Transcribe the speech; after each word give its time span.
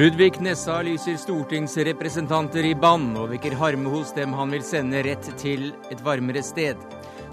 Ludvig 0.00 0.38
Nessa 0.40 0.78
lyser 0.86 1.16
stortingsrepresentanter 1.20 2.64
i 2.64 2.76
bann 2.78 3.10
og 3.20 3.32
vekker 3.34 3.52
harme 3.58 3.90
hos 3.92 4.14
dem 4.16 4.32
han 4.38 4.54
vil 4.54 4.62
sende 4.64 5.02
rett 5.04 5.26
til 5.40 5.72
et 5.90 6.00
varmere 6.06 6.40
sted. 6.46 6.78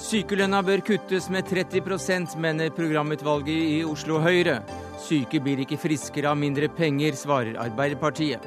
Sykelønna 0.03 0.59
bør 0.65 0.81
kuttes 0.89 1.29
med 1.31 1.47
30 1.47 2.35
mener 2.35 2.73
programutvalget 2.75 3.61
i 3.77 3.85
Oslo 3.87 4.19
Høyre. 4.19 4.59
Syke 4.99 5.39
blir 5.39 5.61
ikke 5.63 5.77
friskere 5.79 6.33
av 6.33 6.37
mindre 6.37 6.67
penger, 6.67 7.15
svarer 7.15 7.55
Arbeiderpartiet. 7.61 8.41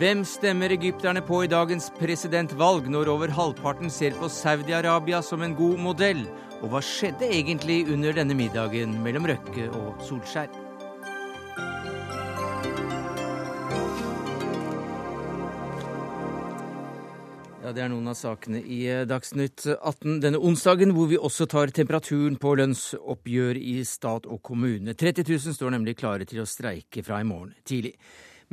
Hvem 0.00 0.24
stemmer 0.24 0.72
egypterne 0.72 1.20
på 1.20 1.42
i 1.44 1.50
dagens 1.52 1.90
presidentvalg, 1.98 2.88
når 2.88 3.10
over 3.12 3.28
halvparten 3.28 3.90
ser 3.90 4.16
på 4.16 4.30
Saudi-Arabia 4.32 5.20
som 5.22 5.42
en 5.42 5.54
god 5.54 5.76
modell? 5.78 6.24
Og 6.62 6.70
hva 6.70 6.78
skjedde 6.84 7.26
egentlig 7.26 7.80
under 7.90 8.14
denne 8.14 8.36
middagen 8.38 8.94
mellom 9.02 9.26
Røkke 9.26 9.66
og 9.74 10.04
Solskjær? 10.06 10.52
Ja, 17.62 17.70
Det 17.74 17.82
er 17.82 17.90
noen 17.90 18.10
av 18.10 18.14
sakene 18.18 18.60
i 18.62 18.80
eh, 18.90 19.02
Dagsnytt 19.10 19.66
18 19.72 20.20
denne 20.22 20.38
onsdagen, 20.38 20.94
hvor 20.94 21.10
vi 21.10 21.18
også 21.18 21.48
tar 21.50 21.70
temperaturen 21.74 22.38
på 22.38 22.54
lønnsoppgjør 22.58 23.58
i 23.58 23.76
stat 23.86 24.26
og 24.30 24.42
kommune. 24.46 24.94
30 24.94 25.26
000 25.30 25.58
står 25.58 25.74
nemlig 25.74 25.96
klare 25.98 26.26
til 26.26 26.42
å 26.42 26.46
streike 26.46 27.02
fra 27.06 27.18
i 27.22 27.26
morgen 27.26 27.54
tidlig. 27.66 27.96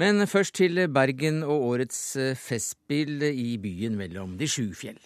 Men 0.01 0.25
først 0.29 0.57
til 0.61 0.85
Bergen 0.93 1.41
og 1.43 1.69
årets 1.75 2.01
eh, 2.17 2.33
festspill 2.37 3.21
i 3.29 3.51
byen 3.61 3.97
mellom 4.01 4.37
de 4.37 4.49
sju 4.49 4.69
fjell. 4.77 5.01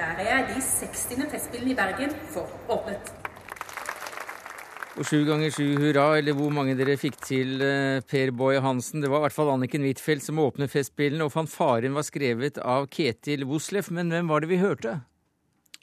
Erklærer 0.00 0.28
jeg 0.28 0.46
de 0.54 0.60
60. 0.64 1.26
Festspillene 1.30 1.72
i 1.74 1.76
Bergen 1.76 2.12
for 2.32 2.48
åpnet. 2.72 3.10
Og 4.98 5.06
sju 5.06 5.22
ganger 5.24 5.52
sju 5.54 5.66
hurra, 5.80 6.06
eller 6.18 6.34
hvor 6.36 6.50
mange 6.52 6.74
dere 6.76 6.96
fikk 6.98 7.16
til, 7.24 7.60
eh, 7.62 8.00
Per 8.00 8.32
Boje 8.32 8.60
Hansen. 8.60 9.00
Det 9.00 9.08
var 9.08 9.18
i 9.20 9.28
hvert 9.28 9.36
fall 9.36 9.50
Anniken 9.52 9.82
Huitfeldt 9.86 10.22
som 10.24 10.36
åpnet 10.38 10.70
Festspillene, 10.72 11.24
og 11.24 11.32
fanfaren 11.32 11.94
var 11.94 12.02
skrevet 12.02 12.58
av 12.58 12.88
Ketil 12.88 13.44
Woslef. 13.46 13.90
Men 13.90 14.10
hvem 14.10 14.28
var 14.28 14.40
det 14.40 14.48
vi 14.50 14.58
hørte? 14.58 15.02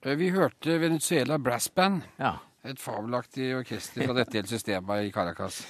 Eh, 0.04 0.16
Vi 0.16 0.30
hørte 0.30 0.80
Venezuela 0.80 1.38
Brass 1.38 1.68
Band, 1.70 2.04
Ja. 2.20 2.38
et 2.66 2.78
fabelaktig 2.78 3.56
orkester 3.56 4.04
fra 4.06 4.14
dette 4.14 4.34
hele 4.34 4.48
systemet 4.48 5.08
i 5.08 5.12
Caracas. 5.12 5.66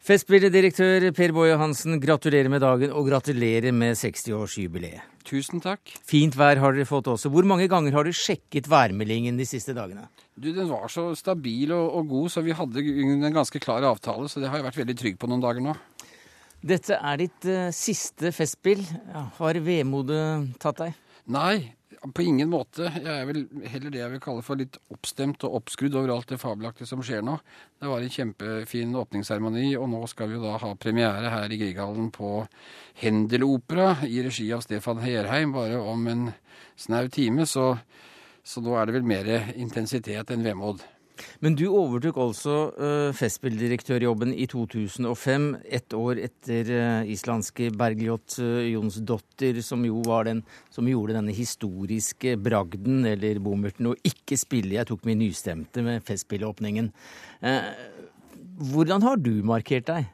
Festspilledirektør 0.00 1.10
Per 1.12 1.32
Boje 1.36 1.58
Hansen, 1.60 1.98
gratulerer 2.00 2.48
med 2.48 2.62
dagen, 2.64 2.88
og 2.96 3.04
gratulerer 3.10 3.74
med 3.76 3.98
60-årsjubileet. 4.00 5.04
Tusen 5.28 5.60
takk. 5.60 5.92
Fint 6.08 6.38
vær 6.40 6.56
har 6.62 6.72
dere 6.72 6.88
fått 6.88 7.10
også. 7.12 7.28
Hvor 7.28 7.44
mange 7.44 7.66
ganger 7.68 7.92
har 7.92 8.08
du 8.08 8.16
sjekket 8.16 8.70
værmeldingen 8.72 9.36
de 9.36 9.44
siste 9.44 9.74
dagene? 9.76 10.06
Du, 10.32 10.48
Den 10.56 10.70
var 10.70 10.88
så 10.88 11.10
stabil 11.18 11.74
og, 11.76 11.98
og 11.98 12.08
god, 12.14 12.30
så 12.32 12.40
vi 12.46 12.56
hadde 12.56 12.80
en 12.80 13.28
ganske 13.34 13.60
klar 13.60 13.84
avtale. 13.90 14.24
Så 14.32 14.40
det 14.40 14.48
har 14.48 14.62
jeg 14.62 14.68
vært 14.70 14.80
veldig 14.80 14.96
trygg 15.02 15.20
på 15.20 15.28
noen 15.28 15.44
dager 15.44 15.66
nå. 15.68 15.76
Dette 16.64 16.96
er 16.96 17.20
ditt 17.20 17.50
uh, 17.52 17.68
siste 17.68 18.32
festspill. 18.32 18.80
Har 19.36 19.60
vemodet 19.68 20.24
tatt 20.64 20.80
deg? 20.80 20.96
Nei, 21.28 21.74
på 22.00 22.22
ingen 22.24 22.48
måte. 22.48 22.86
Jeg 22.88 23.12
er 23.12 23.26
vel 23.28 23.42
heller 23.68 23.92
det 23.92 24.00
jeg 24.00 24.12
vil 24.14 24.22
kalle 24.24 24.44
for 24.44 24.60
litt 24.60 24.78
oppstemt 24.92 25.44
og 25.44 25.58
oppskrudd 25.60 25.98
over 26.00 26.14
alt 26.14 26.30
det 26.32 26.40
fabelaktige 26.40 26.88
som 26.88 27.02
skjer 27.04 27.24
nå. 27.26 27.36
Det 27.80 27.90
var 27.90 28.04
en 28.04 28.14
kjempefin 28.14 28.94
åpningsseremoni, 28.96 29.74
og 29.76 29.90
nå 29.92 30.00
skal 30.08 30.30
vi 30.30 30.38
jo 30.38 30.44
da 30.46 30.56
ha 30.62 30.70
premiere 30.80 31.32
her 31.32 31.52
i 31.52 31.58
Grieghallen 31.60 32.08
på 32.14 32.32
Händel-opera 33.02 34.06
i 34.08 34.22
regi 34.24 34.48
av 34.56 34.64
Stefan 34.64 35.02
Herheim 35.04 35.52
bare 35.56 35.80
om 35.80 36.08
en 36.08 36.30
snau 36.80 37.04
time, 37.12 37.44
så, 37.46 37.74
så 38.42 38.64
nå 38.64 38.78
er 38.78 38.88
det 38.88 38.96
vel 38.96 39.12
mer 39.12 39.52
intensitet 39.52 40.32
enn 40.32 40.46
vemod. 40.46 40.80
Men 41.44 41.56
du 41.58 41.66
overtok 41.68 42.18
altså 42.20 42.56
uh, 42.74 43.10
Festspilldirektørjobben 43.16 44.34
i 44.34 44.46
2005, 44.50 45.48
ett 45.64 45.96
år 45.96 46.20
etter 46.26 46.70
uh, 46.74 47.10
islandske 47.10 47.70
Bergljot 47.76 48.38
uh, 48.42 48.60
Jonsdottir, 48.68 49.62
som 49.64 49.84
jo 49.86 50.02
var 50.06 50.28
den 50.30 50.44
som 50.72 50.88
gjorde 50.88 51.16
denne 51.18 51.34
historiske 51.36 52.36
bragden, 52.40 53.04
eller 53.08 53.42
bommerten, 53.42 53.92
å 53.92 53.98
ikke 54.04 54.38
spille 54.40 54.76
'Jeg 54.76 54.90
tok 54.92 55.04
min 55.08 55.20
nystemte' 55.22 55.84
med 55.84 56.04
Festspillåpningen. 56.06 56.92
Uh, 57.42 57.72
hvordan 58.72 59.02
har 59.02 59.16
du 59.16 59.40
markert 59.46 59.88
deg? 59.88 60.08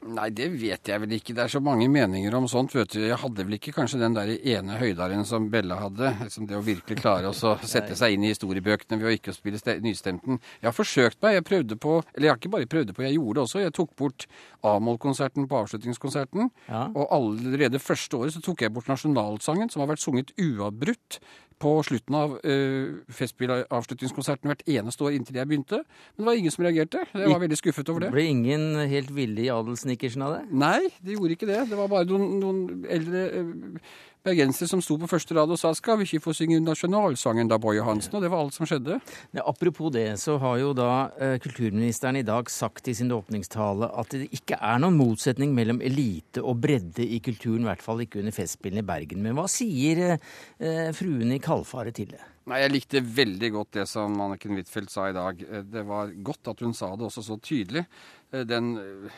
Nei, 0.00 0.30
det 0.32 0.46
vet 0.56 0.88
jeg 0.88 1.00
vel 1.02 1.10
ikke. 1.12 1.34
Det 1.36 1.42
er 1.44 1.52
så 1.52 1.60
mange 1.60 1.84
meninger 1.92 2.32
om 2.38 2.46
sånt. 2.48 2.72
vet 2.74 2.94
du. 2.94 3.02
Jeg 3.04 3.18
hadde 3.20 3.44
vel 3.44 3.56
ikke 3.58 3.74
kanskje 3.76 4.00
den 4.00 4.14
der 4.16 4.30
ene 4.32 4.78
høydaren 4.80 5.26
som 5.28 5.50
Bella 5.52 5.76
hadde. 5.76 6.14
Liksom 6.22 6.46
det 6.48 6.56
å 6.56 6.62
virkelig 6.64 6.96
klare 7.02 7.28
å 7.28 7.34
sette 7.74 7.98
seg 7.98 8.16
inn 8.16 8.24
i 8.24 8.30
historiebøkene 8.32 8.96
ved 9.00 9.10
å 9.10 9.12
ikke 9.18 9.34
spille 9.36 9.76
nystemten. 9.84 10.40
Jeg 10.62 10.70
har 10.70 10.76
forsøkt 10.76 11.20
meg. 11.20 11.36
Jeg 11.36 11.46
prøvde 11.50 11.76
på 11.76 11.98
Eller 12.14 12.30
jeg 12.30 12.32
har 12.32 12.40
ikke 12.40 12.54
bare 12.56 12.70
prøvde 12.70 12.96
på, 12.96 13.04
jeg 13.04 13.18
gjorde 13.18 13.36
det 13.36 13.44
også. 13.44 13.60
Jeg 13.60 13.76
tok 13.76 13.92
bort 14.00 14.26
A-moll-konserten 14.64 15.50
på 15.50 15.60
avslutningskonserten. 15.60 16.50
Ja. 16.70 16.86
Og 16.94 17.12
allerede 17.12 17.82
første 17.82 18.16
året 18.16 18.36
så 18.36 18.42
tok 18.44 18.64
jeg 18.64 18.72
bort 18.72 18.88
nasjonalsangen, 18.88 19.68
som 19.68 19.84
har 19.84 19.92
vært 19.92 20.04
sunget 20.04 20.32
uavbrutt 20.40 21.20
på 21.60 21.72
slutten 21.84 22.16
av 22.16 22.36
uh, 22.40 23.00
Festspillavslutningskonserten 23.12 24.48
hvert 24.48 24.62
eneste 24.70 25.04
år 25.04 25.16
inntil 25.16 25.40
jeg 25.40 25.48
begynte. 25.50 25.82
Men 26.14 26.22
det 26.22 26.28
var 26.30 26.40
ingen 26.40 26.54
som 26.54 26.64
reagerte. 26.64 27.02
Jeg 27.12 27.32
var 27.34 27.42
veldig 27.42 27.58
skuffet 27.60 27.92
over 27.92 28.06
det. 28.06 28.12
Ble 28.14 28.24
ingen 28.30 28.64
helt 28.88 29.12
villig 29.12 29.48
i 29.48 29.52
adelsnikkersen 29.90 30.22
av 30.22 30.36
det? 30.36 30.44
Nei, 30.52 30.88
de 31.02 31.16
gjorde 31.16 31.36
ikke 31.36 31.48
det. 31.48 31.64
Det 31.70 31.78
var 31.78 31.90
bare 31.90 32.06
noen, 32.08 32.38
noen 32.40 32.86
eldre 32.90 33.22
eh, 33.30 33.90
bergensere 34.24 34.68
som 34.68 34.82
sto 34.84 34.98
på 35.00 35.08
første 35.08 35.34
rad 35.34 35.50
og 35.50 35.58
sa 35.58 35.72
'skal 35.72 35.98
vi 35.98 36.04
ikke 36.04 36.22
få 36.22 36.34
synge 36.36 36.60
nasjonalsangen 36.60 37.48
da, 37.48 37.58
Boje 37.58 37.82
Hansen?' 37.82 38.14
Og 38.14 38.22
det 38.22 38.30
var 38.30 38.44
alt 38.44 38.54
som 38.54 38.66
skjedde. 38.66 39.00
Ja, 39.32 39.42
apropos 39.46 39.90
det, 39.90 40.18
så 40.20 40.38
har 40.38 40.58
jo 40.58 40.72
da 40.74 41.10
eh, 41.18 41.38
kulturministeren 41.38 42.16
i 42.16 42.22
dag 42.22 42.48
sagt 42.50 42.88
i 42.88 42.94
sin 42.94 43.10
åpningstale 43.10 43.90
at 43.98 44.10
det 44.10 44.30
ikke 44.30 44.58
er 44.60 44.78
noen 44.78 44.96
motsetning 44.96 45.54
mellom 45.54 45.80
elite 45.80 46.42
og 46.42 46.60
bredde 46.60 47.00
i 47.02 47.18
kulturen, 47.20 47.62
i 47.62 47.70
hvert 47.70 47.82
fall 47.82 48.00
ikke 48.00 48.20
under 48.20 48.32
Festspillene 48.32 48.84
i 48.84 48.86
Bergen. 48.86 49.22
Men 49.22 49.34
hva 49.34 49.48
sier 49.48 50.18
eh, 50.60 50.92
fruene 50.92 51.36
i 51.36 51.38
Kalfaret 51.38 51.94
til 51.94 52.08
det? 52.12 52.20
Nei, 52.50 52.60
Jeg 52.64 52.72
likte 52.72 53.00
veldig 53.04 53.50
godt 53.52 53.72
det 53.78 53.88
som 53.88 54.16
Anniken 54.20 54.56
Huitfeldt 54.56 54.90
sa 54.90 55.08
i 55.08 55.12
dag. 55.16 55.40
Eh, 55.42 55.62
Det 55.62 55.86
var 55.86 56.10
godt 56.22 56.48
at 56.48 56.60
hun 56.60 56.74
sa 56.74 56.94
det 56.96 57.06
også 57.06 57.22
så 57.22 57.40
tydelig. 57.40 57.86
Eh, 58.32 58.44
Den, 58.44 58.76
eh, 58.76 59.10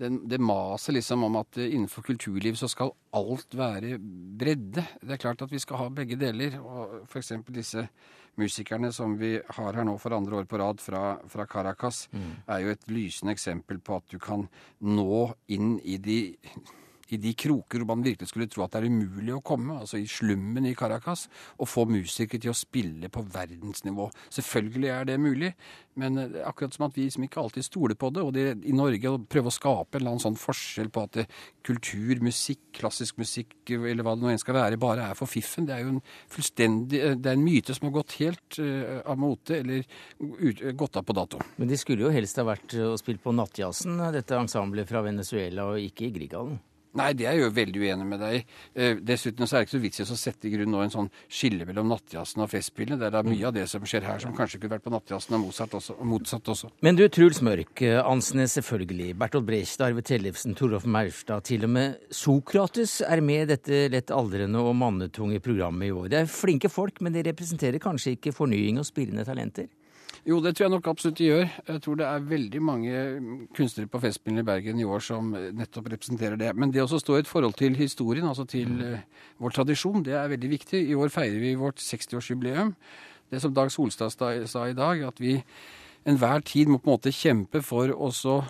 den, 0.00 0.18
det 0.28 0.40
maset 0.42 0.96
liksom 0.96 1.24
om 1.26 1.38
at 1.38 1.58
eh, 1.60 1.70
innenfor 1.74 2.02
kulturliv 2.06 2.58
så 2.58 2.68
skal 2.70 2.92
alt 3.14 3.54
være 3.54 3.96
bredde. 4.00 4.82
Det 5.00 5.16
er 5.16 5.22
klart 5.22 5.44
at 5.46 5.52
vi 5.52 5.60
skal 5.62 5.80
ha 5.82 5.88
begge 5.94 6.18
deler. 6.20 6.58
og 6.60 7.04
F.eks. 7.06 7.32
disse 7.54 7.86
musikerne 8.40 8.90
som 8.92 9.14
vi 9.18 9.36
har 9.38 9.76
her 9.78 9.86
nå 9.86 9.94
for 10.02 10.16
andre 10.16 10.40
år 10.40 10.48
på 10.50 10.58
rad 10.58 10.80
fra, 10.82 11.18
fra 11.30 11.46
Caracas, 11.46 12.08
er 12.50 12.64
jo 12.64 12.72
et 12.74 12.88
lysende 12.90 13.34
eksempel 13.36 13.78
på 13.78 14.00
at 14.00 14.08
du 14.10 14.18
kan 14.18 14.48
nå 14.80 15.28
inn 15.54 15.76
i 15.84 15.98
de 16.02 16.18
i 17.12 17.18
de 17.20 17.34
kroker 17.36 17.82
hvor 17.82 17.94
man 17.94 18.04
virkelig 18.06 18.30
skulle 18.30 18.48
tro 18.50 18.64
at 18.64 18.74
det 18.74 18.82
er 18.82 18.90
umulig 18.92 19.34
å 19.36 19.42
komme, 19.44 19.78
altså 19.82 20.00
i 20.00 20.08
slummen 20.10 20.66
i 20.68 20.74
Caracas, 20.78 21.26
og 21.58 21.70
få 21.70 21.86
musikere 21.90 22.42
til 22.42 22.52
å 22.54 22.58
spille 22.58 23.10
på 23.12 23.24
verdensnivå. 23.34 24.08
Selvfølgelig 24.34 24.92
er 24.94 25.08
det 25.08 25.18
mulig, 25.20 25.52
men 26.00 26.18
akkurat 26.42 26.74
som 26.74 26.88
at 26.88 26.96
vi 26.96 27.06
liksom 27.06 27.26
ikke 27.26 27.42
alltid 27.42 27.66
stoler 27.66 27.98
på 27.98 28.10
det. 28.14 28.24
Og 28.24 28.32
det, 28.34 28.46
i 28.66 28.74
Norge 28.74 29.12
å 29.12 29.20
prøve 29.30 29.50
å 29.50 29.54
skape 29.54 29.98
en 29.98 30.02
eller 30.02 30.14
annen 30.14 30.24
sånn 30.24 30.40
forskjell 30.40 30.90
på 30.94 31.04
at 31.06 31.20
det, 31.20 31.26
kultur, 31.64 32.18
musikk, 32.24 32.62
klassisk 32.74 33.20
musikk 33.20 33.54
eller 33.70 34.04
hva 34.04 34.16
det 34.16 34.24
nå 34.24 34.32
enn 34.32 34.42
skal 34.42 34.58
være, 34.58 34.80
bare 34.80 35.08
er 35.10 35.18
for 35.18 35.30
fiffen, 35.30 35.68
det 35.68 35.76
er 35.76 35.84
jo 35.84 35.94
en 35.94 36.02
fullstendig 36.32 37.00
Det 37.22 37.30
er 37.30 37.38
en 37.38 37.44
myte 37.44 37.74
som 37.76 37.88
har 37.88 37.94
gått 37.96 38.18
helt 38.20 38.58
uh, 38.60 39.00
av 39.06 39.18
mote, 39.20 39.60
eller 39.60 39.84
ut, 40.20 40.60
gått 40.76 40.98
av 41.00 41.06
på 41.06 41.16
dato. 41.16 41.40
Men 41.56 41.70
de 41.70 41.78
skulle 41.80 42.06
jo 42.06 42.12
helst 42.14 42.38
ha 42.40 42.46
vært 42.48 42.76
og 42.84 42.98
spilt 43.00 43.22
på 43.24 43.34
Nattjazzen, 43.34 44.00
dette 44.14 44.38
ensemblet 44.38 44.88
fra 44.90 45.04
Venezuela, 45.06 45.70
og 45.72 45.82
ikke 45.82 46.08
i 46.08 46.14
Grieghallen. 46.14 46.60
Nei, 46.94 47.10
det 47.18 47.26
er 47.26 47.34
jeg 47.34 47.42
jo 47.42 47.54
veldig 47.56 47.80
uenig 47.82 48.06
med 48.06 48.20
deg 48.22 48.36
i. 48.36 48.42
Eh, 48.78 49.00
dessuten 49.02 49.48
så 49.48 49.56
er 49.56 49.64
det 49.64 49.68
ikke 49.68 49.74
så 49.74 49.82
vits 49.82 50.00
i 50.00 50.04
å 50.06 50.18
sette 50.18 50.46
i 50.46 50.52
grunn 50.52 50.70
nå 50.70 50.82
en 50.84 50.92
sånn 50.92 51.10
skille 51.26 51.66
mellom 51.66 51.90
nattjazzen 51.90 52.44
og 52.44 52.50
festspillene. 52.52 53.00
Det 53.00 53.08
er 53.08 53.16
da 53.16 53.22
mye 53.26 53.48
av 53.48 53.56
det 53.56 53.66
som 53.70 53.82
skjer 53.88 54.06
her 54.06 54.22
som 54.22 54.34
kanskje 54.36 54.60
kunne 54.62 54.76
vært 54.76 54.86
på 54.86 54.94
nattjazzen 54.94 55.34
og 55.34 55.42
Mozart 55.42 55.74
også, 55.80 55.98
motsatt 56.06 56.52
også. 56.54 56.70
Men 56.86 56.98
du, 57.00 57.06
Truls 57.10 57.42
Mørk, 57.44 57.82
eh, 57.82 57.98
Ansnes 57.98 58.54
selvfølgelig, 58.60 59.10
Bertolt 59.18 59.48
Brecht, 59.48 59.82
Arve 59.82 60.06
Tellefsen, 60.06 60.54
Torolf 60.54 60.86
Maurstad, 60.86 61.48
til 61.50 61.66
og 61.66 61.74
med 61.74 61.98
Sokrates 62.14 63.00
er 63.02 63.24
med 63.26 63.48
i 63.48 63.52
dette 63.56 63.86
lett 63.90 64.14
aldrende 64.14 64.62
og 64.62 64.76
mannetunge 64.78 65.42
programmet 65.42 65.90
i 65.90 65.94
år. 65.94 66.12
Det 66.12 66.22
er 66.22 66.30
flinke 66.30 66.70
folk, 66.70 67.02
men 67.02 67.16
de 67.16 67.26
representerer 67.26 67.82
kanskje 67.82 68.14
ikke 68.14 68.36
fornying 68.36 68.78
og 68.78 68.86
spillende 68.86 69.26
talenter? 69.26 69.66
Jo, 70.24 70.38
det 70.40 70.54
tror 70.56 70.64
jeg 70.64 70.72
nok 70.72 70.86
absolutt 70.88 71.18
de 71.20 71.26
gjør. 71.26 71.48
Jeg 71.68 71.80
tror 71.84 71.98
det 72.00 72.06
er 72.08 72.28
veldig 72.30 72.60
mange 72.64 73.00
kunstnere 73.56 73.90
på 73.92 74.00
Festspillene 74.00 74.40
i 74.40 74.46
Bergen 74.48 74.78
i 74.80 74.86
år 74.88 75.02
som 75.04 75.34
nettopp 75.36 75.90
representerer 75.92 76.38
det. 76.40 76.54
Men 76.56 76.72
det 76.72 76.80
å 76.80 76.88
stå 76.88 77.18
i 77.18 77.20
et 77.20 77.28
forhold 77.28 77.58
til 77.60 77.76
historien, 77.76 78.24
altså 78.30 78.46
til 78.48 78.72
uh, 78.80 79.26
vår 79.44 79.56
tradisjon, 79.58 80.00
det 80.06 80.16
er 80.16 80.32
veldig 80.32 80.50
viktig. 80.54 80.80
I 80.88 80.96
år 80.96 81.12
feirer 81.12 81.36
vi 81.42 81.52
vårt 81.60 81.82
60-årsjubileum. 81.84 82.72
Det 83.28 83.42
som 83.44 83.52
Dag 83.52 83.72
Solstad 83.74 84.16
sa 84.16 84.64
i 84.64 84.76
dag, 84.78 85.04
at 85.04 85.20
vi 85.20 85.36
enhver 86.08 86.40
tid 86.48 86.72
må 86.72 86.80
på 86.80 86.88
en 86.88 86.96
måte 86.96 87.12
kjempe 87.12 87.60
for 87.64 87.92
også 87.92 88.40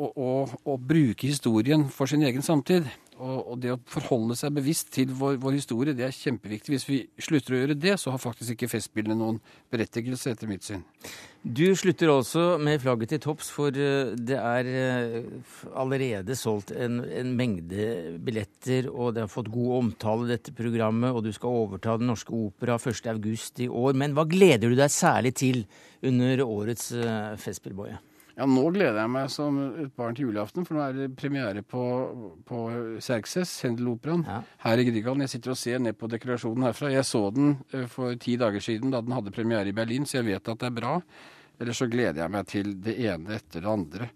å, 0.00 0.10
å, 0.16 0.32
å 0.72 0.80
bruke 0.80 1.28
historien 1.28 1.86
for 1.92 2.10
sin 2.10 2.24
egen 2.26 2.44
samtid. 2.44 2.88
Og, 3.20 3.40
og, 3.52 3.56
det 3.60 3.74
å 3.74 3.80
forholde 3.90 4.32
seg 4.38 4.54
bevisst 4.56 4.94
til 4.94 5.10
vår, 5.12 5.34
vår, 5.42 5.58
historie, 5.58 5.92
det 5.96 6.06
er 6.06 6.14
kjempeviktig. 6.16 6.72
Hvis 6.72 6.86
vi 6.88 7.00
slutter 7.20 7.52
å 7.52 7.58
gjøre 7.58 7.76
det, 7.76 7.98
så 8.00 8.14
har 8.14 8.22
faktisk 8.22 8.54
ikke 8.54 8.70
Festspillene 8.72 9.18
noen 9.18 9.36
berettigelse, 9.72 10.32
etter 10.32 10.48
mitt 10.48 10.64
syn. 10.64 10.86
Du 11.44 11.66
slutter 11.76 12.14
også 12.14 12.44
med 12.60 12.80
flagget 12.80 13.12
til 13.12 13.22
topps, 13.26 13.52
for 13.52 13.76
eh, 13.76 14.14
det 14.16 14.40
er 14.40 14.72
eh, 14.72 15.52
allerede 15.76 16.36
solgt 16.36 16.72
en, 16.72 17.02
en, 17.04 17.36
mengde 17.36 18.16
billetter, 18.24 18.88
og 18.88 19.16
det 19.16 19.26
har 19.26 19.32
fått 19.32 19.52
god 19.52 19.76
omtale, 19.82 20.30
dette 20.32 20.56
programmet, 20.56 21.12
og 21.12 21.26
du 21.28 21.32
skal 21.36 21.60
overta 21.66 21.98
Den 22.00 22.08
Norske 22.14 22.32
Opera 22.32 22.80
1.8 22.80 23.66
i 23.66 23.68
år. 23.68 24.00
Men 24.00 24.16
hva 24.16 24.24
gleder 24.28 24.72
du 24.72 24.80
deg 24.80 24.96
særlig 24.96 25.36
til 25.44 25.66
under 26.08 26.46
årets 26.48 26.94
eh, 26.96 27.34
Festspillboie? 27.40 28.00
Ja, 28.40 28.46
nå 28.48 28.62
gleder 28.72 28.96
jeg 29.02 29.12
meg 29.12 29.26
som 29.28 29.56
et 29.82 29.90
barn 30.00 30.14
til 30.16 30.30
julaften, 30.30 30.64
for 30.64 30.78
nå 30.78 30.84
er 30.86 30.94
det 30.96 31.08
premiere 31.20 31.60
på, 31.60 31.82
på 32.48 32.60
Serkses, 33.04 33.52
Hendeloperaen, 33.66 34.22
ja. 34.24 34.38
her 34.62 34.80
i 34.80 34.86
Grieghallen. 34.88 35.26
Jeg 35.26 35.34
sitter 35.34 35.52
og 35.52 35.58
ser 35.60 35.82
ned 35.84 35.98
på 36.00 36.08
dekorasjonen 36.08 36.64
herfra. 36.64 36.88
Jeg 36.94 37.04
så 37.04 37.20
den 37.36 37.58
eh, 37.76 37.84
for 37.92 38.16
ti 38.16 38.38
dager 38.40 38.64
siden 38.64 38.94
da 38.94 39.02
den 39.04 39.12
hadde 39.12 39.34
premiere 39.36 39.68
i 39.68 39.76
Berlin, 39.76 40.08
så 40.08 40.22
jeg 40.22 40.30
vet 40.30 40.48
at 40.48 40.62
det 40.62 40.70
er 40.70 40.78
bra. 40.78 40.94
Ellers 41.60 41.82
så 41.82 41.90
gleder 41.92 42.22
jeg 42.22 42.32
meg 42.32 42.48
til 42.48 42.72
det 42.80 42.96
ene 43.10 43.36
etter 43.36 43.60
det 43.60 43.74
andre. 43.74 44.08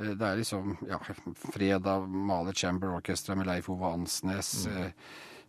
Eh, 0.00 0.14
det 0.14 0.24
er 0.24 0.40
liksom 0.40 0.72
ja, 0.88 1.02
fredag 1.52 2.08
Maler 2.08 2.56
Chamber 2.56 2.96
Orchestra 2.96 3.36
med 3.36 3.50
Leif 3.50 3.68
Ove 3.74 3.92
Ansnes. 3.92 4.54
Mm. 4.72 4.94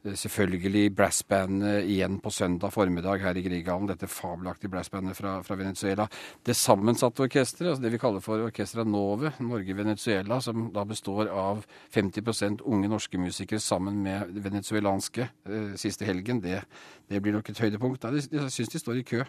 Eh, 0.08 0.16
selvfølgelig 0.16 0.96
brassbandet 0.96 1.86
igjen 1.86 2.20
på 2.24 2.32
søndag 2.32 2.72
formiddag 2.74 3.22
her 3.24 3.38
i 3.38 3.44
Grieghallen. 3.46 3.88
Dette 3.90 4.08
fabelaktige 4.08 4.72
brassbandet 4.72 5.18
fra, 5.18 5.42
fra, 5.44 5.56
Venezuela. 5.56 6.08
Det 6.46 6.56
sammensatte 6.56 7.24
orkesteret, 7.26 7.70
altså 7.70 7.84
det 7.84 7.92
vi 7.92 8.02
kaller 8.02 8.24
for 8.24 8.46
Orkestra 8.48 8.84
Nove, 8.84 9.34
Norge-Venezuela, 9.40 10.40
som 10.42 10.70
da 10.74 10.86
består 10.86 11.32
av 11.32 11.66
50% 11.94 12.64
unge 12.66 12.92
norske 12.92 13.18
musikere 13.18 13.60
sammen 13.60 14.04
med 14.04 14.38
venezuelanske 14.44 15.28
eh, 15.28 15.74
siste 15.76 16.06
helgen, 16.06 16.42
det, 16.42 16.62
det, 17.10 17.22
blir 17.22 17.36
nok 17.36 17.50
et 17.50 17.60
høydepunkt. 17.60 18.04
Jeg, 18.04 18.52
syns 18.52 18.74
de 18.74 18.84
står 18.84 19.02
i 19.02 19.08
kø. 19.08 19.26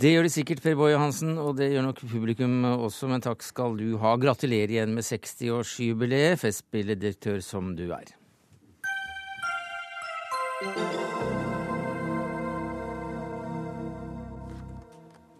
Det 0.00 0.14
gjør 0.14 0.24
de 0.24 0.32
sikkert, 0.32 0.62
Per 0.64 0.74
Boje 0.78 0.98
Hansen, 0.98 1.36
og 1.38 1.58
det 1.58 1.68
gjør 1.74 1.90
nok 1.90 2.00
publikum 2.08 2.64
også, 2.72 3.10
men 3.10 3.22
takk 3.22 3.44
skal 3.44 3.76
du 3.76 3.98
ha. 4.00 4.16
Gratulerer 4.16 4.72
igjen 4.72 4.96
med 4.96 5.04
60-årsjubileet, 5.04 6.40
festspilledirektør 6.40 7.42
som 7.44 7.74
du 7.76 7.90
er. 7.92 8.14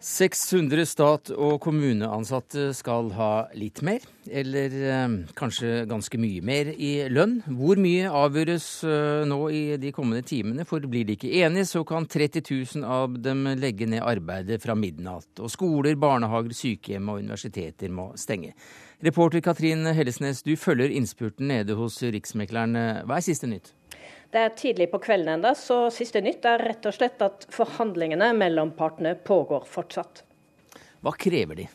600 0.04 0.84
stat- 0.86 1.30
og 1.32 1.56
kommuneansatte 1.64 2.68
skal 2.76 3.08
ha 3.16 3.46
litt 3.56 3.80
mer, 3.82 4.04
eller 4.28 4.74
eh, 4.76 5.14
kanskje 5.34 5.86
ganske 5.90 6.20
mye 6.20 6.42
mer 6.44 6.70
i 6.70 6.92
lønn. 7.10 7.38
Hvor 7.48 7.80
mye 7.80 8.12
avgjøres 8.12 8.66
eh, 8.84 9.24
nå 9.26 9.40
i 9.48 9.62
de 9.80 9.90
kommende 9.96 10.22
timene, 10.28 10.66
for 10.68 10.84
blir 10.86 11.08
de 11.08 11.16
ikke 11.16 11.32
enige, 11.40 11.66
så 11.72 11.82
kan 11.88 12.06
30 12.06 12.44
000 12.44 12.84
av 12.84 13.16
dem 13.24 13.46
legge 13.58 13.88
ned 13.90 14.04
arbeidet 14.04 14.60
fra 14.62 14.76
midnatt. 14.78 15.30
Og 15.40 15.50
skoler, 15.50 15.96
barnehager, 15.98 16.52
sykehjem 16.52 17.08
og 17.08 17.24
universiteter 17.24 17.90
må 17.90 18.10
stenge. 18.20 18.52
Reporter 19.04 19.42
Katrin 19.44 19.88
Hellesnes, 19.96 20.44
du 20.44 20.54
følger 20.56 20.92
innspurten 20.94 21.48
nede 21.50 21.74
hos 21.80 21.98
Riksmekleren. 22.04 22.76
Hva 23.08 23.18
er 23.18 23.26
siste 23.26 23.50
nytt? 23.50 23.74
Det 24.34 24.42
er 24.42 24.54
tidlig 24.58 24.88
på 24.90 24.98
kvelden 24.98 25.36
enda, 25.36 25.52
så 25.54 25.84
siste 25.94 26.18
nytt 26.18 26.42
er 26.50 26.64
rett 26.66 26.86
og 26.90 26.96
slett 26.96 27.20
at 27.22 27.44
forhandlingene 27.54 28.32
mellom 28.34 28.72
partene 28.74 29.12
pågår 29.14 29.68
fortsatt. 29.70 30.24
Hva 31.06 31.12
krever 31.14 31.60
de? 31.60 31.66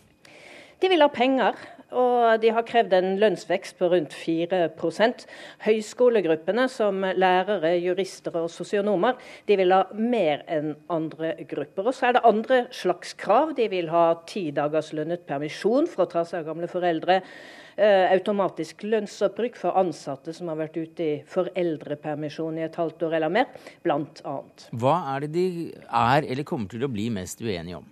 De 0.84 0.90
vil 0.92 1.00
ha 1.00 1.08
penger, 1.12 1.56
og 1.96 2.42
de 2.44 2.52
har 2.54 2.66
krevd 2.68 2.92
en 2.98 3.14
lønnsvekst 3.22 3.78
på 3.80 3.88
rundt 3.94 4.12
4% 4.12 5.24
Høyskolegruppene, 5.64 6.68
som 6.72 7.00
lærere, 7.00 7.72
jurister 7.80 8.36
og 8.44 8.50
sosionomer, 8.52 9.16
de 9.48 9.58
vil 9.60 9.72
ha 9.74 9.86
mer 9.96 10.44
enn 10.52 10.76
andre 10.92 11.38
grupper. 11.48 11.88
Og 11.88 11.96
så 11.96 12.10
er 12.10 12.18
det 12.18 12.26
andre 12.28 12.62
slags 12.76 13.16
krav. 13.20 13.56
De 13.56 13.70
vil 13.72 13.88
ha 13.94 14.06
ti 14.28 14.50
dagers 14.52 14.92
lønnet 14.92 15.24
permisjon 15.32 15.88
for 15.88 16.06
å 16.06 16.12
ta 16.12 16.28
seg 16.28 16.44
av 16.44 16.52
gamle 16.52 16.68
foreldre. 16.72 17.22
Eh, 17.80 18.10
automatisk 18.12 18.82
lønnsopprykk 18.84 19.56
for 19.56 19.78
ansatte 19.80 20.34
som 20.36 20.50
har 20.52 20.58
vært 20.60 20.76
ute 20.76 21.06
i 21.06 21.12
foreldrepermisjon 21.32 22.58
i 22.60 22.66
et 22.66 22.76
halvt 22.76 23.06
år 23.08 23.16
eller 23.16 23.32
mer, 23.32 23.54
bl.a. 23.86 24.34
Hva 24.82 24.96
er 25.14 25.24
det 25.24 25.30
de 25.38 25.46
er 25.88 26.28
eller 26.28 26.48
kommer 26.50 26.68
til 26.74 26.84
å 26.84 26.92
bli 26.92 27.08
mest 27.16 27.40
uenige 27.40 27.80
om? 27.80 27.88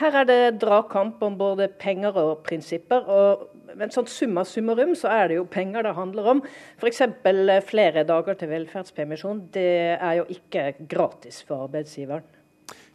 Her 0.00 0.18
er 0.22 0.26
det 0.26 0.40
dragkamp 0.64 1.22
om 1.22 1.38
både 1.38 1.70
penger 1.78 2.18
og 2.18 2.42
prinsipper. 2.48 3.06
og 3.06 3.46
men 3.78 3.92
sånn 3.94 4.08
summa 4.10 4.42
summarum 4.48 4.94
så 4.98 5.12
er 5.14 5.28
det 5.28 5.38
jo 5.38 5.46
penger 5.46 5.84
det 5.86 5.94
handler 5.94 6.34
om. 6.34 6.42
F.eks. 6.80 7.02
Eh, 7.06 7.58
flere 7.68 8.02
dager 8.08 8.34
til 8.34 8.50
velferdspermisjon. 8.50 9.44
Det 9.54 9.94
er 9.94 10.14
jo 10.18 10.26
ikke 10.34 10.72
gratis 10.90 11.44
for 11.46 11.68
arbeidsgiveren. 11.68 12.26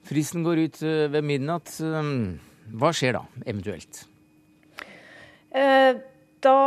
Fristen 0.04 0.44
går 0.44 0.66
ut 0.66 0.82
eh, 0.84 1.06
ved 1.14 1.24
midnatt. 1.32 1.78
Hva 1.80 2.92
skjer 2.92 3.22
da, 3.22 3.30
eventuelt? 3.46 4.10
Eh, 5.54 5.96
da 6.42 6.60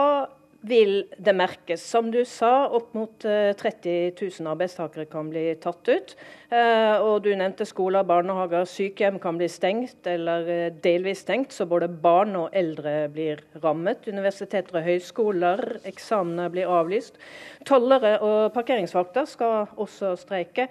vil 0.67 1.05
det 1.23 1.35
merkes. 1.37 1.83
Som 1.91 2.09
du 2.11 2.21
sa, 2.27 2.67
opp 2.75 2.94
mot 2.97 3.23
30 3.23 3.91
eh, 3.91 4.12
000 4.15 4.50
arbeidstakere 4.50 5.06
kan 5.11 5.29
bli 5.31 5.44
tatt 5.62 5.91
ut. 5.91 6.15
Eh, 6.50 6.94
og 7.03 7.25
du 7.25 7.33
nevnte 7.38 7.67
skoler, 7.67 8.06
barnehager, 8.06 8.67
sykehjem 8.71 9.19
kan 9.23 9.38
bli 9.38 9.49
stengt 9.50 10.06
eller 10.11 10.71
delvis 10.83 11.25
stengt, 11.27 11.55
så 11.55 11.69
både 11.71 11.91
barn 11.91 12.35
og 12.38 12.55
eldre 12.56 12.94
blir 13.15 13.43
rammet. 13.62 14.06
Universiteter 14.06 14.81
og 14.81 14.87
høyskoler, 14.87 15.65
eksamener 15.87 16.55
blir 16.55 16.71
avlyst. 16.71 17.19
Tollere 17.67 18.17
og 18.23 18.55
parkeringsvakter 18.55 19.29
skal 19.31 19.67
også 19.77 20.15
streike, 20.19 20.71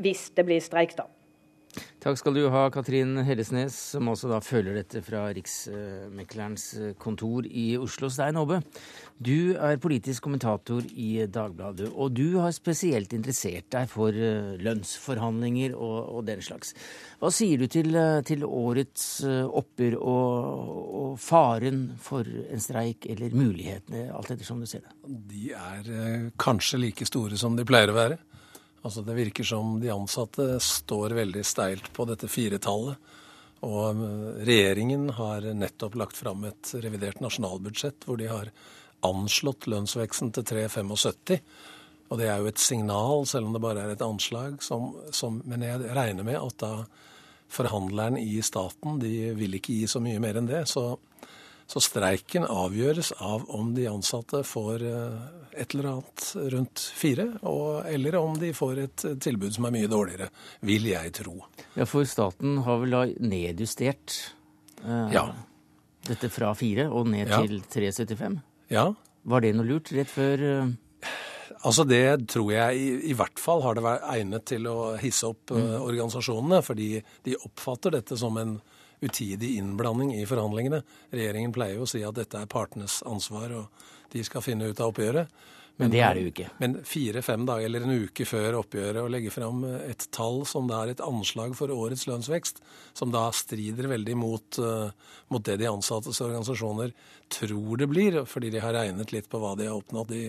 hvis 0.00 0.30
det 0.36 0.48
blir 0.48 0.64
streik, 0.64 0.96
da. 0.96 1.08
Takk 2.02 2.18
skal 2.18 2.34
du 2.34 2.48
ha, 2.50 2.64
Katrin 2.74 3.14
Hellesnes, 3.22 3.76
som 3.94 4.08
også 4.10 4.28
da 4.32 4.40
følger 4.42 4.74
dette 4.74 5.00
fra 5.06 5.28
Riksmeklerens 5.32 6.64
kontor 7.00 7.46
i 7.46 7.76
Oslo. 7.78 8.10
Stein 8.10 8.36
Aabe, 8.40 8.58
du 9.22 9.54
er 9.54 9.78
politisk 9.80 10.26
kommentator 10.26 10.82
i 10.98 11.28
Dagbladet, 11.30 11.92
og 11.94 12.16
du 12.16 12.40
har 12.42 12.50
spesielt 12.56 13.14
interessert 13.14 13.68
deg 13.70 13.86
for 13.92 14.10
eh, 14.10 14.56
lønnsforhandlinger 14.58 15.76
og, 15.78 15.96
og 16.18 16.26
den 16.26 16.42
slags. 16.42 16.74
Hva 17.22 17.30
sier 17.30 17.62
du 17.62 17.68
til, 17.70 17.94
eh, 17.94 18.18
til 18.26 18.42
årets 18.48 19.06
eh, 19.28 19.46
oppgjør 19.46 19.96
og, 20.00 20.74
og, 20.82 21.14
faren 21.22 21.84
for 22.02 22.26
en 22.26 22.66
streik, 22.66 23.06
eller 23.14 23.36
mulighetene, 23.36 24.08
alt 24.10 24.34
ettersom 24.34 24.60
du 24.60 24.66
ser 24.66 24.82
det? 24.88 24.96
De 25.30 25.54
er 25.54 26.28
kanskje 26.40 26.82
like 26.82 27.06
store 27.06 27.38
som 27.38 27.54
de 27.54 27.68
pleier 27.68 27.94
å 27.94 27.98
være. 28.00 28.18
Altså 28.82 29.02
Det 29.06 29.14
virker 29.14 29.46
som 29.46 29.76
de 29.80 29.90
ansatte 29.94 30.56
står 30.60 31.14
veldig 31.18 31.44
steilt 31.46 31.92
på 31.94 32.06
dette 32.10 32.30
firetallet. 32.30 33.12
Og 33.62 33.94
um, 33.94 34.06
regjeringen 34.42 35.06
har 35.14 35.46
nettopp 35.54 35.94
lagt 36.00 36.18
fram 36.18 36.42
et 36.48 36.72
revidert 36.82 37.20
nasjonalbudsjett 37.22 38.08
hvor 38.08 38.18
de 38.18 38.26
har 38.30 38.50
anslått 39.06 39.68
lønnsveksten 39.70 40.32
til 40.34 40.46
3,75. 40.50 41.38
Og 42.10 42.18
det 42.20 42.26
er 42.28 42.42
jo 42.42 42.50
et 42.50 42.60
signal, 42.60 43.22
selv 43.26 43.48
om 43.48 43.54
det 43.54 43.62
bare 43.62 43.86
er 43.86 43.94
et 43.94 44.04
anslag. 44.04 44.58
Som, 44.62 44.92
som, 45.14 45.38
men 45.48 45.62
jeg 45.64 45.94
regner 45.94 46.26
med 46.26 46.40
at 46.40 46.58
da 46.60 46.72
forhandleren 47.52 48.18
i 48.18 48.40
staten 48.44 48.98
de 49.00 49.32
vil 49.36 49.56
ikke 49.58 49.78
gi 49.78 49.88
så 49.88 50.02
mye 50.02 50.20
mer 50.22 50.40
enn 50.40 50.50
det. 50.50 50.64
Så 50.68 50.96
så 51.70 51.80
streiken 51.82 52.44
avgjøres 52.48 53.12
av 53.22 53.46
om 53.54 53.72
de 53.76 53.86
ansatte 53.90 54.42
får 54.46 54.84
eh, 54.88 55.22
et 55.62 55.74
eller 55.74 55.90
annet 55.92 56.26
rundt 56.54 56.84
fire, 56.96 57.28
og, 57.48 57.84
eller 57.88 58.16
om 58.20 58.36
de 58.40 58.52
får 58.56 58.82
et 58.86 59.06
tilbud 59.22 59.54
som 59.54 59.68
er 59.68 59.74
mye 59.74 59.90
dårligere, 59.90 60.28
vil 60.68 60.88
jeg 60.90 61.14
tro. 61.20 61.36
Ja, 61.76 61.86
For 61.88 62.08
staten 62.08 62.60
har 62.66 62.80
vel 62.82 62.96
da 62.96 63.02
nedjustert 63.20 64.18
eh, 64.84 65.12
ja. 65.14 65.26
dette 66.08 66.32
fra 66.32 66.54
fire 66.58 66.88
og 66.90 67.10
ned 67.12 67.32
ja. 67.32 67.42
til 67.44 67.60
3,75? 67.72 68.40
Ja. 68.72 68.88
Var 69.22 69.44
det 69.44 69.52
noe 69.56 69.68
lurt 69.68 69.92
rett 69.94 70.10
før 70.10 70.48
eh... 70.48 70.72
Altså 71.62 71.84
Det 71.86 72.26
tror 72.32 72.48
jeg 72.50 72.78
i, 72.78 72.86
i, 73.12 73.14
hvert 73.14 73.38
fall 73.38 73.60
har 73.62 73.76
det 73.76 73.84
vært 73.84 74.06
egnet 74.16 74.46
til 74.50 74.66
å 74.66 74.94
hisse 74.98 75.28
opp 75.28 75.52
mm. 75.54 75.60
uh, 75.60 75.76
organisasjonene. 75.84 76.58
Fordi 76.66 76.88
de 77.22 77.36
oppfatter 77.38 77.94
dette 77.94 78.18
som 78.18 78.38
en 78.40 78.56
utidig 79.02 79.56
innblanding 79.58 80.14
i 80.16 80.26
forhandlingene. 80.26 80.82
Regjeringen 81.10 81.54
pleier 81.54 81.80
jo 81.80 81.86
å 81.86 81.90
si 81.90 82.04
at 82.06 82.16
dette 82.18 82.38
er 82.38 82.50
partenes 82.50 83.00
ansvar, 83.08 83.54
og 83.58 84.14
de 84.14 84.22
skal 84.26 84.44
finne 84.44 84.70
ut 84.70 84.80
av 84.80 84.92
oppgjøret. 84.92 85.42
Men, 85.76 85.88
men 85.88 85.92
det 85.94 86.00
er 86.04 86.14
det 86.14 86.22
jo 86.22 86.30
ikke. 86.30 86.46
Men 86.60 86.74
fire-fem 86.84 87.46
dager 87.48 87.64
eller 87.64 87.86
en 87.86 88.04
uke 88.04 88.26
før 88.28 88.58
oppgjøret 88.58 89.00
å 89.00 89.10
legge 89.10 89.32
fram 89.32 89.64
et 89.80 90.04
tall 90.12 90.42
som 90.46 90.68
da 90.68 90.82
er 90.82 90.92
et 90.92 91.02
anslag 91.04 91.54
for 91.56 91.72
årets 91.72 92.04
lønnsvekst, 92.10 92.60
som 92.92 93.12
da 93.14 93.24
strider 93.34 93.88
veldig 93.94 94.16
mot, 94.20 94.60
uh, 94.60 94.92
mot 95.32 95.44
det 95.48 95.56
de 95.62 95.70
ansattes 95.70 96.20
organisasjoner 96.20 96.92
tror 97.32 97.80
det 97.80 97.88
blir, 97.88 98.20
fordi 98.28 98.52
de 98.52 98.60
har 98.60 98.76
regnet 98.76 99.16
litt 99.16 99.30
på 99.32 99.40
hva 99.40 99.54
de 99.56 99.70
har 99.70 99.80
oppnådd 99.80 100.12
i 100.18 100.26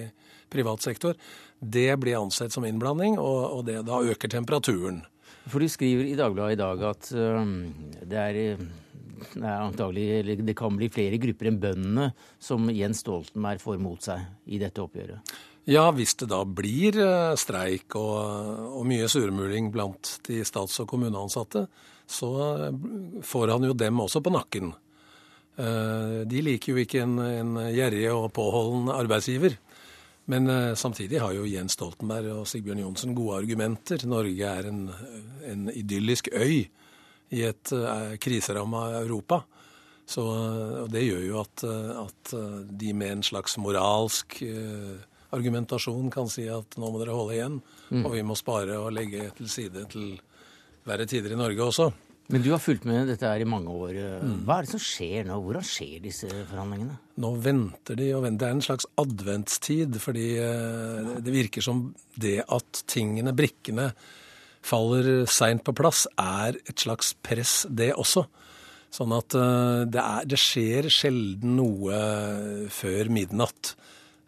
privat 0.54 0.86
sektor, 0.86 1.18
det 1.60 1.92
blir 2.00 2.22
ansett 2.22 2.56
som 2.56 2.66
innblanding, 2.66 3.20
og, 3.20 3.42
og 3.58 3.66
det 3.68 3.82
da 3.88 4.00
øker 4.00 4.32
temperaturen. 4.32 5.04
For 5.50 5.64
du 5.64 5.68
skriver 5.72 6.08
i 6.08 6.16
Dagbladet 6.18 6.56
i 6.56 6.62
dag 6.62 6.88
at 6.88 7.12
uh, 7.18 7.44
det 8.08 8.20
er 8.22 8.40
det 9.24 9.48
er 9.48 9.64
antagelig, 9.64 10.38
det 10.44 10.56
kan 10.58 10.76
bli 10.78 10.90
flere 10.92 11.20
grupper 11.22 11.50
enn 11.50 11.60
bøndene 11.62 12.10
som 12.42 12.70
Jens 12.74 13.04
Stoltenberg 13.04 13.62
får 13.64 13.82
mot 13.82 14.04
seg 14.04 14.24
i 14.52 14.60
dette 14.62 14.84
oppgjøret? 14.84 15.34
Ja, 15.70 15.86
hvis 15.96 16.18
det 16.20 16.28
da 16.34 16.42
blir 16.44 16.98
eh, 17.00 17.34
streik 17.40 17.96
og, 17.96 18.18
og 18.82 18.88
mye 18.88 19.08
surmuling 19.08 19.70
blant 19.72 20.18
de 20.28 20.42
stats- 20.44 20.82
og 20.84 20.90
kommuneansatte, 20.92 21.66
så 22.04 22.32
eh, 22.68 22.82
får 23.24 23.54
han 23.56 23.70
jo 23.70 23.78
dem 23.80 24.02
også 24.04 24.20
på 24.26 24.34
nakken. 24.36 24.74
Eh, 25.56 26.18
de 26.28 26.44
liker 26.44 26.74
jo 26.74 26.84
ikke 26.84 27.06
en, 27.06 27.16
en 27.24 27.62
gjerrig 27.72 28.10
og 28.12 28.28
påholden 28.36 28.92
arbeidsgiver. 28.92 29.56
Men 30.32 30.48
samtidig 30.80 31.20
har 31.20 31.34
jo 31.36 31.44
Jens 31.44 31.76
Stoltenberg 31.76 32.30
og 32.32 32.46
Sigbjørn 32.48 32.80
Johnsen 32.80 33.16
gode 33.18 33.42
argumenter. 33.42 34.06
Norge 34.08 34.48
er 34.48 34.70
en, 34.70 34.86
en 35.44 35.66
idyllisk 35.68 36.30
øy 36.32 36.62
i 37.34 37.42
et 37.44 37.74
uh, 37.76 38.14
kriseramma 38.24 38.86
Europa. 39.02 39.42
Så 40.08 40.24
Det 40.92 41.04
gjør 41.04 41.26
jo 41.28 41.42
at, 41.42 41.64
at, 41.66 42.34
de 42.72 42.94
med 42.96 43.18
en 43.18 43.26
slags 43.28 43.58
moralsk 43.60 44.38
uh, 44.48 44.96
argumentasjon 45.34 46.12
kan 46.14 46.30
si 46.32 46.46
at 46.52 46.78
nå 46.80 46.92
må 46.92 47.02
dere 47.02 47.16
holde 47.16 47.38
igjen, 47.38 47.60
mm. 47.90 48.04
og 48.04 48.16
vi 48.16 48.24
må 48.26 48.38
spare 48.38 48.78
og 48.80 48.94
legge 48.96 49.30
til 49.38 49.50
side 49.52 49.86
til 49.92 50.16
verre 50.88 51.08
tider 51.10 51.34
i 51.34 51.40
Norge 51.40 51.70
også. 51.70 51.90
Men 52.32 52.44
du 52.44 52.52
har 52.54 52.62
fulgt 52.64 52.86
med 52.88 53.10
dette 53.12 53.28
her 53.28 53.42
i 53.44 53.48
mange 53.48 53.72
år. 53.72 53.98
Hva 54.48 54.58
er 54.58 54.66
det 54.66 54.72
som 54.72 54.82
skjer 54.82 55.28
nå? 55.28 55.38
Hvordan 55.44 55.66
skjer 55.68 55.98
disse 56.06 56.30
forhandlingene? 56.32 56.96
Nå 57.20 57.32
venter 57.44 58.00
de 58.00 58.08
og 58.16 58.24
venter. 58.24 58.40
Det 58.40 58.48
er 58.48 58.58
en 58.58 58.66
slags 58.66 58.88
adventstid, 59.02 59.98
fordi 60.02 60.28
eh, 60.42 61.12
det 61.26 61.34
virker 61.36 61.66
som 61.66 61.90
det 62.16 62.38
at 62.48 62.84
tingene, 62.90 63.36
brikkene, 63.36 63.90
faller 64.64 65.28
seint 65.28 65.66
på 65.68 65.76
plass, 65.76 66.06
er 66.16 66.56
et 66.64 66.86
slags 66.86 67.12
press, 67.26 67.66
det 67.68 67.92
også. 68.00 68.24
Sånn 68.94 69.14
at 69.18 69.36
eh, 69.36 69.84
det, 69.92 70.02
er, 70.02 70.30
det 70.30 70.40
skjer 70.40 70.88
sjelden 70.94 71.58
noe 71.60 72.00
før 72.72 73.12
midnatt. 73.14 73.76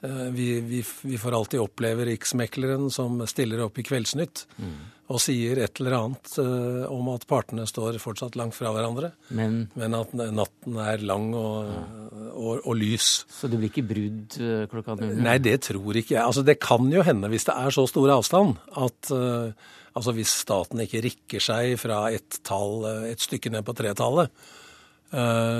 Eh, 0.06 0.32
vi, 0.32 0.62
vi, 0.62 0.84
vi, 1.02 1.18
får 1.18 1.36
alltid 1.36 1.60
oppleve 1.60 2.06
riksmekleren 2.06 2.92
som 2.92 3.28
stiller 3.28 3.64
opp 3.66 3.80
i 3.80 3.86
Kveldsnytt 3.86 4.44
mm. 4.58 4.74
og 5.14 5.22
sier 5.24 5.62
et 5.64 5.80
eller 5.82 5.96
annet 5.98 6.34
uh, 6.42 6.84
om 6.94 7.10
at 7.14 7.26
partene 7.30 7.66
står 7.70 7.98
fortsatt 8.04 8.38
langt 8.40 8.58
fra 8.58 8.74
hverandre, 8.76 9.12
men, 9.38 9.64
men 9.78 9.98
at 9.98 10.14
natten 10.14 10.80
er 10.82 11.06
lang 11.06 11.32
og, 11.38 11.72
ja. 11.72 11.86
og, 12.34 12.52
og, 12.60 12.74
lys. 12.78 13.10
Så 13.32 13.50
det 13.52 13.62
blir 13.62 13.72
ikke 13.72 13.88
brudd 13.94 14.38
uh, 14.42 14.66
klokka 14.72 14.98
null? 15.00 15.16
Nei, 15.26 15.38
det 15.44 15.58
tror 15.70 16.02
ikke 16.02 16.18
jeg. 16.18 16.26
Altså, 16.26 16.46
det 16.46 16.60
kan 16.64 16.92
jo 16.94 17.06
hende, 17.06 17.32
hvis 17.34 17.48
det 17.50 17.58
er 17.58 17.74
så 17.76 17.88
stor 17.90 18.18
avstand, 18.18 18.60
at 18.76 19.14
uh, 19.16 19.72
altså, 19.96 20.14
hvis 20.18 20.36
staten 20.44 20.86
ikke 20.86 21.06
rikker 21.08 21.50
seg 21.50 21.80
fra 21.82 22.06
et, 22.14 22.42
tall, 22.46 22.86
et 23.10 23.24
stykke 23.24 23.54
ned 23.54 23.66
på 23.66 23.78
tretallet, 23.78 24.34
Eh, 24.34 24.65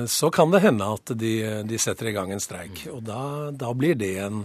så 0.08 0.30
kan 0.34 0.52
det 0.52 0.64
hende 0.66 0.88
at 0.98 1.12
de, 1.16 1.34
de 1.64 1.78
setter 1.80 2.10
i 2.10 2.16
gang 2.16 2.32
en 2.34 2.42
streik. 2.44 2.88
Og 2.92 3.04
da, 3.06 3.52
da 3.56 3.74
blir 3.78 3.96
det 3.96 4.16
en 4.20 4.42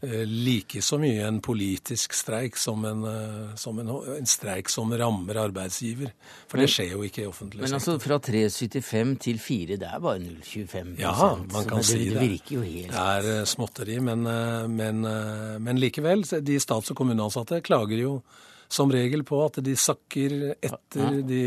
eh, 0.00 0.24
like 0.28 0.82
så 0.84 0.98
mye 1.00 1.24
en 1.26 1.40
politisk 1.42 2.14
streik 2.14 2.56
som 2.60 2.84
en, 2.86 3.04
eh, 3.08 3.54
som 3.58 3.78
en, 3.82 3.90
en 4.14 4.28
streik 4.28 4.70
som 4.70 4.92
rammer 4.94 5.40
arbeidsgiver. 5.42 6.12
For 6.46 6.60
det 6.62 6.68
skjer 6.70 6.94
jo 6.94 7.04
ikke 7.08 7.24
i 7.24 7.28
offentlig 7.30 7.64
sektor. 7.64 7.72
Men 7.72 7.78
altså 7.80 7.96
fra 8.04 8.18
3,75 8.28 9.14
til 9.26 9.40
4, 9.42 9.78
det 9.80 9.88
er 9.90 10.02
bare 10.04 10.22
0,25 10.22 10.92
Ja, 11.02 11.14
man 11.40 11.70
kan 11.70 11.82
det, 11.82 11.88
si 11.90 12.02
det. 12.04 12.12
Det 12.18 12.26
virker 12.26 12.58
jo 12.58 12.66
helt 12.66 12.92
Det 12.94 13.32
er 13.38 13.48
småtteri, 13.48 13.98
men, 14.10 14.28
men, 14.74 15.08
men 15.64 15.82
likevel. 15.82 16.26
De 16.46 16.60
stats- 16.62 16.92
og 16.94 17.00
kommuneansatte 17.00 17.62
klager 17.66 18.04
jo 18.04 18.20
som 18.68 18.92
regel 18.92 19.24
på 19.24 19.40
at 19.46 19.62
de 19.64 19.74
sakker 19.80 20.34
etter 20.60 21.20
de 21.24 21.42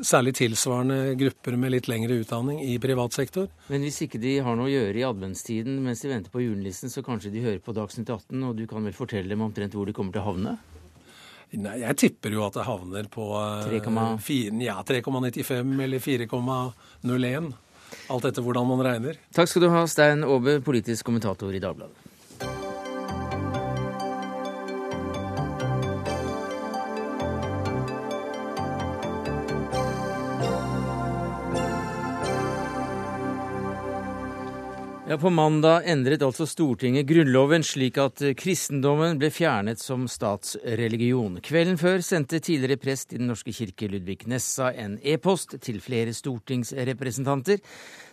særlig 0.00 0.34
tilsvarende 0.38 1.14
grupper 1.20 1.56
med 1.60 1.74
litt 1.74 1.88
lengre 1.90 2.16
utdanning 2.22 2.60
i 2.64 2.78
privat 2.82 3.14
sektor. 3.16 3.48
Men 3.68 3.84
hvis 3.86 4.02
ikke 4.06 4.20
de 4.22 4.38
har 4.44 4.56
noe 4.58 4.70
å 4.70 4.72
gjøre 4.72 5.00
i 5.00 5.06
adventstiden 5.06 5.80
mens 5.84 6.04
de 6.04 6.12
venter 6.12 6.32
på 6.32 6.44
julenissen, 6.44 6.92
så 6.92 7.04
kanskje 7.04 7.32
de 7.34 7.44
hører 7.44 7.60
på 7.64 7.74
Dagsnytt 7.76 8.10
18, 8.10 8.38
og 8.48 8.56
du 8.58 8.64
kan 8.70 8.84
vel 8.84 8.96
fortelle 8.96 9.34
dem 9.34 9.44
omtrent 9.44 9.76
hvor 9.76 9.88
de 9.88 9.96
kommer 9.96 10.14
til 10.14 10.24
å 10.24 10.30
havne? 10.30 10.56
Nei, 11.52 11.74
jeg 11.82 11.98
tipper 12.00 12.32
jo 12.32 12.46
at 12.46 12.56
det 12.56 12.64
havner 12.64 13.08
på 13.12 13.26
3,95 13.68 14.62
ja, 14.64 14.78
eller 14.80 16.00
4,01. 16.00 17.50
Alt 18.12 18.24
etter 18.30 18.44
hvordan 18.44 18.70
man 18.70 18.80
regner. 18.86 19.18
Takk 19.36 19.50
skal 19.50 19.66
du 19.66 19.68
ha, 19.74 19.84
Stein 19.90 20.24
Aabe, 20.24 20.62
politisk 20.64 21.04
kommentator 21.10 21.52
i 21.52 21.60
Dagbladet. 21.60 22.11
Ja, 35.08 35.18
På 35.18 35.30
mandag 35.30 35.82
endret 35.90 36.22
altså 36.22 36.44
Stortinget 36.46 37.08
Grunnloven 37.08 37.64
slik 37.66 37.96
at 37.98 38.20
kristendommen 38.38 39.16
ble 39.18 39.32
fjernet 39.34 39.80
som 39.82 40.04
statsreligion. 40.06 41.40
Kvelden 41.42 41.74
før 41.80 41.98
sendte 42.06 42.38
tidligere 42.38 42.78
prest 42.78 43.10
i 43.10 43.18
Den 43.18 43.26
norske 43.32 43.50
kirke 43.50 43.88
Ludvig 43.90 44.20
Nessa 44.30 44.70
en 44.70 45.00
e-post 45.02 45.56
til 45.66 45.80
flere 45.82 46.14
stortingsrepresentanter. 46.14 47.58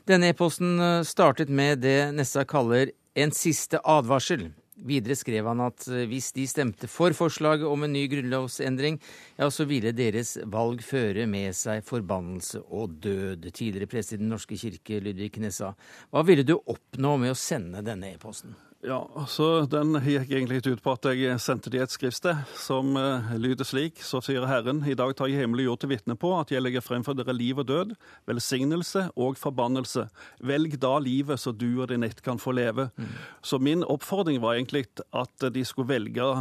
Denne 0.09 0.33
e-posten 0.33 0.79
eh, 0.81 1.03
startet 1.05 1.53
med 1.53 1.85
det 1.85 2.09
Nessa 2.17 2.41
kaller 2.49 2.89
en 3.13 3.37
siste 3.37 3.77
advarsel. 3.85 4.49
Videre 4.87 5.17
skrev 5.19 5.49
han 5.49 5.63
at 5.65 5.87
eh, 5.91 6.05
hvis 6.09 6.31
de 6.35 6.45
stemte 6.47 6.87
for 6.91 7.15
forslaget 7.15 7.67
om 7.67 7.83
en 7.83 7.93
ny 7.95 8.05
grunnlovsendring, 8.11 8.99
ja, 9.39 9.49
så 9.51 9.67
ville 9.69 9.95
deres 9.95 10.37
valg 10.47 10.83
føre 10.85 11.27
med 11.29 11.57
seg 11.57 11.83
forbannelse 11.87 12.63
og 12.69 12.99
død. 13.03 13.49
Tidligere 13.51 13.91
prest 13.91 14.15
i 14.15 14.21
Den 14.21 14.31
norske 14.31 14.59
kirke, 14.59 15.01
Ludvig 15.03 15.33
Knessa. 15.35 15.73
Hva 16.13 16.23
ville 16.27 16.47
du 16.47 16.57
oppnå 16.59 17.17
med 17.19 17.35
å 17.35 17.39
sende 17.39 17.83
denne 17.85 18.13
e-posten? 18.15 18.55
Ja, 18.81 19.25
så 19.27 19.65
Den 19.67 19.97
gikk 20.05 20.29
egentlig 20.31 20.61
ut 20.63 20.81
på 20.83 20.93
at 20.95 21.07
jeg 21.11 21.39
sendte 21.43 21.71
de 21.71 21.81
et 21.83 21.91
skriftsted 21.91 22.45
som 22.55 22.95
uh, 22.95 23.33
lyder 23.35 23.67
slik. 23.67 23.99
Så 24.05 24.21
sier 24.23 24.47
Herren, 24.47 24.85
i 24.87 24.95
dag 24.95 25.11
tar 25.19 25.27
jeg 25.27 25.41
himmel 25.41 25.65
og 25.65 25.67
jord 25.67 25.81
til 25.81 25.91
vitne 25.91 26.15
på 26.19 26.31
at 26.37 26.53
jeg 26.53 26.63
legger 26.63 26.85
frem 26.85 27.03
for 27.03 27.17
dere 27.17 27.35
liv 27.35 27.59
og 27.59 27.67
død, 27.67 27.91
velsignelse 28.29 29.09
og 29.19 29.35
forbannelse. 29.41 30.07
Velg 30.47 30.79
da 30.79 30.93
livet, 31.03 31.43
så 31.43 31.51
du 31.51 31.81
og 31.81 31.89
din 31.91 32.07
ett 32.07 32.23
kan 32.23 32.39
få 32.39 32.55
leve. 32.55 32.87
Mm. 32.95 33.11
Så 33.43 33.59
min 33.59 33.83
oppfordring 33.83 34.39
var 34.39 34.55
egentlig 34.55 34.87
at 35.11 35.49
de 35.51 35.65
skulle 35.67 35.91
velge 35.91 36.31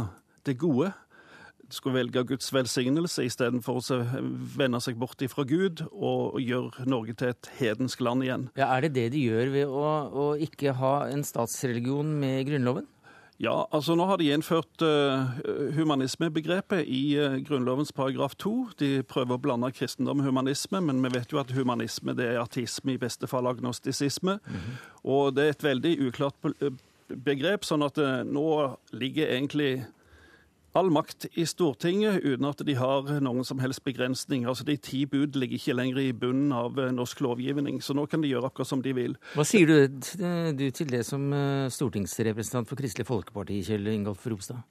det 0.47 0.55
gode 0.63 0.93
skulle 1.73 1.99
velge 1.99 2.23
Guds 2.31 2.53
velsignelse 2.53 3.25
istedenfor 3.27 3.79
å 3.79 3.99
vende 4.57 4.81
seg 4.83 4.99
bort 4.99 5.21
ifra 5.25 5.45
Gud 5.47 5.83
og 5.91 6.39
gjøre 6.41 6.87
Norge 6.89 7.15
til 7.19 7.33
et 7.33 7.51
hedensk 7.59 8.01
land 8.05 8.25
igjen. 8.25 8.47
Ja, 8.59 8.71
Er 8.75 8.87
det 8.87 8.95
det 8.95 9.09
de 9.13 9.25
gjør 9.25 9.51
ved 9.53 9.67
å, 9.67 9.89
å 10.09 10.29
ikke 10.39 10.75
ha 10.79 10.95
en 11.09 11.25
statsreligion 11.27 12.15
med 12.21 12.47
Grunnloven? 12.49 12.87
Ja, 13.39 13.69
altså 13.71 13.95
nå 13.95 14.03
har 14.09 14.19
de 14.19 14.33
innført 14.35 14.81
uh, 14.83 15.29
humanismebegrepet 15.77 16.83
i 16.91 17.15
uh, 17.15 17.37
Grunnlovens 17.47 17.93
paragraf 17.95 18.33
2. 18.35 18.51
De 18.81 18.89
prøver 19.07 19.37
å 19.37 19.39
blande 19.39 19.69
kristendom 19.71 20.19
og 20.19 20.27
humanisme, 20.27 20.81
men 20.83 20.99
vi 21.05 21.13
vet 21.13 21.31
jo 21.31 21.39
at 21.39 21.53
humanisme 21.55 22.17
det 22.19 22.33
er 22.33 22.41
artisme, 22.41 22.97
i 22.97 22.99
beste 22.99 23.29
fall 23.31 23.47
agnostisisme. 23.47 24.41
Mm 24.43 24.57
-hmm. 24.57 24.81
Og 25.03 25.35
det 25.35 25.45
er 25.45 25.49
et 25.49 25.63
veldig 25.63 25.93
uklart 26.07 26.35
begrep, 27.07 27.63
sånn 27.63 27.83
at 27.83 27.97
uh, 27.97 28.23
nå 28.27 28.75
ligger 28.91 29.31
egentlig 29.31 29.85
all 30.77 30.89
makt 30.93 31.25
i 31.39 31.45
Stortinget 31.49 32.21
uten 32.23 32.45
at 32.49 32.61
de 32.65 32.75
har 32.77 33.07
noen 33.23 33.45
som 33.47 33.61
helst 33.61 33.81
begrensning. 33.85 34.45
Altså 34.49 34.65
De 34.67 34.75
ti 34.77 35.03
bud 35.09 35.37
ligger 35.39 35.57
ikke 35.57 35.75
lenger 35.77 36.01
i 36.03 36.11
bunnen 36.13 36.53
av 36.55 36.77
eh, 36.79 36.91
norsk 36.93 37.23
lovgivning, 37.25 37.79
så 37.81 37.95
nå 37.97 38.05
kan 38.09 38.21
de 38.21 38.29
gjøre 38.31 38.51
akkurat 38.51 38.69
som 38.69 38.83
de 38.85 38.93
vil. 38.95 39.15
Hva 39.33 39.45
sier 39.47 39.69
du, 39.69 39.99
du 40.59 40.65
til 40.75 40.91
det 40.91 41.01
som 41.07 41.25
eh, 41.33 41.69
stortingsrepresentant 41.73 42.69
for 42.69 42.79
Kristelig 42.79 43.07
Folkeparti, 43.09 43.61
Kjell 43.65 43.89
Ingolf 43.93 44.27
Ropstad? 44.29 44.61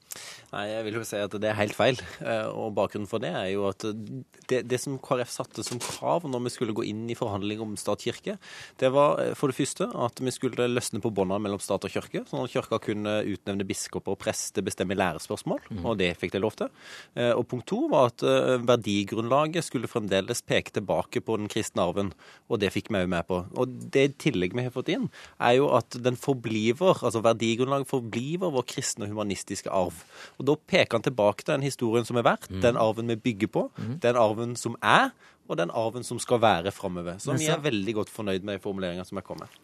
Nei, 0.53 0.65
Jeg 0.71 0.87
vil 0.87 1.01
jo 1.01 1.05
si 1.07 1.19
at 1.21 1.35
det 1.35 1.51
er 1.51 1.59
helt 1.59 1.77
feil. 1.77 1.99
Eh, 2.23 2.47
og 2.53 2.77
Bakgrunnen 2.79 3.11
for 3.11 3.23
det 3.23 3.33
er 3.35 3.51
jo 3.55 3.67
at 3.71 3.89
det, 3.89 4.63
det 4.71 4.81
som 4.83 5.01
KrF 5.03 5.35
satte 5.35 5.67
som 5.67 5.83
krav 5.83 6.29
når 6.29 6.47
vi 6.47 6.55
skulle 6.55 6.77
gå 6.77 6.87
inn 6.87 7.07
i 7.11 7.19
forhandlinger 7.19 7.67
om 7.67 7.75
stat-kirke, 7.79 8.39
det 8.79 8.93
var 8.95 9.35
for 9.39 9.51
det 9.51 9.59
første 9.59 9.89
at 9.99 10.23
vi 10.23 10.33
skulle 10.35 10.71
løsne 10.71 11.03
på 11.03 11.13
båndene 11.15 11.43
mellom 11.43 11.63
stat 11.63 11.85
og 11.89 11.93
kirke, 11.93 12.23
sånn 12.29 12.45
at 12.45 12.55
kirka 12.55 12.79
kunne 12.83 13.19
utnevne 13.27 13.67
biskoper 13.67 14.15
og 14.15 14.21
prester, 14.23 14.65
bestemme 14.65 14.97
lærespørsmål. 14.99 15.67
Mm 15.69 15.88
og 15.93 15.99
det 16.01 16.11
fikk 16.21 16.35
de 16.35 16.43
lov 16.43 16.57
til. 16.59 16.71
Eh, 17.19 17.33
og 17.33 17.47
punkt 17.51 17.69
to 17.71 17.81
var 17.93 18.11
at 18.13 18.25
eh, 18.27 18.57
verdigrunnlaget 18.69 19.67
skulle 19.67 19.91
fremdeles 19.91 20.43
peke 20.47 20.75
tilbake 20.75 21.23
på 21.25 21.39
den 21.41 21.51
kristne 21.53 21.85
arven, 21.85 22.13
og 22.49 22.63
det 22.63 22.73
fikk 22.75 22.91
vi 22.93 23.03
òg 23.03 23.11
med 23.13 23.29
på. 23.29 23.41
Og 23.59 23.79
det 23.95 24.05
i 24.09 24.13
tillegg 24.27 24.57
vi 24.57 24.67
har 24.67 24.75
fått 24.75 24.93
inn, 24.95 25.09
er 25.39 25.59
jo 25.59 25.71
at 25.79 25.99
den 26.05 26.19
forbliver, 26.19 26.99
altså 26.99 27.23
verdigrunnlaget 27.25 27.91
forbliver 27.91 28.55
vår 28.55 28.69
kristne 28.75 29.07
og 29.07 29.15
humanistiske 29.15 29.73
arv. 29.73 30.05
Og 30.39 30.51
da 30.51 30.59
peker 30.59 30.99
han 30.99 31.07
tilbake 31.07 31.45
til 31.45 31.57
den 31.57 31.67
historien 31.69 32.07
som 32.09 32.21
er 32.21 32.29
verdt, 32.29 32.51
mm. 32.51 32.61
den 32.65 32.81
arven 32.81 33.11
vi 33.15 33.21
bygger 33.29 33.53
på, 33.55 33.67
mm. 33.77 33.99
den 34.05 34.21
arven 34.21 34.55
som 34.59 34.79
er, 34.83 35.11
og 35.49 35.57
den 35.57 35.73
arven 35.73 36.05
som 36.05 36.21
skal 36.21 36.43
være 36.43 36.73
framover. 36.75 37.17
Så 37.23 37.37
vi 37.39 37.49
er 37.49 37.61
veldig 37.65 37.95
godt 38.03 38.13
fornøyd 38.13 38.45
med 38.45 38.61
formuleringa 38.65 39.07
som 39.09 39.21
er 39.21 39.27
kommet. 39.27 39.61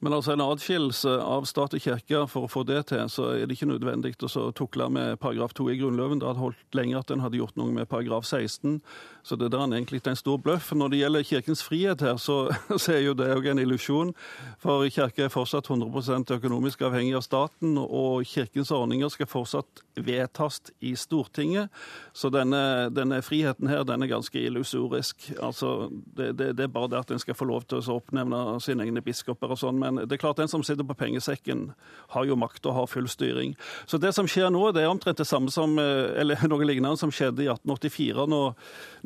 Men 0.00 0.14
altså 0.16 0.32
en 0.32 0.40
adskillelse 0.44 1.12
av 1.20 1.44
stat 1.48 1.74
og 1.76 1.82
kirke, 1.84 2.22
for 2.32 2.46
å 2.46 2.50
få 2.50 2.62
det 2.68 2.86
til, 2.88 3.04
så 3.12 3.34
er 3.34 3.44
det 3.44 3.58
ikke 3.58 3.68
nødvendig 3.68 4.14
å 4.24 4.46
tukle 4.56 4.88
med 4.92 5.18
paragraf 5.20 5.52
2 5.58 5.66
i 5.74 5.76
Grunnloven. 5.80 6.22
Det 6.22 6.28
hadde 6.28 6.40
holdt 6.40 6.76
lenger 6.76 7.02
at 7.02 7.12
en 7.12 7.20
hadde 7.20 7.40
gjort 7.40 7.58
noe 7.60 7.74
med 7.76 7.88
paragraf 7.90 8.24
16. 8.24 8.78
Så 9.22 9.36
det 9.36 9.50
der 9.52 9.60
er 9.60 9.76
egentlig 9.76 10.00
en 10.08 10.16
stor 10.16 10.38
bløff. 10.40 10.70
Når 10.72 10.92
det 10.92 11.00
gjelder 11.02 11.26
kirkens 11.28 11.62
frihet 11.66 12.00
her, 12.00 12.16
så, 12.16 12.38
så 12.82 12.94
er 12.96 13.02
jo 13.04 13.16
det 13.18 13.28
òg 13.34 13.50
en 13.52 13.60
illusjon. 13.60 14.14
For 14.62 14.86
kirka 14.88 15.26
er 15.26 15.34
fortsatt 15.34 15.68
100% 15.68 16.32
økonomisk 16.38 16.86
avhengig 16.88 17.18
av 17.18 17.26
staten, 17.26 17.76
og 17.80 18.24
kirkens 18.28 18.72
ordninger 18.72 19.12
skal 19.12 19.28
fortsatt 19.28 19.84
vedtas 20.00 20.62
i 20.80 20.94
Stortinget. 20.96 21.68
Så 22.16 22.30
denne, 22.32 22.88
denne 22.94 23.20
friheten 23.24 23.68
her, 23.68 23.84
den 23.84 24.02
er 24.02 24.12
ganske 24.14 24.40
illusorisk. 24.40 25.28
Altså, 25.42 25.90
det, 25.90 26.32
det, 26.38 26.54
det, 26.56 26.66
er 26.66 26.72
bare 26.72 26.90
det 26.94 27.02
at 27.04 27.12
en 27.12 27.22
skal 27.22 27.36
få 27.36 27.48
lov 27.50 27.68
til 27.68 27.80
å 27.82 27.98
oppnevne 28.00 28.58
sine 28.64 28.86
egne 28.86 29.04
biskoper 29.04 29.52
og 29.52 29.60
sånn. 29.60 29.80
Men 29.80 29.89
det 29.98 30.14
er 30.14 30.20
klart 30.22 30.38
den 30.40 30.50
som 30.50 30.62
sitter 30.66 30.86
på 30.86 30.96
pengesekken, 30.98 31.70
har 32.14 32.28
jo 32.28 32.36
makt 32.38 32.66
og 32.68 32.76
har 32.76 32.90
full 32.90 33.08
styring. 33.10 33.56
Så 33.90 33.98
det 33.98 34.12
som 34.16 34.28
skjer 34.30 34.52
nå, 34.52 34.62
det 34.76 34.84
er 34.84 34.92
omtrent 34.92 35.18
det 35.20 35.26
samme 35.28 35.50
som, 35.50 35.78
eh, 35.78 36.12
eller 36.20 36.40
noe 36.52 36.68
lignende 36.68 37.00
som 37.00 37.12
skjedde 37.14 37.44
i 37.44 37.50
1884, 37.50 38.28
når, 38.30 38.54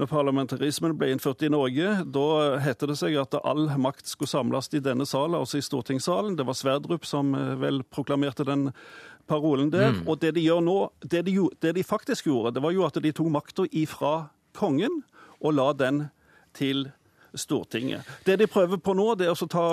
når 0.00 0.10
parlamentarismen 0.10 0.96
ble 0.98 1.12
innført 1.14 1.44
i 1.46 1.52
Norge. 1.52 1.96
Da 2.04 2.26
hette 2.64 2.90
det 2.90 2.98
seg 3.00 3.16
at 3.20 3.38
all 3.40 3.66
makt 3.80 4.10
skulle 4.10 4.32
samles 4.32 4.72
i 4.74 4.82
denne 4.84 5.06
salen, 5.08 5.38
altså 5.38 5.60
i 5.60 5.64
stortingssalen. 5.64 6.36
Det 6.38 6.46
var 6.48 6.58
Sverdrup 6.58 7.08
som 7.08 7.34
eh, 7.38 7.54
vel 7.62 7.82
proklamerte 7.88 8.46
den 8.48 8.70
parolen 9.30 9.70
der. 9.72 9.94
Mm. 9.94 10.04
Og 10.08 10.20
det 10.20 10.34
de 10.36 10.44
gjør 10.44 10.60
nå, 10.64 10.78
det 11.00 11.24
de, 11.28 11.38
det 11.64 11.74
de 11.78 11.86
faktisk 11.86 12.28
gjorde, 12.28 12.56
det 12.56 12.64
var 12.64 12.74
jo 12.76 12.84
at 12.86 13.00
de 13.00 13.12
tok 13.14 13.30
makta 13.32 13.68
ifra 13.72 14.14
kongen 14.56 15.02
og 15.40 15.56
la 15.56 15.72
den 15.76 16.06
til 16.56 16.88
Stortinget. 17.34 18.06
Det 18.26 18.36
de 18.38 18.46
prøver 18.46 18.78
på 18.78 18.94
nå, 18.94 19.08
det 19.18 19.26
er 19.26 19.34
å 19.34 19.48
ta 19.50 19.66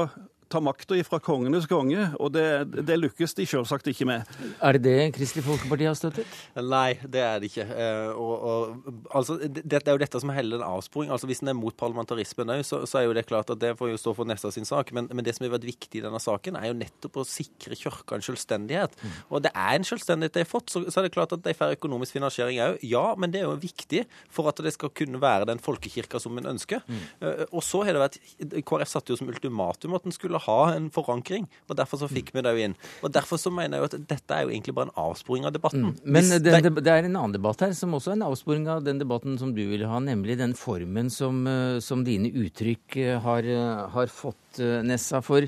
ta 0.51 0.61
makta 0.63 0.97
fra 1.07 1.19
kongenes 1.23 1.67
konge, 1.69 2.09
og 2.19 2.33
det, 2.35 2.45
det, 2.73 2.97
lykkes 2.99 3.35
de 3.37 3.45
selvsagt 3.47 3.87
ikke 3.91 4.07
med. 4.09 4.27
Er 4.59 4.77
det 4.77 4.83
det 4.85 5.13
Kristelig 5.15 5.45
Folkeparti 5.45 5.87
har 5.87 5.97
støttet? 5.97 6.37
Nei, 6.57 6.97
det 7.01 7.21
er 7.23 7.39
det 7.41 7.51
ikke. 7.51 7.65
Eh, 7.65 8.11
og, 8.11 8.33
og, 8.51 8.89
altså, 9.15 9.37
det, 9.41 9.63
det, 9.63 9.81
er 9.85 9.95
jo 9.95 10.01
dette 10.03 10.21
som 10.21 10.31
er 10.33 10.39
hele 10.41 10.59
en 10.59 10.65
avsporing. 10.67 11.11
Altså, 11.13 11.29
Hvis 11.29 11.43
en 11.43 11.53
er 11.53 11.57
mot 11.57 11.75
parlamentarismen 11.77 12.53
òg, 12.57 12.63
så, 12.67 12.81
så, 12.89 12.99
er 12.99 13.07
jo 13.07 13.15
det 13.17 13.25
klart 13.29 13.51
at 13.53 13.61
det 13.61 13.73
får 13.79 13.93
jo 13.93 14.01
stå 14.01 14.15
for 14.17 14.29
Nessa 14.29 14.51
sin 14.53 14.67
sak. 14.67 14.91
Men, 14.95 15.09
men, 15.11 15.23
det 15.25 15.35
som 15.37 15.47
har 15.47 15.55
vært 15.55 15.69
viktig 15.69 16.01
i 16.01 16.05
denne 16.05 16.21
saken, 16.21 16.59
er 16.59 16.71
jo 16.71 16.77
nettopp 16.79 17.21
å 17.21 17.27
sikre 17.27 17.77
Kirka 17.79 18.17
en 18.17 18.25
selvstendighet. 18.25 18.97
Mm. 18.99 19.17
Og 19.29 19.45
det 19.45 19.53
er 19.55 19.77
en 19.77 19.87
selvstendighet 19.87 20.37
de 20.37 20.45
har 20.45 20.51
fått. 20.51 20.73
Så, 20.73 20.83
så, 20.89 20.99
er 20.99 21.07
det 21.07 21.15
klart 21.15 21.35
at 21.35 21.45
de 21.45 21.55
får 21.57 21.77
økonomisk 21.77 22.17
finansiering 22.19 22.59
òg. 22.65 22.81
Ja, 22.85 23.05
men 23.19 23.33
det 23.33 23.41
er 23.41 23.47
jo 23.47 23.57
viktig 23.61 24.05
for 24.31 24.51
at 24.51 24.59
det 24.63 24.75
skal 24.75 24.93
kunne 24.95 25.21
være 25.21 25.49
den 25.49 25.61
folkekirka 25.63 26.19
som 26.21 26.37
en 26.39 26.51
ønsker. 26.53 26.83
Mm. 26.87 27.01
Uh, 27.23 27.45
og 27.49 27.65
så 27.65 27.83
har 27.87 27.95
det 27.95 28.05
vært 28.05 28.19
KrF 28.67 28.91
satte 28.91 29.13
jo 29.13 29.19
som 29.19 29.29
ultimatum 29.31 29.95
at 29.97 30.07
en 30.07 30.15
skulle 30.15 30.40
ha 30.45 30.59
en 30.75 30.89
forankring. 30.93 31.47
og 31.69 31.77
Derfor 31.79 32.01
så 32.01 32.09
fikk 32.11 32.31
vi 32.35 32.43
det 32.45 32.53
jo 32.55 32.65
inn. 32.67 32.77
Og 33.01 33.13
Derfor 33.13 33.41
så 33.41 33.51
mener 33.53 33.77
jeg 33.77 33.83
jo 33.83 33.89
at 33.91 34.07
dette 34.13 34.37
er 34.37 34.45
jo 34.45 34.53
egentlig 34.53 34.75
bare 34.77 34.89
en 34.89 34.97
avsporing 35.05 35.47
av 35.47 35.55
debatten. 35.55 35.91
Mm. 35.91 36.01
Men 36.17 36.31
det, 36.37 36.55
det, 36.81 36.91
er 36.91 37.07
en 37.07 37.15
annen 37.15 37.37
debatt 37.37 37.63
her 37.65 37.75
som 37.77 37.95
også 37.97 38.13
er 38.13 38.19
en 38.19 38.27
avsporing 38.29 38.67
av 38.71 38.83
den 38.85 39.01
debatten 39.01 39.37
som 39.41 39.53
du 39.55 39.63
ville 39.63 39.89
ha, 39.89 40.01
nemlig 40.03 40.39
den 40.41 40.55
formen 40.57 41.11
som, 41.13 41.45
eh, 41.49 41.77
som 41.83 42.05
dine 42.07 42.31
uttrykk 42.43 42.99
eh, 43.01 43.15
har, 43.21 43.47
eh, 43.47 43.87
har 43.95 44.11
fått, 44.11 44.37
Nessa. 44.83 45.21
For 45.23 45.45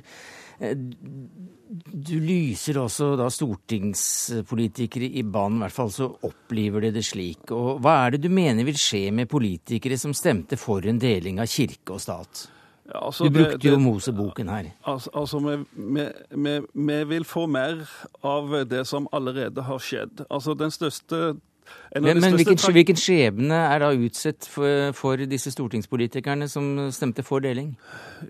du 1.73 2.13
lyser 2.21 2.77
også 2.79 3.13
da 3.19 3.27
stortingspolitikere 3.33 5.09
i 5.19 5.23
banen, 5.25 5.59
i 5.59 5.65
hvert 5.65 5.75
fall 5.75 5.91
så 5.93 6.09
opplever 6.27 6.87
det 6.87 6.93
det 6.97 7.05
slik. 7.07 7.51
Og 7.55 7.81
hva 7.83 7.97
er 8.05 8.15
det 8.15 8.23
du 8.25 8.29
mener 8.33 8.67
vil 8.67 8.77
skje 8.79 9.07
med 9.15 9.31
politikere 9.31 9.97
som 9.99 10.15
stemte 10.17 10.59
for 10.59 10.85
en 10.87 11.01
deling 11.01 11.41
av 11.41 11.49
kirke 11.51 11.95
og 11.95 12.03
stat? 12.03 12.45
Ja, 12.85 13.05
altså, 13.05 13.23
du 13.23 13.37
brukte 13.37 13.57
det, 13.57 13.71
jo 13.71 13.79
Moseboken 13.79 14.49
her. 14.49 14.69
Altså, 14.83 15.09
altså 15.15 15.39
vi, 15.39 16.07
vi, 16.29 16.59
vi, 16.73 17.03
vil 17.03 17.25
få 17.25 17.45
mer 17.47 17.85
av 18.23 18.51
det 18.67 18.83
som 18.87 19.07
allerede 19.15 19.63
har 19.63 19.79
skjedd. 19.79 20.25
Altså 20.29 20.53
Den 20.53 20.71
største 20.71 21.35
men, 21.93 22.19
men 22.19 22.33
hvilken, 22.33 22.57
hvilken, 22.73 22.97
skjebne 22.97 23.57
er 23.69 23.83
da 23.83 23.91
utsett 23.93 24.47
for, 24.49 24.91
for, 24.97 25.21
disse 25.29 25.51
stortingspolitikerne 25.53 26.47
som 26.49 26.89
stemte 26.95 27.21
for 27.25 27.43
deling? 27.43 27.75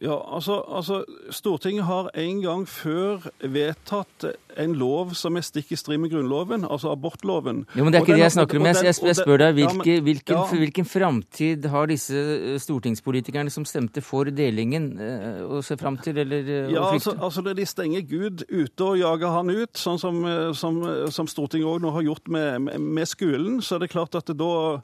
Ja, 0.02 0.18
altså, 0.36 0.58
altså 0.68 1.04
Stortinget 1.32 1.86
har 1.88 2.10
en 2.18 2.42
gang 2.44 2.66
før 2.68 3.30
vedtatt 3.40 4.26
en 4.60 4.76
lov 4.78 5.14
som 5.18 5.38
er 5.38 5.46
stikk 5.46 5.72
i 5.74 5.78
strid 5.80 6.02
med 6.02 6.12
Grunnloven, 6.12 6.66
altså 6.68 6.92
abortloven. 6.94 7.64
Jo, 7.74 7.86
men 7.86 7.94
Det 7.94 8.00
er 8.00 8.06
ikke 8.06 8.18
det 8.18 8.26
jeg 8.26 8.36
snakker 8.36 8.60
om. 8.60 8.68
Jeg, 8.68 8.76
jeg, 8.84 8.96
jeg 9.08 9.18
spør 9.18 9.42
deg, 9.42 9.56
hvilke, 9.58 9.96
hvilken, 10.06 10.36
ja. 10.36 10.60
hvilken 10.64 10.90
framtid 10.90 11.68
har 11.72 11.90
disse 11.90 12.20
eh, 12.20 12.60
stortingspolitikerne 12.62 13.54
som 13.54 13.66
stemte 13.66 14.04
for 14.06 14.30
delingen, 14.30 14.92
eh, 15.00 15.42
å 15.44 15.62
se 15.66 15.78
fram 15.80 15.98
til, 16.04 16.20
eller 16.26 16.44
eh, 16.44 16.74
ja, 16.74 16.84
å 16.84 16.92
frykte? 16.92 17.16
Altså, 17.16 17.42
altså 17.42 17.56
De 17.58 17.68
stenger 17.70 18.06
Gud 18.10 18.46
ute 18.50 18.90
og 18.90 19.00
jager 19.00 19.36
han 19.38 19.54
ut, 19.54 19.74
sånn 19.80 20.02
som, 20.02 20.22
som, 20.58 20.84
som 21.14 21.32
Stortinget 21.32 21.70
òg 21.70 21.82
nå 21.84 21.94
har 21.96 22.08
gjort 22.12 22.34
med, 22.34 22.68
med, 22.68 22.88
med 23.00 23.10
skolen. 23.24 23.62
Så 23.62 23.76
er 23.76 23.80
det 23.84 23.94
klart 23.96 24.16
at 24.16 24.28
det 24.28 24.38
da 24.40 24.82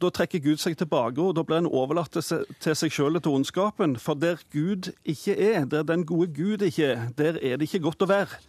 da 0.00 0.08
trekker 0.10 0.40
Gud 0.40 0.58
seg 0.58 0.78
tilbake, 0.80 1.20
og 1.20 1.36
da 1.36 1.42
blir 1.44 1.60
en 1.60 1.68
overlatt 1.68 2.16
til 2.16 2.74
seg 2.74 2.92
sjøl 2.92 3.18
og 3.18 3.22
til 3.22 3.36
ondskapen. 3.36 3.98
For 4.00 4.16
der 4.18 4.40
Gud 4.52 4.90
ikke 5.04 5.36
er, 5.36 5.66
der 5.68 5.84
den 5.86 6.06
gode 6.08 6.32
Gud 6.34 6.64
ikke 6.64 6.88
er, 6.94 7.02
der 7.18 7.36
er 7.36 7.60
det 7.60 7.68
ikke 7.68 7.84
godt 7.84 8.02
å 8.02 8.08
være. 8.10 8.40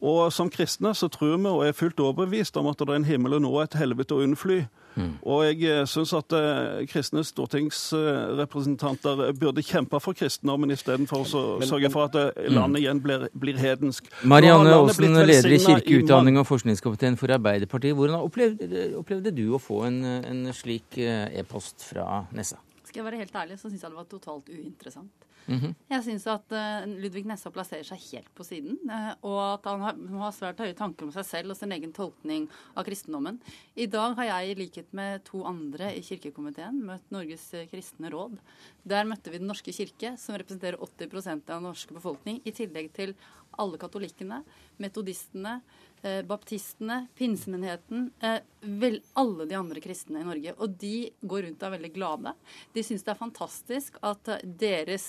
Og 0.00 0.32
som 0.32 0.50
kristne 0.50 0.94
så 0.96 1.08
tror 1.12 1.36
vi 1.36 1.52
og 1.52 1.66
er 1.66 1.76
fullt 1.76 2.00
overbevist 2.00 2.56
om 2.56 2.66
at 2.72 2.80
det 2.80 2.88
er 2.88 2.96
en 2.96 3.06
himmel 3.08 3.36
og 3.36 3.44
nå 3.44 3.52
et 3.60 3.76
helvete 3.78 4.16
å 4.16 4.24
unnfly. 4.24 4.64
Mm. 4.94 5.16
Og 5.26 5.40
jeg 5.48 5.58
eh, 5.66 5.82
syns 5.90 6.12
at 6.14 6.30
eh, 6.38 6.84
kristne 6.90 7.24
stortingsrepresentanter 7.26 9.32
burde 9.38 9.62
kjempe 9.66 9.98
for 10.02 10.12
kristendommen 10.16 10.70
istedenfor 10.74 11.24
å 11.24 11.26
sørge 11.66 11.90
for 11.94 12.02
at 12.06 12.14
eh, 12.20 12.50
landet 12.54 12.80
igjen 12.84 13.00
blir, 13.02 13.20
blir 13.34 13.56
hedensk. 13.58 14.02
Marianne 14.30 14.70
Aasen, 14.76 15.18
leder 15.26 15.56
i 15.56 15.58
kirkeutdanning 15.64 16.34
og 16.40 16.46
forskningskomiteen 16.50 17.16
for 17.20 17.28
Arbeiderpartiet. 17.34 17.96
Hvordan 17.98 18.18
opplevde, 18.22 18.86
opplevde 19.00 19.30
du 19.34 19.46
å 19.54 19.62
få 19.62 19.76
en, 19.88 19.98
en 20.22 20.40
slik 20.54 20.88
e-post 20.98 21.76
fra 21.90 22.04
Nessa? 22.34 22.58
Skal 22.84 22.98
jeg 23.02 23.08
være 23.08 23.22
helt 23.24 23.34
ærlig, 23.34 23.56
så 23.58 23.66
syns 23.66 23.82
jeg 23.82 23.90
det 23.90 23.98
var 23.98 24.10
totalt 24.10 24.46
uinteressant. 24.52 25.14
Mm 25.46 25.58
-hmm. 25.58 25.74
Jeg 25.88 26.04
syns 26.04 26.26
at 26.26 26.52
uh, 26.52 26.86
Ludvig 27.02 27.26
Nessa 27.26 27.50
plasserer 27.50 27.84
seg 27.84 27.98
helt 28.12 28.34
på 28.34 28.44
siden, 28.44 28.78
uh, 28.90 29.14
og 29.22 29.40
at 29.54 29.64
han 29.64 29.80
har, 29.80 29.96
har, 30.18 30.32
svært 30.32 30.58
høye 30.58 30.74
tanker 30.74 31.04
om 31.04 31.12
seg 31.12 31.24
selv 31.24 31.50
og 31.50 31.56
sin 31.56 31.72
egen 31.72 31.92
tolkning 31.92 32.48
av 32.76 32.84
kristendommen. 32.84 33.40
I 33.76 33.86
dag 33.86 34.14
har 34.16 34.24
jeg, 34.24 34.50
i 34.50 34.54
likhet 34.54 34.92
med 34.92 35.24
to 35.24 35.44
andre 35.44 35.94
i 35.96 36.00
kirkekomiteen, 36.00 36.82
møtt 36.84 37.10
Norges 37.10 37.54
kristne 37.70 38.10
råd. 38.10 38.38
Der 38.84 39.04
møtte 39.04 39.30
vi 39.30 39.38
Den 39.38 39.46
norske 39.46 39.72
kirke, 39.72 40.16
som 40.18 40.34
representerer 40.34 40.80
80 40.80 41.26
av 41.26 41.40
den 41.46 41.62
norske 41.62 41.94
befolkning, 41.94 42.40
i 42.44 42.50
tillegg 42.50 42.92
til 42.92 43.14
alle 43.58 43.78
katolikkene, 43.78 44.42
metodistene, 44.82 45.60
eh, 46.02 46.22
baptistene, 46.22 47.08
pinsemenigheten, 47.16 48.10
eh, 48.20 48.40
vel, 48.64 49.00
alle 49.12 49.46
de 49.48 49.56
andre 49.58 49.80
kristne 49.84 50.20
i 50.20 50.26
Norge. 50.26 50.54
Og 50.58 50.76
de 50.80 51.10
går 51.22 51.48
rundt 51.48 51.62
og 51.62 51.68
er 51.68 51.76
veldig 51.78 51.92
glade. 51.94 52.34
De 52.74 52.84
syns 52.86 53.04
det 53.04 53.14
er 53.14 53.18
fantastisk 53.18 53.98
at 54.04 54.30
deres, 54.44 55.06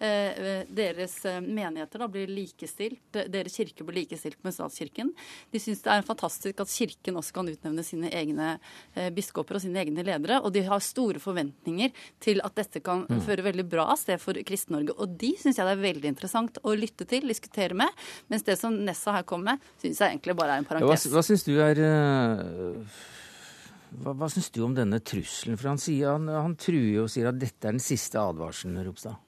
eh, 0.00 0.64
deres 0.68 1.16
eh, 1.28 1.40
menigheter 1.42 2.04
da 2.04 2.08
blir 2.12 2.30
likestilt, 2.30 3.02
deres 3.14 3.56
kirke 3.58 3.86
blir 3.86 4.02
likestilt 4.02 4.38
med 4.46 4.56
statskirken. 4.56 5.12
De 5.52 5.62
syns 5.62 5.82
det 5.84 5.92
er 5.94 6.06
fantastisk 6.06 6.62
at 6.64 6.72
kirken 6.72 7.18
også 7.20 7.38
kan 7.38 7.50
utnevne 7.50 7.84
sine 7.86 8.12
egne 8.14 8.54
eh, 8.94 9.10
biskoper 9.14 9.58
og 9.58 9.64
sine 9.64 9.82
egne 9.84 10.04
ledere. 10.06 10.40
Og 10.42 10.52
de 10.54 10.64
har 10.68 10.84
store 10.84 11.22
forventninger 11.22 11.94
til 12.24 12.42
at 12.46 12.56
dette 12.58 12.82
kan 12.84 13.06
mm. 13.08 13.22
føre 13.26 13.46
veldig 13.48 13.66
bra 13.68 13.88
av 13.94 14.00
sted 14.00 14.20
for 14.22 14.38
Kristen-Norge. 14.48 14.96
Og 14.98 15.18
de 15.20 15.34
syns 15.40 15.60
jeg 15.60 15.68
det 15.68 15.76
er 15.76 15.84
veldig 15.84 16.12
interessant 16.14 16.60
å 16.62 16.76
lytte 16.78 17.08
til, 17.08 17.28
diskutere 17.28 17.76
med. 17.78 18.06
Mens 18.32 18.46
det 18.46 18.58
som 18.60 18.74
Nessa 18.88 19.14
her 19.16 19.26
kom 19.28 19.44
med, 19.46 19.62
syns 19.82 20.00
jeg 20.02 20.14
egentlig 20.14 20.36
bare 20.38 20.56
er 20.56 20.62
en 20.62 20.68
parentes. 20.68 21.08
Hva, 21.08 21.18
hva 21.18 21.24
syns 21.26 21.44
du 21.46 21.54
er 21.62 21.80
uh, 21.82 22.97
hva, 23.90 24.12
hva 24.12 24.28
syns 24.32 24.50
du 24.54 24.62
om 24.66 24.74
denne 24.76 25.00
trusselen? 25.00 25.58
For 25.58 25.72
han, 25.72 25.80
sier, 25.82 26.14
han, 26.16 26.28
han 26.28 26.56
truer 26.60 27.04
og 27.04 27.12
sier 27.12 27.30
at 27.30 27.40
dette 27.40 27.68
er 27.68 27.76
den 27.76 27.82
siste 27.82 28.20
advarselen, 28.20 28.80
Ropstad. 28.86 29.18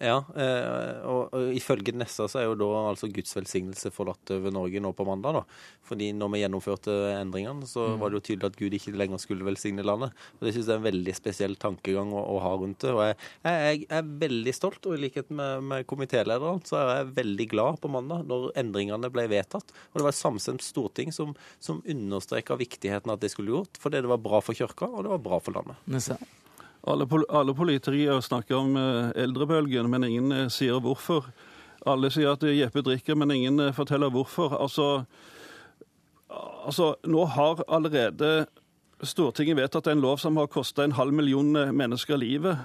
Ja, 0.00 0.22
eh, 0.32 1.02
og, 1.04 1.34
og 1.36 1.50
ifølge 1.52 1.92
Nessa 1.92 2.24
så 2.30 2.38
er 2.40 2.46
jo 2.46 2.56
da 2.56 2.68
altså 2.88 3.10
Guds 3.12 3.34
velsignelse 3.36 3.90
forlatt 3.92 4.32
over 4.32 4.54
Norge 4.54 4.80
nå 4.80 4.94
på 4.96 5.04
mandag. 5.04 5.36
da. 5.36 5.42
Fordi 5.84 6.08
når 6.16 6.30
vi 6.32 6.40
gjennomførte 6.40 6.94
endringene, 7.18 7.68
så 7.68 7.84
mm. 7.90 7.98
var 8.00 8.10
det 8.10 8.20
jo 8.20 8.24
tydelig 8.30 8.48
at 8.48 8.56
Gud 8.56 8.76
ikke 8.78 8.94
lenger 8.96 9.20
skulle 9.20 9.44
velsigne 9.44 9.84
landet. 9.84 10.16
Og 10.38 10.46
Det 10.46 10.54
synes 10.54 10.70
jeg 10.70 10.72
er 10.72 10.80
en 10.80 10.88
veldig 10.88 11.14
spesiell 11.18 11.58
tankegang 11.60 12.14
å, 12.16 12.24
å 12.32 12.40
ha 12.46 12.54
rundt 12.56 12.80
det. 12.86 12.94
Og 12.96 13.02
jeg, 13.04 13.18
jeg, 13.44 13.84
er 14.00 14.10
veldig 14.24 14.56
stolt, 14.56 14.88
og 14.88 14.96
i 14.96 15.02
likhet 15.04 15.28
med, 15.28 15.68
med 15.68 15.86
komitélederen 15.90 16.64
så 16.64 16.80
er 16.80 16.94
jeg 16.94 17.12
veldig 17.20 17.50
glad 17.52 17.80
på 17.84 17.92
mandag 17.92 18.24
når 18.30 18.50
endringene 18.64 19.12
ble 19.12 19.28
vedtatt. 19.34 19.76
Og 19.92 20.00
det 20.00 20.08
var 20.08 20.16
et 20.16 20.22
samstemt 20.22 20.64
storting 20.64 21.12
som, 21.12 21.36
som 21.60 21.84
understreka 21.84 22.56
viktigheten 22.56 23.12
av 23.12 23.20
at 23.20 23.28
det 23.28 23.34
skulle 23.36 23.52
gjort, 23.52 23.76
fordi 23.84 24.00
det 24.00 24.16
var 24.16 24.24
bra 24.24 24.40
for 24.40 24.56
kirka, 24.56 24.88
og 24.88 25.04
det 25.04 25.18
var 25.18 25.26
bra 25.28 25.44
for 25.44 25.60
landet. 25.60 25.88
Nessa. 25.92 26.16
Alle, 26.88 27.06
alle 27.28 27.54
politikere 27.54 28.22
snakker 28.22 28.56
om 28.56 28.76
eh, 28.76 29.10
eldrebølgen, 29.22 29.90
men 29.92 30.04
ingen 30.04 30.32
eh, 30.32 30.46
sier 30.48 30.80
hvorfor. 30.80 31.28
Alle 31.88 32.08
sier 32.12 32.32
at 32.32 32.44
Jeppe 32.44 32.80
drikker, 32.84 33.18
men 33.20 33.34
ingen 33.34 33.60
eh, 33.60 33.74
forteller 33.76 34.12
hvorfor. 34.12 34.56
Altså, 34.56 35.04
altså 36.30 36.94
nå 37.04 37.26
har 37.36 37.64
allerede 37.68 38.46
Stortinget 39.00 39.56
vedtatt 39.56 39.86
en 39.88 40.00
lov 40.04 40.18
som 40.20 40.36
har 40.36 40.48
kosta 40.52 40.84
en 40.84 40.92
halv 40.92 41.14
million 41.16 41.52
mennesker 41.72 42.16
livet. 42.20 42.58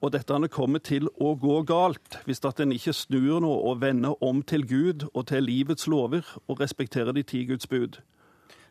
og 0.00 0.12
dette 0.12 0.48
kommer 0.48 0.78
til 0.78 1.08
å 1.18 1.34
gå 1.34 1.62
galt 1.62 2.18
hvis 2.24 2.44
at 2.44 2.60
en 2.60 2.72
ikke 2.72 2.92
snur 2.92 3.40
nå 3.40 3.50
og 3.50 3.80
vender 3.80 4.14
om 4.22 4.42
til 4.42 4.66
Gud 4.66 5.08
og 5.14 5.26
til 5.26 5.42
livets 5.42 5.86
lover 5.86 6.22
og 6.48 6.60
respekterer 6.60 7.12
de 7.12 7.22
ti 7.22 7.44
Guds 7.44 7.66
bud. 7.66 7.98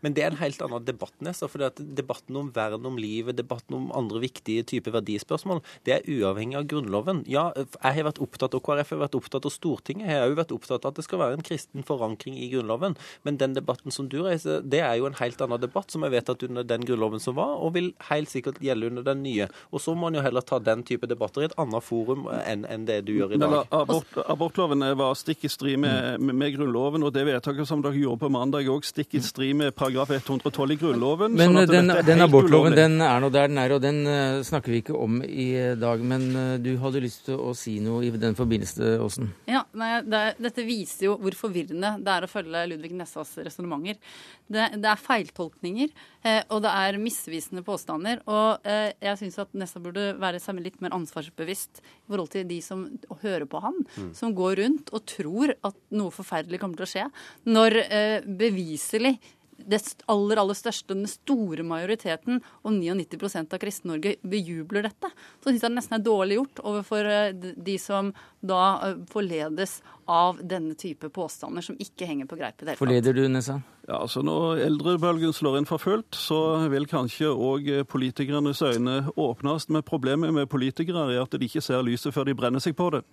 Men 0.06 0.16
det 0.18 0.24
er 0.24 0.32
en 0.32 0.42
helt 0.42 0.62
annen 0.64 0.86
debatt, 0.88 1.16
Nessa. 1.24 1.50
For 1.52 1.64
debatten 1.78 2.38
om 2.40 2.52
vern 2.56 2.86
om 2.88 3.00
livet, 3.02 3.38
debatten 3.38 3.78
om 3.78 3.90
andre 3.96 4.22
viktige 4.24 4.66
typer 4.68 4.96
verdispørsmål, 4.98 5.64
det 5.88 5.98
er 5.98 6.08
uavhengig 6.08 6.60
av 6.60 6.68
Grunnloven. 6.72 7.24
Ja, 7.30 7.50
jeg 7.58 7.98
har 8.00 8.08
vært 8.10 8.22
opptatt 8.24 8.58
av 8.58 8.64
KrF, 8.66 8.92
jeg 8.92 9.00
har 9.00 9.06
vært 9.06 9.20
opptatt 9.20 9.48
av 9.48 9.54
Stortinget. 9.54 10.10
Jeg 10.10 10.22
har 10.22 10.32
òg 10.32 10.38
vært 10.42 10.54
opptatt 10.56 10.86
av 10.86 10.94
at 10.94 11.02
det 11.02 11.08
skal 11.08 11.22
være 11.22 11.40
en 11.40 11.46
kristen 11.46 11.86
forankring 11.88 12.38
i 12.40 12.50
Grunnloven. 12.54 12.98
Men 13.28 13.40
den 13.42 13.56
debatten 13.58 13.94
som 13.94 14.10
du 14.12 14.20
reiser, 14.26 14.62
det 14.62 14.82
er 14.86 14.98
jo 15.00 15.10
en 15.10 15.18
helt 15.20 15.42
annen 15.44 15.62
debatt, 15.62 15.92
som 15.94 16.06
jeg 16.06 16.16
vet 16.16 16.32
at 16.34 16.46
under 16.48 16.68
den 16.68 16.86
Grunnloven 16.88 17.24
som 17.24 17.38
var, 17.40 17.58
og 17.62 17.74
vil 17.78 17.92
helt 18.10 18.32
sikkert 18.32 18.62
gjelde 18.64 18.92
under 18.92 19.08
den 19.08 19.24
nye. 19.26 19.50
Og 19.72 19.84
så 19.84 19.96
må 19.96 20.08
man 20.08 20.18
jo 20.20 20.26
heller 20.26 20.46
ta 20.46 20.60
den 20.64 20.84
type 20.88 21.10
debatter 21.10 21.44
i 21.44 21.50
et 21.50 21.58
annet 21.60 21.84
forum 21.84 22.28
enn, 22.38 22.66
en 22.68 22.86
det 22.88 23.02
du 23.08 23.14
gjør 23.16 23.36
i 23.36 23.42
dag. 23.42 23.52
Men 23.52 23.80
abort, 23.82 24.18
Abortloven 24.28 24.86
var 25.00 25.18
stikk 25.20 25.48
i 25.48 25.52
strid 25.52 25.80
med, 25.82 26.22
med, 26.22 26.38
med 26.38 26.56
Grunnloven, 26.56 27.06
og 27.08 27.14
det 27.16 27.26
vedtaket 27.28 27.70
som 27.70 27.84
dere 27.84 27.98
gjorde 28.00 28.24
på 28.26 28.32
mandag 28.34 28.70
òg, 28.72 28.86
stikk 28.88 29.18
i 29.18 29.24
strid 29.24 29.58
med 29.60 29.76
paragraf 29.88 30.12
112 30.12 30.72
i 30.72 30.78
Grunnloven. 30.82 31.36
Men 31.38 31.54
sånn 31.56 31.70
den, 31.72 31.92
den 32.06 32.24
abortloven 32.26 32.76
den 32.76 33.00
er 33.04 33.22
nå 33.24 33.30
der 33.34 33.48
den 33.52 33.60
er, 33.62 33.74
og 33.76 33.82
den 33.84 34.02
uh, 34.08 34.44
snakker 34.46 34.74
vi 34.74 34.82
ikke 34.84 34.96
om 34.98 35.22
i 35.24 35.48
dag. 35.80 36.04
Men 36.04 36.28
uh, 36.36 36.56
du 36.62 36.74
hadde 36.82 37.04
lyst 37.04 37.28
til 37.30 37.40
å 37.40 37.54
si 37.58 37.78
noe 37.84 38.04
i 38.08 38.12
den 38.12 38.36
forbindelse, 38.38 38.98
Åsen? 39.04 39.32
Ja, 39.50 39.64
nei, 39.78 40.02
det, 40.04 40.24
dette 40.44 40.66
viser 40.68 41.10
jo 41.10 41.18
hvor 41.22 41.38
forvirrende 41.38 41.96
det 42.04 42.14
er 42.14 42.28
å 42.28 42.32
følge 42.32 42.66
Ludvig 42.72 42.96
Nessas 42.98 43.36
resonnementer. 43.40 44.00
Det, 44.48 44.68
det, 44.80 44.88
er 44.88 45.00
feiltolkninger, 45.02 45.92
eh, 46.24 46.42
og 46.56 46.62
det 46.64 46.72
er 46.72 47.00
misvisende 47.02 47.64
påstander. 47.68 48.22
Og 48.32 48.68
eh, 48.68 48.94
jeg 49.04 49.22
syns 49.22 49.40
at 49.44 49.56
Nessa 49.60 49.82
burde 49.84 50.14
være 50.20 50.42
seg 50.44 50.62
litt 50.64 50.80
mer 50.84 50.96
ansvarsbevisst 50.96 51.82
i 51.84 52.12
forhold 52.12 52.32
til 52.34 52.48
de 52.50 52.60
som 52.64 52.86
hører 53.24 53.48
på 53.50 53.62
han, 53.64 53.82
mm. 53.96 54.12
som 54.18 54.36
går 54.36 54.60
rundt 54.62 54.94
og 54.96 55.04
tror 55.10 55.56
at 55.56 55.80
noe 55.96 56.16
forferdelig 56.16 56.62
kommer 56.64 56.80
til 56.80 56.88
å 56.88 56.92
skje, 56.94 57.08
når 57.52 57.80
eh, 57.86 58.30
beviselig 58.40 59.18
det 59.58 59.82
aller 60.06 60.42
aller 60.42 60.58
største, 60.58 60.94
den 60.94 61.10
store 61.10 61.66
majoriteten, 61.68 62.42
og 62.64 62.74
99% 62.76 63.56
av 63.56 63.62
Kristen-Norge 63.62 64.16
bejubler 64.22 64.88
dette, 64.88 65.12
så 65.42 65.50
syns 65.50 65.64
jeg 65.64 65.72
det 65.72 65.76
nesten 65.78 65.98
er 65.98 66.06
dårlig 66.06 66.40
gjort 66.40 66.62
overfor 66.64 67.12
eh, 67.12 67.32
de 67.34 67.78
som 67.82 68.12
da 68.46 68.64
eh, 68.88 69.00
forledes 69.12 69.80
av 70.08 70.40
denne 70.40 70.78
type 70.80 71.10
påstander 71.12 71.66
som 71.66 71.80
ikke 71.84 72.08
henger 72.08 72.30
på 72.30 72.38
greip 72.40 72.62
i 72.62 72.66
det 72.66 72.72
hele 72.72 72.78
tatt. 72.78 72.84
Forleder 72.84 73.18
du, 73.18 73.26
Nessa? 73.32 73.60
Ja, 73.88 74.02
altså 74.02 74.24
Når 74.24 74.64
eldrebølgen 74.66 75.36
slår 75.36 75.60
inn 75.60 75.70
for 75.70 75.82
fullt, 75.82 76.16
så 76.16 76.40
vil 76.72 76.88
kanskje 76.92 77.32
òg 77.32 77.70
politikernes 77.88 78.62
øyne 78.64 79.00
åpnes. 79.16 79.70
Men 79.72 79.86
problemet 79.88 80.34
med 80.36 80.50
politikere 80.52 81.08
er 81.14 81.24
at 81.24 81.36
de 81.36 81.48
ikke 81.48 81.64
ser 81.64 81.86
lyset 81.88 82.16
før 82.16 82.28
de 82.28 82.36
brenner 82.36 82.64
seg 82.64 82.76
på 82.76 82.92
det. 82.96 83.04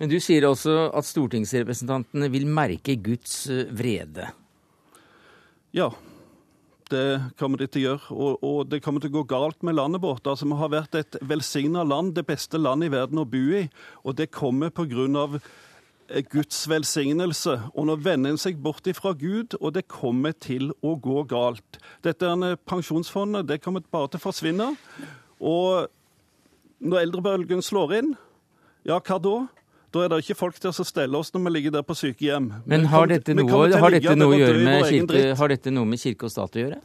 Men 0.00 0.10
du 0.10 0.18
sier 0.22 0.44
også 0.48 0.90
at 0.92 1.08
stortingsrepresentantene 1.08 2.28
vil 2.32 2.48
merke 2.50 2.96
Guds 3.00 3.44
eh, 3.52 3.68
vrede. 3.72 4.28
Ja, 5.72 5.88
det 6.92 7.32
kommer 7.40 7.60
de 7.60 7.66
til 7.66 7.82
å 7.82 7.84
gjøre. 7.86 8.14
Og, 8.14 8.44
og, 8.44 8.62
det 8.68 8.82
kommer 8.84 9.00
til 9.00 9.12
å 9.12 9.20
gå 9.20 9.26
galt 9.30 9.62
med 9.64 9.78
landet 9.78 10.02
vårt. 10.04 10.26
Altså, 10.28 10.48
Vi 10.48 10.58
har 10.60 10.72
vært 10.72 10.96
et 10.98 11.16
velsigna 11.24 11.84
land, 11.88 12.14
det 12.16 12.26
beste 12.28 12.60
landet 12.60 12.90
i 12.90 12.96
verden 12.96 13.22
å 13.22 13.28
bo 13.28 13.44
i. 13.56 13.66
Og 14.04 14.16
det 14.18 14.30
kommer 14.34 14.72
pga. 14.74 15.40
Eh, 16.12 16.24
Guds 16.28 16.66
velsignelse. 16.68 17.56
Og 17.72 17.88
nå 17.88 17.96
vender 18.04 18.34
en 18.34 18.40
seg 18.40 18.60
bort 18.60 18.86
ifra 18.90 19.14
Gud, 19.16 19.56
og 19.60 19.72
det 19.76 19.86
kommer 19.88 20.36
til 20.36 20.72
å 20.82 20.94
gå 21.00 21.24
galt. 21.30 21.80
Dette 22.04 22.28
er 22.28 22.60
pensjonsfondet 22.68 23.48
det 23.48 23.62
kommer 23.62 23.84
bare 23.92 24.12
til 24.12 24.20
å 24.20 24.26
forsvinne. 24.26 24.68
Og 25.40 25.88
når 26.82 27.06
eldrebølgen 27.06 27.62
slår 27.64 27.96
inn, 28.00 28.14
ja, 28.84 28.98
hva 28.98 29.18
da? 29.22 29.36
Da 29.92 30.06
er 30.06 30.08
det 30.08 30.22
ikke 30.22 30.38
folk 30.38 30.56
til 30.56 30.72
å 30.72 30.86
stelle 30.86 31.18
oss 31.18 31.32
når 31.34 31.44
vi 31.44 31.52
ligger 31.58 31.74
der 31.74 31.84
på 31.84 31.96
sykehjem. 31.98 32.48
Men 32.68 32.86
har 32.88 33.10
dette, 33.10 33.34
noe, 33.36 33.68
har 33.76 33.92
dette 33.92 34.16
noe, 34.16 34.38
kirke, 34.88 35.24
har 35.36 35.52
dette 35.52 35.72
noe 35.74 35.88
med 35.88 36.00
kirke 36.00 36.28
og 36.28 36.32
stat 36.32 36.56
å 36.56 36.62
gjøre? 36.62 36.80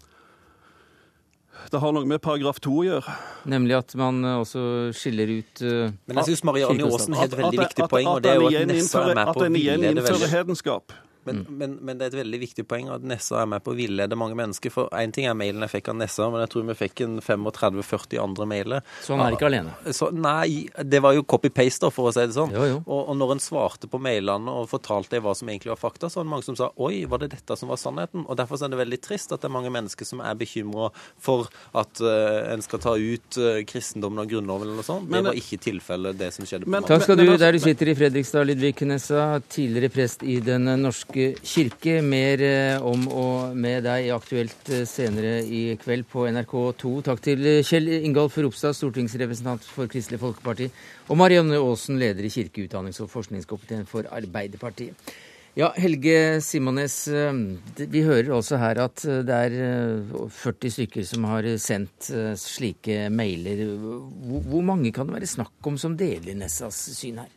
Det 1.72 1.80
har 1.84 1.92
noe 1.96 2.08
med 2.08 2.22
paragraf 2.24 2.60
2 2.64 2.74
å 2.74 2.84
gjøre. 2.86 3.16
Nemlig 3.52 3.76
at 3.80 3.96
man 4.00 4.20
også 4.38 4.62
skiller 4.96 5.32
ut 5.40 5.64
uh, 5.64 5.90
Men 6.08 6.22
jeg 6.22 6.34
syns 6.34 6.44
Marianne 6.48 6.88
Aasen 6.88 7.18
har 7.18 7.28
et 7.28 7.36
veldig 7.40 7.60
viktig 7.64 7.90
poeng, 7.92 8.08
og 8.12 8.22
det 8.24 8.32
er 8.32 8.40
jo 8.40 8.52
at 8.52 8.72
Nessa 8.72 9.04
er 9.04 9.20
med 9.20 9.32
på 9.34 9.44
å 9.44 9.50
villede 9.52 10.08
det 10.08 10.32
hedenskap. 10.32 10.96
Men, 11.28 11.44
mm. 11.44 11.58
men, 11.60 11.76
men, 11.82 12.00
det 12.00 12.08
er 12.08 12.14
et 12.14 12.20
veldig 12.22 12.40
viktig 12.46 12.66
poeng 12.70 12.92
at 12.94 13.06
Nessa 13.08 13.42
er 13.42 13.50
med 13.52 13.64
på 13.66 13.74
å 13.74 13.78
villede 13.78 14.18
mange 14.20 14.38
mennesker. 14.40 14.74
For 14.74 14.92
én 14.96 15.14
ting 15.16 15.28
er 15.28 15.36
mailen 15.38 15.66
jeg 15.66 15.76
fikk 15.76 15.92
av 15.92 16.00
Nessa, 16.00 16.30
men 16.32 16.44
jeg 16.46 16.54
tror 16.54 16.68
vi 16.70 16.78
fikk 16.80 17.04
en 17.06 17.18
35-40 17.24 18.22
andre 18.24 18.48
mailer. 18.50 18.86
Så 19.04 19.16
han 19.16 19.26
er 19.26 19.38
ikke 19.38 19.50
alene? 19.50 19.76
Så, 19.96 20.10
nei, 20.16 20.68
det 20.84 21.02
var 21.04 21.18
jo 21.18 21.26
copy-paste, 21.28 21.92
for 21.94 22.10
å 22.10 22.16
si 22.16 22.24
det 22.24 22.38
sånn. 22.38 22.54
Jo, 22.56 22.66
jo. 22.70 22.80
Og, 22.86 23.02
og, 23.02 23.14
når 23.20 23.36
en 23.36 23.44
svarte 23.44 23.90
på 23.92 24.00
mailene 24.02 24.54
og 24.62 24.70
fortalte 24.72 25.22
hva 25.24 25.36
som 25.38 25.50
egentlig 25.52 25.74
var 25.74 25.82
fakta, 25.82 26.12
så 26.12 26.22
var 26.22 26.28
det 26.28 26.34
mange 26.36 26.48
som 26.48 26.60
sa 26.60 26.72
oi, 26.84 27.04
var 27.10 27.24
det 27.24 27.32
dette 27.36 27.58
som 27.60 27.72
var 27.72 27.82
sannheten? 27.82 28.26
Og 28.28 28.40
derfor 28.40 28.62
er 28.62 28.74
det 28.74 28.82
veldig 28.82 29.02
trist 29.04 29.34
at 29.36 29.44
det 29.44 29.50
er 29.50 29.56
mange 29.56 29.74
mennesker 29.74 30.08
som 30.08 30.24
er 30.24 30.38
bekymra 30.38 30.92
for 31.22 31.50
at 31.78 32.02
uh, 32.04 32.54
en 32.54 32.64
skal 32.64 32.82
ta 32.84 32.96
ut 32.98 33.40
uh, 33.42 33.62
kristendommen 33.68 34.24
og 34.24 34.32
Grunnloven 34.32 34.68
eller 34.68 34.82
noe 34.82 34.88
sånt. 34.88 35.10
Men, 35.10 35.26
det 35.26 35.34
var 35.34 35.42
ikke 35.42 35.60
tilfellet, 35.68 36.18
det 36.20 36.32
som 36.36 36.48
skjedde. 36.48 36.70
Men, 36.70 36.86
Takk 36.88 37.06
skal 37.06 37.20
du, 37.20 37.26
der 37.38 37.56
du 37.56 37.62
sitter 37.64 37.92
i 37.92 37.98
Fredrikstad, 37.98 38.48
Lidvig 38.48 38.76
Nessa, 38.88 39.26
tidligere 39.52 39.92
prest 39.94 40.24
i 40.24 40.40
Den 40.44 40.70
norske 40.82 41.17
norske 41.18 41.40
kirke. 41.44 42.02
Mer 42.02 42.42
eh, 42.42 42.82
om 42.82 43.08
og 43.08 43.56
med 43.56 43.84
deg 43.84 44.08
i 44.08 44.14
Aktuelt 44.14 44.70
eh, 44.70 44.86
senere 44.86 45.44
i 45.44 45.78
kveld 45.78 46.06
på 46.10 46.28
NRK2. 46.28 47.04
Takk 47.04 47.22
til 47.22 47.64
Kjell 47.66 47.90
Ingolf 48.04 48.38
Ropstad, 48.38 48.76
stortingsrepresentant 48.76 49.64
for 49.64 49.88
Kristelig 49.88 50.20
Folkeparti, 50.20 50.70
og 51.10 51.18
Marianne 51.18 51.58
Aasen, 51.58 51.98
leder 52.00 52.24
i 52.24 52.30
kirke-, 52.30 52.68
utdannings- 52.68 53.02
og 53.02 53.10
forskningskomiteen 53.10 53.88
for 53.88 54.08
Arbeiderpartiet. 54.12 54.96
Ja, 55.58 55.72
Helge 55.74 56.40
Simones, 56.46 57.08
eh, 57.08 57.34
vi 57.90 58.04
hører 58.06 58.36
også 58.36 58.60
her 58.62 58.84
at 58.84 59.02
det 59.02 59.34
er 59.34 59.56
40 60.30 60.70
stykker 60.76 61.08
som 61.08 61.26
har 61.26 61.48
sendt 61.58 62.12
slike 62.38 63.08
mailer. 63.10 63.66
Hvor 64.46 64.62
mange 64.62 64.94
kan 64.94 65.10
det 65.10 65.18
være 65.18 65.34
snakk 65.34 65.72
om 65.72 65.82
som 65.82 65.98
deler 65.98 66.38
Nessas 66.38 66.78
syn 66.94 67.24
her? 67.24 67.34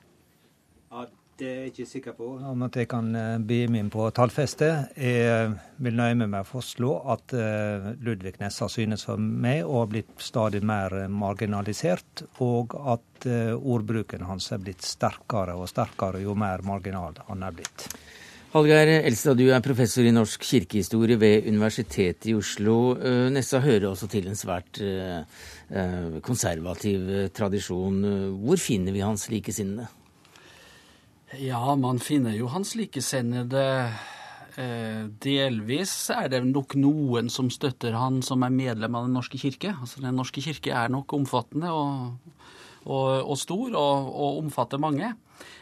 Det 1.40 1.48
er 1.48 1.60
jeg 1.62 1.70
ikke 1.70 1.84
sikker 1.88 2.14
på 2.18 2.26
om 2.50 2.62
at 2.66 2.74
jeg 2.76 2.88
kan 2.90 3.06
eh, 3.16 3.38
bli 3.40 3.62
med 3.72 3.88
på 3.92 4.04
tallfestet. 4.12 4.90
Jeg 5.00 5.54
vil 5.80 5.94
nøye 5.96 6.16
meg 6.20 6.28
med 6.28 6.42
å 6.42 6.48
fastslå 6.48 6.90
at 7.14 7.32
eh, 7.32 7.86
Ludvig 8.04 8.34
Nessa 8.42 8.66
synes 8.68 9.06
for 9.08 9.16
meg 9.16 9.64
å 9.64 9.78
ha 9.78 9.86
blitt 9.88 10.10
stadig 10.20 10.60
mer 10.68 11.06
marginalisert, 11.08 12.26
og 12.44 12.76
at 12.92 13.24
eh, 13.24 13.54
ordbruken 13.56 14.26
hans 14.28 14.50
er 14.52 14.60
blitt 14.60 14.84
sterkere 14.84 15.54
og 15.56 15.70
sterkere 15.70 16.20
jo 16.20 16.34
mer 16.36 16.60
marginal 16.66 17.16
han 17.30 17.46
er 17.46 17.56
blitt. 17.56 17.86
Hallgeir 18.52 18.90
Elstad, 18.98 19.40
du 19.40 19.48
er 19.48 19.64
professor 19.64 20.04
i 20.04 20.12
norsk 20.12 20.44
kirkehistorie 20.44 21.16
ved 21.22 21.48
Universitetet 21.48 22.28
i 22.28 22.34
Oslo. 22.36 22.74
Nessa 23.32 23.62
hører 23.64 23.86
også 23.92 24.10
til 24.10 24.26
en 24.26 24.36
svært 24.36 24.82
konservativ 26.26 27.30
tradisjon. 27.32 28.02
Hvor 28.42 28.60
finner 28.60 28.98
vi 28.98 29.06
hans 29.06 29.28
likesinnede? 29.30 29.86
Ja, 31.38 31.76
man 31.76 32.00
finner 32.02 32.34
jo 32.34 32.48
hans 32.50 32.72
likesinnede. 32.74 33.62
Eh, 34.58 35.04
delvis 35.22 35.92
er 36.10 36.26
det 36.32 36.40
nok 36.48 36.74
noen 36.74 37.30
som 37.30 37.52
støtter 37.54 37.94
han 37.94 38.18
som 38.26 38.42
er 38.42 38.50
medlem 38.50 38.96
av 38.98 39.06
Den 39.06 39.14
norske 39.14 39.38
kirke. 39.38 39.76
Altså 39.76 40.02
Den 40.02 40.18
norske 40.18 40.42
kirke 40.42 40.74
er 40.74 40.90
nok 40.90 41.12
omfattende 41.14 41.70
og, 41.70 42.32
og, 42.82 43.10
og 43.22 43.38
stor 43.38 43.76
og, 43.78 44.10
og, 44.10 44.40
omfatter 44.42 44.82
mange. 44.82 45.12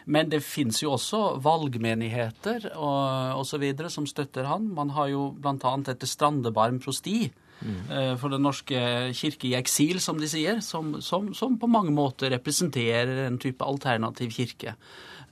Men 0.07 0.33
det 0.33 0.41
fins 0.43 0.81
jo 0.83 0.95
også 0.95 1.37
valgmenigheter 1.45 2.71
og 2.73 3.43
osv. 3.43 3.69
som 3.93 4.09
støtter 4.09 4.49
han. 4.49 4.73
Man 4.73 4.97
har 4.97 5.13
jo 5.13 5.29
bl.a. 5.37 5.77
dette 5.85 6.09
Strandebarm 6.09 6.81
prosti. 6.81 7.29
Mm. 7.59 8.19
For 8.21 8.31
Den 8.31 8.45
norske 8.47 8.81
kirke 9.19 9.49
i 9.49 9.57
eksil, 9.59 9.99
som 9.99 10.21
de 10.21 10.29
sier, 10.31 10.61
som, 10.63 10.93
som, 11.03 11.33
som 11.35 11.57
på 11.59 11.67
mange 11.67 11.91
måter 11.91 12.31
representerer 12.31 13.25
en 13.25 13.41
type 13.43 13.67
alternativ 13.67 14.31
kirke. 14.37 14.77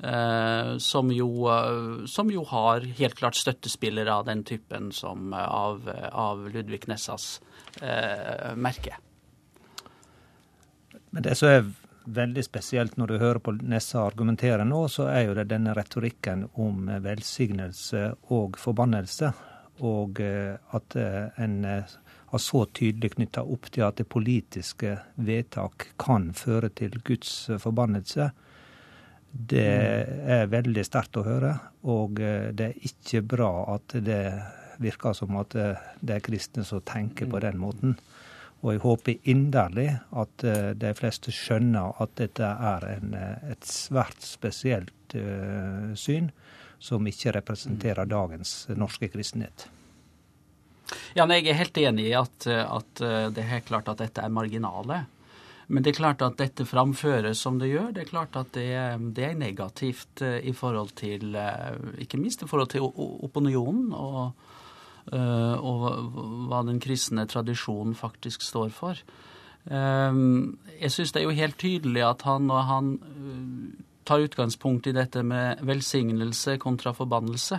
Uh, 0.04 0.76
som 0.78 1.08
jo, 1.12 1.48
uh, 1.48 2.04
som 2.04 2.28
jo, 2.30 2.42
har 2.44 2.84
helt 2.98 3.14
klart 3.16 3.36
støttespillere 3.36 4.12
av 4.12 4.26
den 4.26 4.42
typen 4.44 4.90
som 4.92 5.32
uh, 5.32 5.40
av, 5.40 5.88
av 6.12 6.42
Ludvig 6.52 6.84
Nessas 6.90 7.40
eh, 7.80 8.52
merke. 8.56 8.98
Men 11.10 11.24
det 11.24 11.34
som 11.40 11.48
er 11.48 11.70
veldig 12.04 12.44
spesielt 12.44 12.98
når 13.00 13.08
du 13.08 13.16
hører 13.22 13.40
på 13.40 13.56
Nessa 13.64 14.04
argumentere 14.04 14.68
nå, 14.68 14.82
så 14.92 15.08
er 15.08 15.30
jo 15.30 15.38
det 15.38 15.48
denne 15.54 15.72
retorikken 15.76 16.44
om 16.60 16.90
velsignelse 17.02 18.10
og 18.36 18.60
forbannelse. 18.60 19.32
Og 19.86 20.20
at 20.20 20.96
en 20.96 21.56
har 22.26 22.42
så 22.42 22.64
tydelig 22.66 23.14
knytta 23.14 23.44
opp 23.46 23.70
til 23.70 23.86
at 23.86 24.00
det 24.00 24.08
politiske 24.10 24.96
vedtak 25.14 25.90
kan 26.00 26.32
føre 26.36 26.72
til 26.74 26.98
Guds 27.06 27.32
forbannelse. 27.62 28.30
Det 29.30 29.68
er 30.36 30.50
veldig 30.50 30.84
sterkt 30.86 31.18
å 31.20 31.26
høre, 31.26 31.52
og 31.86 32.20
eh, 32.24 32.52
det 32.56 32.70
er 32.70 32.86
ikke 32.88 33.24
bra 33.36 33.50
at 33.74 33.98
det 34.06 34.22
virker 34.80 35.16
som 35.16 35.36
at 35.40 35.54
det 35.56 36.14
er 36.14 36.24
kristne 36.24 36.64
som 36.64 36.82
tenker 36.84 37.28
på 37.32 37.40
den 37.40 37.56
måten. 37.60 37.96
Og 38.64 38.72
jeg 38.72 38.82
håper 38.82 39.28
inderlig 39.30 39.88
at 40.16 40.44
uh, 40.44 40.72
de 40.74 40.92
fleste 40.96 41.32
skjønner 41.34 41.96
at 42.02 42.14
dette 42.18 42.46
er 42.46 42.86
en, 42.96 43.14
et 43.52 43.68
svært 43.68 44.24
spesielt 44.24 45.16
uh, 45.16 45.92
syn, 45.94 46.32
som 46.82 47.06
ikke 47.08 47.36
representerer 47.38 48.08
dagens 48.08 48.66
norske 48.76 49.08
kristenhet. 49.12 49.68
Ja, 51.16 51.26
Jeg 51.26 51.48
er 51.48 51.58
helt 51.58 51.78
enig 51.78 52.08
i 52.10 52.14
at, 52.14 52.46
at 52.46 53.00
det 53.00 53.42
er 53.42 53.52
helt 53.52 53.66
klart 53.66 53.88
at 53.88 53.98
dette 53.98 54.22
er 54.22 54.32
marginale. 54.32 55.04
Men 55.66 55.82
det 55.82 55.92
er 55.92 55.98
klart 55.98 56.22
at 56.22 56.36
dette 56.38 56.66
framføres 56.66 57.40
som 57.42 57.58
det 57.58 57.72
gjør. 57.72 57.90
Det 57.94 58.04
er 58.04 58.10
klart 58.10 58.36
at 58.38 58.52
det, 58.54 58.68
det 59.16 59.24
er 59.26 59.38
negativt 59.38 60.22
eh, 60.22 60.38
i 60.46 60.54
forhold 60.54 60.94
til 60.98 61.34
eh, 61.34 62.02
Ikke 62.04 62.20
minst 62.22 62.44
i 62.44 62.50
forhold 62.50 62.70
til 62.70 62.86
opinionen 62.86 63.90
og, 63.96 64.36
eh, 65.10 65.56
og 65.58 65.88
hva 66.46 66.62
den 66.68 66.78
kristne 66.82 67.26
tradisjonen 67.26 67.98
faktisk 67.98 68.46
står 68.46 68.70
for. 68.74 69.06
Jeg 69.66 70.92
syns 70.94 71.10
det 71.10 71.18
er 71.18 71.24
jo 71.24 71.34
helt 71.34 71.56
tydelig 71.58 72.04
at 72.06 72.20
han, 72.22 72.44
når 72.46 72.60
han 72.68 72.90
tar 74.06 74.22
utgangspunkt 74.22 74.86
i 74.86 74.92
dette 74.94 75.24
med 75.26 75.58
velsignelse 75.66 76.54
kontra 76.62 76.92
forbannelse, 76.94 77.58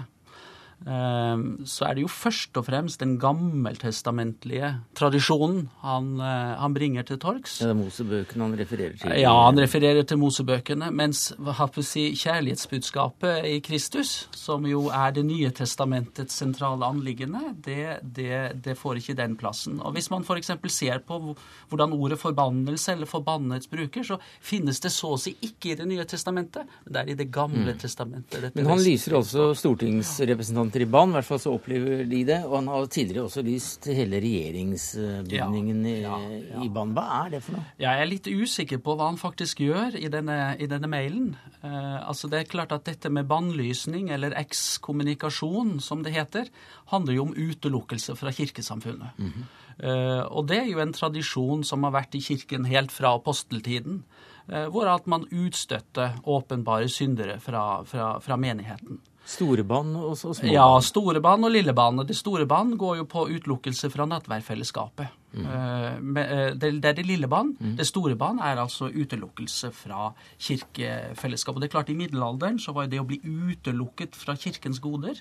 så 0.85 1.87
er 1.87 1.97
det 1.97 2.03
jo 2.05 2.09
først 2.11 2.57
og 2.59 2.67
fremst 2.67 3.01
den 3.01 3.17
gammeltestamentlige 3.19 4.69
tradisjonen 4.95 5.65
han, 5.81 6.11
eh, 6.21 6.53
han 6.61 6.75
bringer 6.75 7.03
til 7.03 7.17
torgs. 7.19 7.57
Ja, 7.59 7.71
det 7.71 7.73
er 7.73 7.79
Mosebøkene 7.79 8.45
han 8.45 8.53
refererer 8.59 8.93
til? 9.01 9.15
Ja, 9.19 9.33
han 9.47 9.59
refererer 9.59 10.05
til 10.07 10.21
Mosebøkene. 10.21 10.91
Mens 10.93 11.33
si, 11.81 12.03
kjærlighetsbudskapet 12.15 13.47
i 13.49 13.57
Kristus, 13.65 14.29
som 14.31 14.65
jo 14.69 14.87
er 14.93 15.11
Det 15.17 15.25
nye 15.25 15.49
testamentets 15.49 16.35
sentrale 16.35 16.85
anliggende, 16.85 17.55
det, 17.65 17.99
det, 18.03 18.61
det 18.63 18.77
får 18.77 19.01
ikke 19.01 19.17
den 19.17 19.35
plassen. 19.35 19.81
Og 19.81 19.93
Hvis 19.93 20.11
man 20.11 20.23
f.eks. 20.23 20.51
ser 20.69 20.99
på 20.99 21.35
hvordan 21.69 21.93
ordet 21.93 22.19
forbannelse 22.19 22.91
eller 22.91 23.09
forbannet 23.09 23.67
bruker, 23.71 24.03
så 24.03 24.19
finnes 24.41 24.79
det 24.79 24.91
så 24.91 25.15
å 25.15 25.17
si 25.17 25.35
ikke 25.41 25.71
i 25.71 25.75
Det 25.75 25.87
nye 25.87 26.05
testamentet, 26.05 26.67
men 26.85 26.93
det 26.93 27.01
er 27.01 27.09
i 27.09 27.17
Det 27.17 27.31
gamle 27.31 27.73
mm. 27.73 27.79
testamentet. 27.79 28.53
Men 28.55 28.69
han 28.69 28.79
lyser 28.83 29.17
også 29.17 29.53
stortingsrepresentanten 29.57 30.66
representanter 30.67 30.81
i 30.81 30.85
banen, 30.85 31.13
i 31.13 31.17
hvert 31.17 31.27
fall 31.27 31.39
så 31.39 31.53
opplever 31.55 32.05
de 32.05 32.23
det. 32.25 32.39
Og 32.45 32.55
han 32.59 32.67
har 32.67 32.87
tidligere 32.87 33.25
også 33.27 33.43
lyst 33.45 33.87
hele 33.87 34.19
regjeringsbygningen 34.19 35.85
ja, 35.85 36.17
ja, 36.17 36.39
ja. 36.51 36.63
i 36.63 36.69
banen. 36.69 36.95
Hva 36.95 37.25
er 37.25 37.31
det 37.35 37.41
for 37.43 37.57
noe? 37.57 37.65
Jeg 37.79 38.01
er 38.01 38.09
litt 38.09 38.27
usikker 38.27 38.81
på 38.83 38.95
hva 38.97 39.09
han 39.11 39.19
faktisk 39.19 39.61
gjør 39.63 39.97
i 39.97 40.09
denne, 40.11 40.55
i 40.59 40.67
denne 40.67 40.87
mailen. 40.87 41.35
Uh, 41.63 42.07
altså 42.07 42.27
Det 42.27 42.41
er 42.41 42.51
klart 42.51 42.71
at 42.75 42.85
dette 42.85 43.09
med 43.09 43.27
bannlysning, 43.27 44.09
eller 44.11 44.35
ekskommunikasjon 44.37 45.79
som 45.79 46.03
det 46.03 46.15
heter, 46.15 46.49
handler 46.91 47.17
jo 47.17 47.27
om 47.29 47.35
utelukkelse 47.35 48.15
fra 48.15 48.31
kirkesamfunnet. 48.31 49.17
Mm 49.17 49.31
-hmm. 49.31 49.45
uh, 49.83 50.23
og 50.31 50.47
det 50.47 50.57
er 50.57 50.71
jo 50.71 50.79
en 50.79 50.93
tradisjon 50.93 51.63
som 51.63 51.83
har 51.83 51.91
vært 51.91 52.15
i 52.15 52.21
kirken 52.21 52.65
helt 52.65 52.91
fra 52.91 53.15
aposteltiden. 53.15 54.03
Uh, 54.47 54.67
hvor 54.71 54.87
at 54.87 55.07
man 55.07 55.27
utstøtter 55.31 56.21
åpenbare 56.23 56.87
syndere 56.87 57.39
fra, 57.39 57.83
fra, 57.83 58.19
fra 58.19 58.35
menigheten. 58.35 58.99
Store 59.27 59.63
band 59.67 59.97
og 59.99 60.13
så 60.15 60.31
små? 60.37 60.47
Ja, 60.47 60.65
store 60.79 61.19
band 61.23 61.43
og 61.43 61.51
lille 61.51 61.73
band. 61.75 62.05
Det 62.07 62.15
store 62.15 62.45
banen 62.47 62.77
går 62.79 63.01
jo 63.01 63.07
på 63.11 63.25
utelukkelse 63.27 63.89
fra 63.91 64.05
nattverdfellesskapet. 64.07 65.11
Mm. 65.35 65.43
Uh, 65.43 66.53
det, 66.55 66.71
er 66.79 66.95
det 66.95 67.05
lille 67.05 67.27
band. 67.27 67.57
Mm. 67.59 67.75
Det 67.81 67.87
store 67.89 68.15
banen 68.15 68.39
er 68.39 68.61
altså 68.61 68.87
utelukkelse 68.87 69.73
fra 69.75 70.13
kirkefellesskapet. 70.39 71.61
Det 71.61 71.67
er 71.67 71.75
klart 71.75 71.91
I 71.91 71.99
middelalderen 71.99 72.59
så 72.63 72.71
var 72.77 72.87
det 72.87 73.03
å 73.03 73.07
bli 73.09 73.19
utelukket 73.19 74.15
fra 74.15 74.37
kirkens 74.39 74.79
goder 74.79 75.19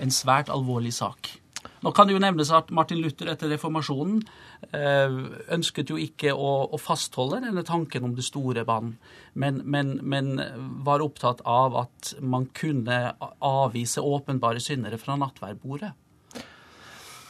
en 0.00 0.12
svært 0.14 0.50
alvorlig 0.52 0.92
sak. 0.96 1.34
Nå 1.80 1.92
kan 1.96 2.08
det 2.08 2.14
jo 2.14 2.20
nevnes 2.20 2.50
at 2.52 2.68
Martin 2.76 3.00
Luther 3.00 3.30
etter 3.32 3.48
reformasjonen 3.54 4.18
eh, 4.76 5.14
ønsket 5.56 5.92
jo 5.92 5.96
ikke 6.00 6.34
å, 6.36 6.50
å 6.68 6.80
fastholde 6.80 7.40
denne 7.46 7.64
tanken 7.64 8.04
om 8.04 8.12
det 8.16 8.26
store 8.26 8.66
vann, 8.68 8.94
men, 9.32 9.62
men, 9.64 9.96
men, 10.02 10.34
var 10.84 11.00
opptatt 11.04 11.40
av 11.48 11.78
at 11.86 12.12
man 12.20 12.50
kunne 12.56 13.00
avvise 13.38 14.04
åpenbare 14.04 14.60
syndere 14.60 15.00
fra 15.00 15.16
nattverdbordet. 15.20 15.94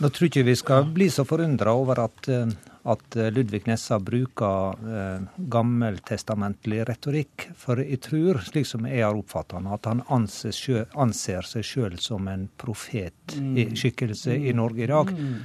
Nå 0.00 0.08
tror 0.08 0.30
ikke 0.30 0.46
vi 0.48 0.56
skal 0.56 0.86
bli 0.90 1.10
så 1.12 1.26
forundra 1.28 1.76
over 1.76 2.02
at 2.08 2.28
eh, 2.32 2.50
at 2.82 3.16
eh, 3.16 3.30
Ludvig 3.30 3.66
Nessa 3.66 3.98
bruker 4.00 4.76
eh, 4.96 5.22
gammeltestamentlig 5.36 6.84
retorikk. 6.88 7.48
For 7.58 7.82
jeg 7.82 8.00
tror, 8.06 8.40
slik 8.46 8.68
som 8.68 8.88
jeg 8.88 9.04
har 9.04 9.16
oppfattet 9.16 9.58
han, 9.58 9.70
at 9.74 9.88
han 9.90 10.04
anser, 10.08 10.54
sjø, 10.56 10.84
anser 10.94 11.46
seg 11.46 11.66
sjøl 11.66 11.98
som 12.00 12.28
en 12.30 12.48
profetskikkelse 12.60 14.36
mm. 14.36 14.46
i 14.46 14.54
Norge 14.56 14.86
i 14.86 14.90
dag. 14.90 15.12
Mm. 15.16 15.40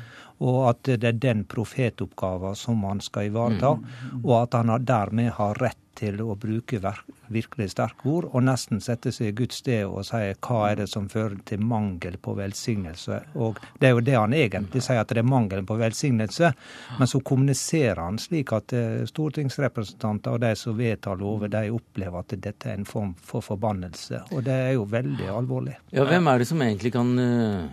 Og 0.46 0.62
at 0.70 0.92
det 1.00 1.10
er 1.12 1.22
den 1.24 1.46
profetoppgaven 1.48 2.58
som 2.60 2.84
han 2.88 3.00
skal 3.04 3.30
ivareta, 3.30 3.76
mm. 3.80 4.24
og 4.24 4.36
at 4.42 4.58
han 4.60 4.74
dermed 4.84 5.32
har 5.38 5.60
rett 5.64 5.80
til 5.96 6.20
å 6.24 6.36
bruke 6.40 6.80
virkelig 7.32 7.72
sterke 7.74 8.10
ord, 8.12 8.28
og 8.32 8.44
nesten 8.46 8.82
sette 8.84 9.12
seg 9.16 9.32
i 9.32 9.36
Guds 9.40 9.62
sted 9.64 9.86
og 9.88 10.04
si 10.08 10.22
hva 10.34 10.60
er 10.70 10.82
det 10.82 10.88
som 10.92 11.08
fører 11.12 11.38
til 11.48 11.64
mangel 11.66 12.18
på 12.22 12.36
velsignelse. 12.38 13.22
Og 13.42 13.60
det 13.80 13.90
er 13.90 13.96
jo 13.96 14.04
det 14.06 14.18
han 14.18 14.36
egentlig 14.36 14.84
sier, 14.86 15.02
at 15.02 15.14
det 15.14 15.24
er 15.24 15.30
mangel 15.30 15.64
på 15.66 15.78
velsignelse. 15.80 16.52
Men 17.00 17.10
så 17.10 17.22
kommuniserer 17.26 18.02
han 18.04 18.20
slik 18.22 18.54
at 18.56 18.76
eh, 18.76 19.06
stortingsrepresentanter 19.10 20.36
og 20.36 20.44
de 20.44 20.52
som 20.60 20.78
vedtar 20.78 21.20
lover, 21.20 21.52
de 21.54 21.72
opplever 21.74 22.22
at 22.22 22.36
dette 22.36 22.70
er 22.70 22.80
en 22.80 22.90
form 22.90 23.16
for 23.16 23.46
forbannelse. 23.46 24.26
Og 24.36 24.46
det 24.46 24.58
er 24.68 24.76
jo 24.76 24.86
veldig 24.90 25.30
alvorlig. 25.32 25.78
Ja, 25.96 26.06
Hvem 26.10 26.30
er 26.30 26.42
det 26.42 26.50
som 26.50 26.62
egentlig 26.62 26.92
kan 26.94 27.12
uh, 27.18 27.66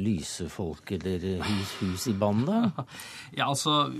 lyse 0.00 0.48
folk 0.52 0.90
eller 0.96 1.24
hus, 1.46 1.76
hus 1.80 2.08
i 2.10 2.16
bann, 2.18 2.44
da? 2.48 2.60
Ja, 3.38 3.46
altså, 3.46 3.92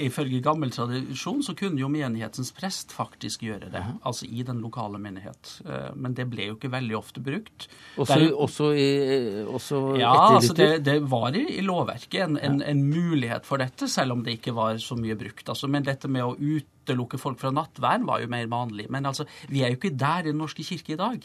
Ifølge 0.00 0.38
gammel 0.44 0.70
tradisjon 0.70 1.42
så 1.44 1.54
kunne 1.58 1.80
jo 1.80 1.88
menighetens 1.90 2.52
prest 2.54 2.92
faktisk 2.94 3.15
faktisk 3.16 3.46
gjøre 3.46 3.70
det, 3.72 3.82
altså 4.04 4.26
i 4.28 4.44
den 4.44 4.60
lokale 4.60 5.00
menighet. 5.00 5.60
Eh, 5.64 5.94
men 5.96 6.14
det 6.14 6.28
ble 6.30 6.50
jo 6.50 6.56
ikke 6.58 6.70
veldig 6.72 6.96
ofte 6.98 7.22
brukt. 7.24 7.68
Også, 7.96 8.18
Der, 8.18 8.34
også, 8.34 8.70
i, 8.76 8.88
også 9.46 9.80
ja, 9.96 10.12
etter 10.12 10.36
altså 10.36 10.56
det, 10.56 10.84
det, 10.84 10.98
var 11.10 11.34
i, 11.34 11.46
i 11.56 11.64
lovverket 11.64 12.20
en, 12.26 12.36
en, 12.36 12.60
en, 12.62 12.84
mulighet 12.84 13.46
for 13.48 13.62
dette, 13.62 13.88
selv 13.88 14.12
om 14.12 14.22
det 14.22 14.38
ikke 14.38 14.54
var 14.54 14.76
så 14.82 14.98
mye 14.98 15.16
brukt. 15.16 15.48
Altså, 15.48 15.70
men 15.72 15.86
dette 15.86 16.08
med 16.12 16.24
å 16.26 16.36
utelukke 16.36 17.18
folk 17.18 17.40
fra 17.40 17.50
nattvern 17.54 18.06
var 18.06 18.22
jo 18.22 18.30
mer 18.30 18.46
vanlig. 18.52 18.90
Men 18.92 19.08
altså, 19.08 19.26
vi 19.48 19.64
er 19.64 19.72
jo 19.72 19.80
ikke 19.80 19.96
der 19.96 20.26
i 20.26 20.34
Den 20.34 20.42
norske 20.42 20.64
kirke 20.66 20.94
i 20.94 21.00
dag. 21.00 21.24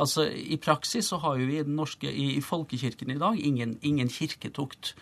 Altså, 0.00 0.28
I 0.28 0.56
praksis 0.60 1.10
så 1.10 1.18
har 1.24 1.40
jo 1.40 1.48
vi 1.48 1.58
i, 1.58 1.64
den 1.66 1.76
norske, 1.76 2.10
i, 2.10 2.34
i 2.36 2.44
folkekirken 2.44 3.10
i 3.10 3.18
dag 3.20 3.40
ingen, 3.40 3.78
ingen 3.82 4.12
kirketukt. 4.12 4.94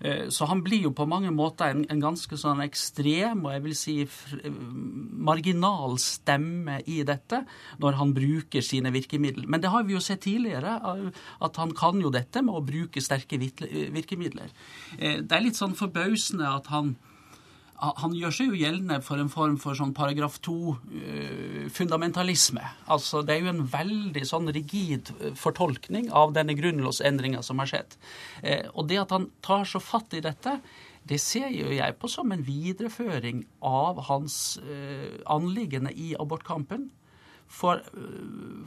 Eh, 0.00 0.28
så 0.32 0.48
han 0.50 0.62
blir 0.64 0.86
jo 0.88 0.92
på 0.96 1.06
mange 1.08 1.30
måter 1.34 1.72
en, 1.72 1.84
en 1.90 2.02
ganske 2.02 2.38
sånn 2.38 2.62
ekstrem 2.64 3.44
og 3.44 3.52
jeg 3.54 3.64
vil 3.66 3.76
si 3.76 3.96
marginal 5.22 5.98
stemme 6.02 6.80
i 6.90 7.02
dette 7.06 7.42
når 7.82 7.98
han 8.00 8.14
bruker 8.16 8.64
sine 8.64 8.92
virkemidler. 8.94 9.46
Men 9.46 9.62
det 9.62 9.72
har 9.74 9.86
vi 9.86 9.96
jo 9.96 10.02
sett 10.02 10.24
tidligere, 10.26 10.78
eh, 10.80 11.22
at 11.44 11.62
han 11.62 11.74
kan 11.76 12.00
jo 12.02 12.12
dette 12.14 12.42
med 12.44 12.56
å 12.56 12.64
bruke 12.64 13.02
sterke 13.04 13.38
virkemidler. 13.40 14.52
Eh, 14.98 15.20
det 15.20 15.36
er 15.36 15.46
litt 15.46 15.60
sånn 15.60 15.76
forbausende 15.78 16.48
at 16.48 16.70
han 16.72 16.96
han 17.82 18.12
gjør 18.14 18.30
seg 18.34 18.48
jo 18.52 18.58
gjeldende 18.60 19.00
for 19.02 19.18
en 19.18 19.30
form 19.32 19.56
for 19.60 19.74
sånn 19.78 19.94
paragraf 19.96 20.40
2-fundamentalisme. 20.46 22.62
Eh, 22.62 22.72
altså, 22.94 23.22
det 23.26 23.34
er 23.34 23.40
jo 23.42 23.52
en 23.52 23.68
veldig 23.72 24.24
sånn 24.28 24.48
rigid 24.54 25.04
eh, 25.18 25.34
fortolkning 25.38 26.06
av 26.14 26.32
denne 26.36 26.54
grunnlovsendringa 26.58 27.40
som 27.42 27.58
har 27.62 27.68
skjedd. 27.72 27.90
Eh, 28.46 28.64
og 28.76 28.82
det 28.92 28.98
at 29.02 29.14
han 29.16 29.24
tar 29.42 29.64
så 29.68 29.80
fatt 29.82 30.10
i 30.14 30.22
dette, 30.22 30.52
det 31.02 31.18
ser 31.18 31.48
jo 31.50 31.66
jeg 31.74 31.98
på 31.98 32.06
som 32.10 32.30
en 32.30 32.46
videreføring 32.46 33.42
av 33.66 33.98
hans 34.06 34.58
anliggende 35.26 35.90
i 35.98 36.14
abortkampen. 36.14 36.94
For, 37.52 37.82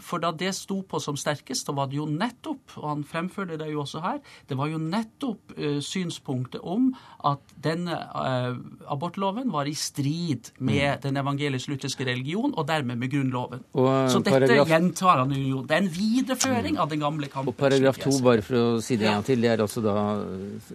for, 0.03 0.21
da 0.21 0.29
det 0.37 0.51
sto 0.53 0.77
på 0.85 0.99
som 1.01 1.17
sterkest, 1.17 1.65
så 1.65 1.73
var 1.73 1.89
det 1.89 1.97
jo 1.97 2.05
nettopp, 2.05 2.75
og 2.77 2.85
han 2.91 3.01
fremførte 3.07 3.57
det 3.57 3.71
jo 3.71 3.81
også 3.81 4.01
her, 4.03 4.19
det 4.45 4.57
var 4.59 4.69
jo 4.69 4.77
nettopp 4.81 5.55
uh, 5.57 5.79
synspunktet 5.83 6.61
om 6.61 6.91
at 7.25 7.55
denne 7.65 7.97
uh, 8.13 8.53
abortloven 8.93 9.49
var 9.53 9.65
i 9.65 9.73
strid 9.73 10.51
med 10.59 10.83
mm. 10.83 11.01
den 11.07 11.17
evangelisk-lutherske 11.23 12.05
religion, 12.05 12.53
og 12.53 12.67
dermed 12.69 13.01
med 13.01 13.09
Grunnloven. 13.11 13.63
Og, 13.73 13.89
uh, 13.89 14.03
så 14.11 14.21
dette 14.21 14.35
paragraf... 14.35 14.69
gjentar 14.69 15.23
han 15.23 15.33
jo. 15.39 15.63
Det 15.65 15.79
er 15.79 15.83
en 15.87 15.89
videreføring 15.95 16.77
mm. 16.77 16.83
av 16.85 16.93
den 16.93 17.01
gamle 17.01 17.31
kampen. 17.33 17.55
Og 17.55 17.59
paragraf 17.59 17.99
2, 18.05 18.13
bare 18.27 18.45
for 18.45 18.59
å 18.59 18.67
si 18.85 18.99
det 19.01 19.09
en 19.09 19.17
gang 19.17 19.27
til, 19.31 19.41
det 19.41 19.51
er 19.55 19.65
altså 19.65 19.81
da 19.81 19.97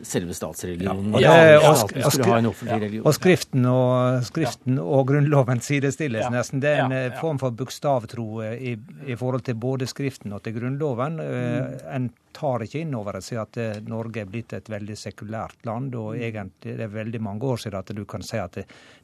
selve 0.03 0.35
statsreligionen. 0.35 1.15
Ja, 1.23 1.37
og, 1.37 1.87
det, 1.95 2.03
og, 2.03 2.11
og, 2.11 3.07
og, 3.07 3.15
skriften 3.15 3.71
og, 3.71 4.27
skriften 4.27 4.83
og 4.83 5.07
Grunnloven 5.13 5.63
sidestilles 5.63 6.27
nesten. 6.35 6.63
Det 6.63 6.75
er 6.75 6.85
en 6.91 7.19
form 7.23 7.39
for 7.39 7.55
bokstav 7.55 8.00
avtro 8.01 8.43
i, 8.51 8.75
i, 9.07 9.17
forhold 9.21 9.47
til 9.47 9.61
både 9.61 9.87
Skriften 9.91 10.35
og 10.35 10.43
til 10.45 10.57
Grunnloven. 10.57 11.21
Mm. 11.21 11.79
En 11.95 12.11
tar 12.33 12.65
ikke 12.65 12.83
inn 12.85 12.95
over 12.97 13.21
seg 13.25 13.43
at 13.43 13.59
Norge 13.89 14.23
er 14.23 14.31
blitt 14.31 14.55
et 14.57 14.71
veldig 14.71 14.97
sekulært 14.99 15.65
land. 15.69 15.95
og 15.95 16.15
mm. 16.15 16.23
egentlig 16.29 16.77
Det 16.79 16.87
er 16.87 16.95
veldig 16.95 17.21
mange 17.23 17.47
år 17.47 17.63
siden 17.65 17.79
at 17.81 17.93
du 17.97 18.05
kan 18.05 18.23
si 18.27 18.39
at 18.41 18.59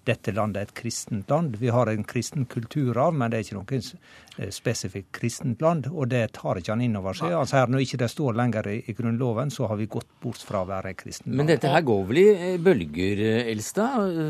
dette 0.06 0.32
landet 0.32 0.60
er 0.60 0.68
et 0.68 0.74
kristent 0.78 1.30
land. 1.30 1.56
Vi 1.58 1.72
har 1.74 1.90
en 1.90 2.04
kristen 2.06 2.46
kulturarv, 2.46 3.14
men 3.14 3.30
det 3.30 3.38
er 3.38 3.46
ikke 3.46 3.58
noe 3.58 4.50
spesifikt 4.54 5.10
kristent 5.16 5.62
land. 5.64 5.88
Og 5.90 6.08
det 6.12 6.22
tar 6.36 6.60
ikke 6.60 6.74
han 6.74 6.84
inn 6.84 6.98
over 6.98 7.16
seg. 7.16 7.34
Han 7.34 7.48
sier 7.50 7.72
når 7.72 7.86
ikke 7.86 8.00
det 8.04 8.10
står 8.12 8.36
lenger 8.38 8.70
i, 8.70 8.76
i 8.86 8.94
Grunnloven, 8.96 9.50
så 9.50 9.66
har 9.70 9.80
vi 9.80 9.88
gått 9.90 10.08
bort 10.22 10.42
fra 10.46 10.62
å 10.62 10.68
være 10.68 10.94
kristent 10.98 11.32
land. 11.32 11.40
Men 11.40 11.50
dette 11.50 11.72
her 11.72 11.86
går 11.86 12.04
vel 12.10 12.22
i 12.22 12.52
bølger, 12.62 13.24
Elstad? 13.50 14.20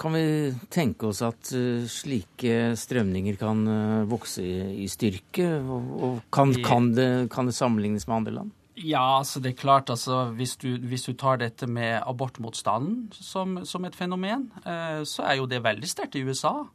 Kan 0.00 0.16
vi 0.16 0.26
tenke 0.72 1.10
oss 1.10 1.22
at 1.26 1.52
slike 1.92 2.76
strømninger 2.78 3.36
kan 3.40 3.64
vokse 4.08 4.44
i 4.44 4.88
styrke? 4.90 5.50
Og 5.66 6.22
kan, 6.32 6.54
kan, 6.64 6.92
det, 6.96 7.10
kan 7.32 7.48
det 7.50 7.56
sammenlignes 7.56 8.08
med 8.08 8.16
andre 8.22 8.38
land? 8.40 8.45
Ja, 8.76 9.18
altså 9.18 9.40
det 9.40 9.50
er 9.50 9.60
klart. 9.60 9.90
altså 9.90 10.24
Hvis 10.36 10.56
du, 10.56 10.76
hvis 10.76 11.02
du 11.02 11.12
tar 11.12 11.36
dette 11.36 11.66
med 11.66 12.00
abortmotstanden 12.06 13.12
som, 13.12 13.64
som 13.64 13.84
et 13.84 13.96
fenomen, 13.96 14.50
eh, 14.66 15.04
så 15.04 15.22
er 15.22 15.34
jo 15.40 15.46
det 15.46 15.64
veldig 15.64 15.88
sterkt 15.88 16.14
i 16.14 16.24
USA. 16.24 16.66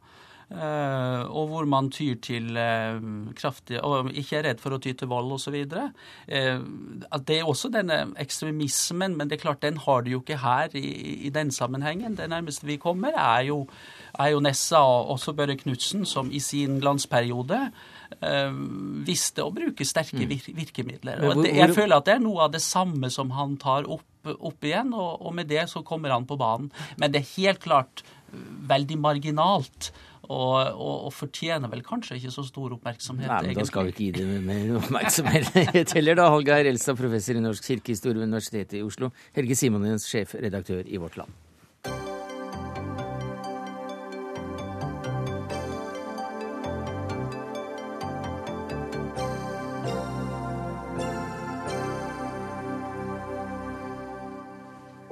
Eh, 0.52 1.20
og 1.32 1.46
hvor 1.48 1.64
man 1.64 1.88
tyr 1.90 2.18
til 2.20 2.56
eh, 2.60 2.98
kraftig 3.38 3.78
Og 3.80 4.10
ikke 4.12 4.36
er 4.36 4.42
redd 4.50 4.58
for 4.60 4.74
å 4.74 4.78
ty 4.82 4.92
til 4.92 5.08
vold 5.08 5.30
osv. 5.38 5.54
Eh, 5.62 6.58
det 7.24 7.38
er 7.38 7.48
også 7.48 7.70
denne 7.72 8.02
ekstremismen, 8.20 9.16
men 9.16 9.30
det 9.30 9.38
er 9.38 9.44
klart 9.46 9.62
den 9.62 9.80
har 9.80 10.02
du 10.02 10.10
jo 10.12 10.20
ikke 10.20 10.42
her 10.42 10.74
i, 10.76 10.84
i 11.28 11.32
den 11.32 11.50
sammenhengen. 11.50 12.18
Det 12.18 12.28
nærmeste 12.28 12.68
vi 12.68 12.76
kommer, 12.76 13.16
er 13.16 13.46
jo, 13.48 13.62
er 14.18 14.34
jo 14.34 14.44
Nessa 14.44 14.82
og 14.82 15.14
også 15.16 15.32
Børre 15.38 15.56
Knutsen, 15.56 16.04
som 16.04 16.28
i 16.32 16.42
sin 16.42 16.80
glansperiode 16.82 17.70
visste 19.06 19.44
å 19.44 19.52
bruke 19.54 19.86
sterke 19.86 20.26
virkemidler. 20.28 21.22
Og 21.28 21.44
jeg 21.48 21.74
føler 21.74 21.98
at 21.98 22.08
det 22.08 22.16
er 22.18 22.24
noe 22.24 22.46
av 22.46 22.54
det 22.54 22.62
samme 22.64 23.10
som 23.12 23.32
han 23.36 23.58
tar 23.60 23.88
opp, 23.90 24.06
opp 24.32 24.64
igjen, 24.66 24.94
og, 24.94 25.20
og, 25.20 25.34
med 25.36 25.50
det 25.50 25.66
så 25.72 25.84
kommer 25.86 26.14
han 26.14 26.26
på 26.28 26.38
banen. 26.40 26.70
Men 27.00 27.12
det 27.12 27.22
er 27.22 27.30
helt 27.36 27.62
klart 27.64 28.04
eh, 28.04 28.40
veldig 28.72 28.98
marginalt. 29.02 29.92
Og, 30.22 30.54
og, 30.54 31.08
og, 31.08 31.10
fortjener 31.12 31.68
vel 31.68 31.82
kanskje 31.84 32.16
ikke 32.20 32.30
så 32.32 32.44
stor 32.46 32.76
oppmerksomhet. 32.76 33.26
Nei, 33.28 33.40
men 33.50 33.58
Da 33.58 33.66
skal 33.68 33.88
vi 33.88 33.92
ikke 33.92 34.04
gi 34.06 34.12
det 34.20 34.42
mer 34.46 34.76
oppmerksomhet 34.78 35.96
heller, 35.98 36.20
da. 36.22 36.28
Holgeir 36.32 36.70
Elstad, 36.70 36.96
professor 37.00 37.36
i 37.36 37.42
norsk 37.42 37.66
kirkehistorie 37.72 38.22
ved 38.22 38.30
Universitetet 38.30 38.78
i 38.78 38.84
Oslo. 38.86 39.10
Helge 39.36 39.58
Simonens 39.58 40.06
sjefredaktør 40.08 40.86
i 40.86 41.02
Vårt 41.02 41.18
Land. 41.20 41.41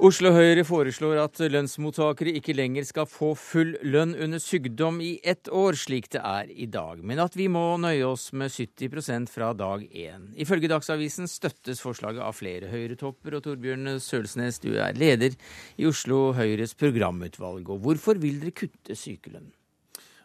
Oslo 0.01 0.31
Høyre 0.33 0.63
foreslår 0.65 1.19
at 1.21 1.37
lønnsmottakere 1.53 2.31
ikke 2.39 2.55
lenger 2.57 2.87
skal 2.87 3.05
få 3.05 3.35
full 3.37 3.75
lønn 3.85 4.15
under 4.17 4.41
sykdom 4.41 4.95
i 5.05 5.11
ett 5.21 5.45
år, 5.53 5.75
slik 5.77 6.07
det 6.15 6.23
er 6.25 6.49
i 6.49 6.65
dag, 6.73 7.03
men 7.05 7.21
at 7.21 7.37
vi 7.37 7.45
må 7.53 7.61
nøye 7.77 8.07
oss 8.07 8.31
med 8.33 8.49
70% 8.49 9.29
fra 9.29 9.51
dag 9.53 9.83
én. 9.85 10.23
Ifølge 10.41 10.71
Dagsavisen 10.71 11.29
støttes 11.29 11.83
forslaget 11.85 12.25
av 12.25 12.33
flere 12.33 12.71
Høyre-topper, 12.71 13.37
og 13.37 13.45
Torbjørn 13.45 13.99
Sølsnes, 14.01 14.57
du 14.63 14.71
er 14.73 14.97
leder 14.97 15.37
i 15.77 15.85
Oslo 15.85 16.31
Høyres 16.33 16.73
programutvalg. 16.81 17.69
Og 17.69 17.85
hvorfor 17.85 18.17
vil 18.25 18.41
dere 18.41 18.57
kutte 18.57 18.97
sykelønnen? 18.97 19.53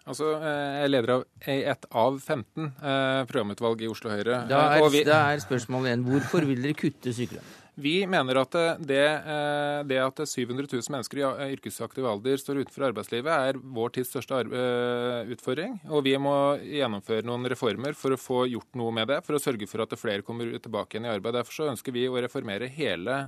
Altså, 0.06 0.38
eh, 0.38 0.72
Jeg 0.78 0.84
er 0.86 0.94
leder 0.94 1.14
av 1.18 1.22
ett 1.52 1.86
av 1.90 2.16
15 2.16 2.64
eh, 2.64 3.22
programutvalg 3.28 3.84
i 3.84 3.92
Oslo 3.92 4.08
Høyre. 4.14 4.46
Da 4.48 4.64
er, 4.78 4.88
vi... 4.88 5.04
da 5.04 5.20
er 5.34 5.44
spørsmålet 5.44 5.92
igjen, 5.92 6.08
hvorfor 6.08 6.48
vil 6.48 6.64
dere 6.64 6.80
kutte 6.80 7.12
sykelønn? 7.12 7.54
Vi 7.76 8.06
mener 8.08 8.38
at 8.40 8.54
det, 8.80 9.04
eh, 9.04 9.82
det, 9.84 9.98
at 10.00 10.20
700 10.24 10.64
000 10.72 10.92
mennesker 10.94 11.18
i 11.20 11.24
eh, 11.26 11.50
yrkesaktiv 11.58 12.06
alder 12.08 12.40
står 12.40 12.62
utenfor 12.62 12.86
arbeidslivet, 12.88 13.28
er 13.28 13.58
vår 13.60 13.92
tids 13.98 14.14
største 14.14 14.38
eh, 14.48 15.32
utfordring. 15.34 15.76
Og 15.92 16.00
vi 16.06 16.14
må 16.16 16.32
gjennomføre 16.64 17.26
noen 17.28 17.44
reformer 17.52 17.92
for 17.98 18.16
å 18.16 18.20
få 18.20 18.38
gjort 18.48 18.80
noe 18.80 18.94
med 18.96 19.12
det, 19.12 19.20
for 19.28 19.36
å 19.36 19.42
sørge 19.42 19.68
for 19.68 19.84
at 19.84 19.92
flere 20.00 20.24
kommer 20.24 20.56
tilbake 20.56 20.96
igjen 20.96 21.10
i 21.10 21.12
arbeid. 21.12 21.36
Derfor 21.36 21.58
så 21.58 21.68
ønsker 21.74 21.92
vi 21.92 22.06
å 22.08 22.16
reformere 22.16 22.70
hele 22.72 23.18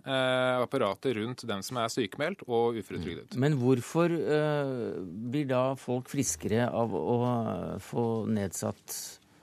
apparatet 0.62 1.18
rundt 1.18 1.44
den 1.48 1.64
som 1.66 1.82
er 1.82 1.92
sykemeldt 1.92 2.46
og 2.48 2.80
uføretrygdet. 2.80 3.36
Men 3.40 3.58
hvorfor 3.60 4.12
blir 5.28 5.48
da 5.50 5.62
folk 5.80 6.08
friskere 6.08 6.70
av 6.72 6.96
å 6.96 7.20
få 7.84 8.08
nedsatt 8.32 9.00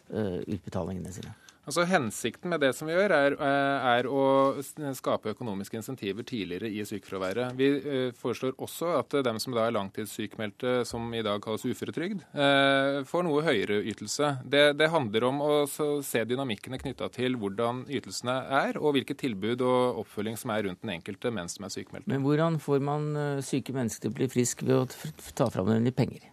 utbetalingene 0.10 1.14
sine? 1.14 1.36
Altså 1.66 1.86
Hensikten 1.90 2.52
med 2.54 2.62
det 2.62 2.72
som 2.78 2.90
vi 2.90 2.94
gjør, 2.94 3.14
er, 3.16 3.36
eh, 3.42 3.86
er, 3.98 4.08
å 4.08 4.94
skape 4.98 5.34
økonomiske 5.34 5.80
insentiver 5.80 6.26
tidligere 6.28 6.70
i 6.70 6.86
sykefraværet. 6.86 7.56
Vi 7.58 7.70
eh, 7.80 8.12
foreslår 8.18 8.54
også 8.62 8.92
at 9.00 9.18
dem 9.26 9.40
som 9.42 9.56
da 9.56 9.66
er 9.66 9.74
langtidssykmeldte, 9.74 10.78
som 10.86 11.10
i 11.18 11.24
dag 11.26 11.42
kalles 11.42 11.66
uføretrygd, 11.66 12.22
eh, 12.38 13.00
får 13.10 13.26
noe 13.26 13.42
høyere 13.48 13.82
ytelse. 13.82 14.36
Det, 14.46 14.66
det 14.78 14.92
handler 14.94 15.26
om 15.32 15.42
å 15.42 15.52
se 15.66 16.24
dynamikkene 16.30 16.80
knytta 16.84 17.10
til 17.16 17.40
hvordan 17.42 17.86
ytelsene 17.90 18.38
er, 18.62 18.78
og 18.78 19.00
hvilke 19.00 19.18
tilbud 19.18 19.66
og 19.66 20.04
oppfølging 20.06 20.38
som 20.38 20.54
er 20.54 20.68
rundt 20.70 20.86
den 20.86 20.94
enkelte 21.00 21.34
mens 21.34 21.58
de 21.58 21.66
er 21.66 21.74
sykmeldte. 21.74 22.12
Men 22.14 22.26
hvordan 22.26 22.62
får 22.62 22.86
man 22.86 23.10
syke 23.46 23.74
mennesker 23.74 24.06
til 24.06 24.14
å 24.14 24.20
bli 24.22 24.30
friske 24.30 24.70
ved 24.70 24.78
å 24.84 25.34
ta 25.34 25.50
fram 25.50 25.74
nemlig 25.74 25.98
penger? 25.98 26.30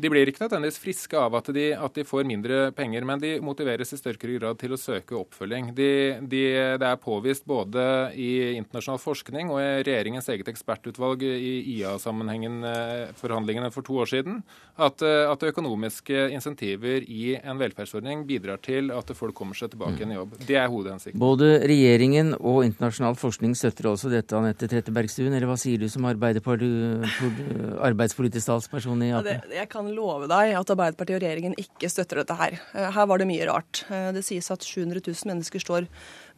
De 0.00 0.08
blir 0.10 0.26
ikke 0.28 0.44
nødvendigvis 0.44 0.80
friske 0.82 1.16
av 1.18 1.34
at 1.38 1.48
de, 1.54 1.76
at 1.76 1.94
de, 1.94 2.04
får 2.04 2.24
mindre 2.26 2.72
penger, 2.76 3.04
men 3.06 3.20
de 3.22 3.40
motiveres 3.44 3.92
i 3.94 3.98
større 3.98 4.38
grad 4.38 4.58
til 4.60 4.72
å 4.74 4.80
søke 4.80 5.16
oppfølging. 5.18 5.74
De, 5.76 6.18
de, 6.20 6.42
det 6.80 6.88
er 6.88 6.96
påvist 7.02 7.44
både 7.46 8.12
i 8.18 8.56
internasjonal 8.58 9.00
forskning 9.02 9.50
og 9.54 9.60
i 9.62 9.82
regjeringens 9.86 10.28
eget 10.32 10.48
ekspertutvalg 10.50 11.22
i 11.26 11.54
IA-sammenhengen 11.76 12.64
eh, 12.68 13.12
for 13.14 13.82
to 13.86 13.94
år 14.02 14.08
siden, 14.10 14.34
at, 14.74 15.02
eh, 15.04 15.30
at, 15.30 15.42
økonomiske 15.44 16.30
insentiver 16.34 17.00
i 17.04 17.36
en 17.36 17.58
velferdsordning 17.60 18.26
bidrar 18.26 18.58
til 18.64 18.90
at 18.94 19.10
folk 19.14 19.34
kommer 19.36 19.54
seg 19.58 19.70
tilbake 19.74 19.96
igjen 20.00 20.12
i 20.14 20.18
jobb. 20.18 20.30
Det 20.48 20.56
er 20.58 20.68
hovedhensikten. 20.72 21.20
Både 21.20 21.46
regjeringen 21.68 22.34
og 22.40 22.64
internasjonal 22.66 23.14
forskning 23.20 23.54
støtter 23.58 23.84
også 23.92 24.08
dette, 24.12 24.36
Anette 24.38 24.66
Trettebergstuen. 24.70 25.34
Eller 25.34 25.46
hva 25.50 25.58
sier 25.60 25.78
du 25.82 25.88
som 25.92 26.02
arbeidspolitisk 26.08 28.46
talsperson 28.48 29.02
i 29.04 29.12
Ap? 29.12 29.24
Ja, 29.28 29.28
det, 29.28 29.36
jeg 29.54 29.68
kan 29.72 29.83
kan 29.84 29.94
love 29.94 30.28
deg 30.30 30.54
at 30.56 30.70
Arbeiderpartiet 30.72 31.18
og 31.18 31.24
regjeringen 31.24 31.56
ikke 31.60 31.90
støtter 31.92 32.20
dette 32.20 32.36
her. 32.38 32.56
Eh, 32.74 32.90
her 32.94 33.08
var 33.10 33.20
det 33.20 33.28
mye 33.28 33.46
rart. 33.48 33.84
Eh, 33.92 34.10
det 34.16 34.24
sies 34.26 34.50
at 34.52 34.64
700 34.64 35.02
000 35.04 35.30
mennesker 35.30 35.62
står 35.62 35.88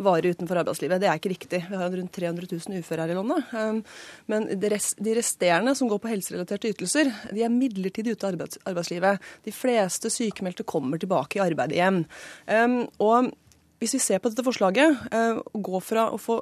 varig 0.03 0.35
utenfor 0.35 0.61
arbeidslivet. 0.61 1.01
Det 1.01 1.09
er 1.11 1.21
ikke 1.21 1.33
riktig. 1.33 1.63
Vi 1.71 1.79
har 1.79 1.93
rundt 1.93 2.13
300 2.17 2.51
000 2.51 2.83
uføre 2.83 3.07
her 3.07 3.15
i 3.15 3.19
landet. 3.19 3.55
Eh, 3.55 4.03
men 4.33 4.49
de 4.51 5.17
resterende 5.19 5.77
som 5.79 5.91
går 5.91 6.03
på 6.03 6.13
helserelaterte 6.13 6.73
ytelser, 6.75 7.13
de 7.33 7.47
er 7.47 7.55
midlertidig 7.55 8.17
ute 8.17 8.29
av 8.29 8.37
arbeidslivet. 8.73 9.33
De 9.47 9.55
fleste 9.55 10.13
sykemeldte 10.13 10.67
kommer 10.67 11.01
tilbake 11.01 11.39
i 11.39 11.45
arbeid 11.45 11.75
igjen. 11.75 12.05
Og 13.03 13.31
hvis 13.81 13.95
vi 13.97 14.01
ser 14.01 14.21
på 14.23 14.31
dette 14.33 14.45
forslaget, 14.47 15.09
gå 15.53 15.81
fra 15.85 16.09
å 16.13 16.21
få 16.21 16.41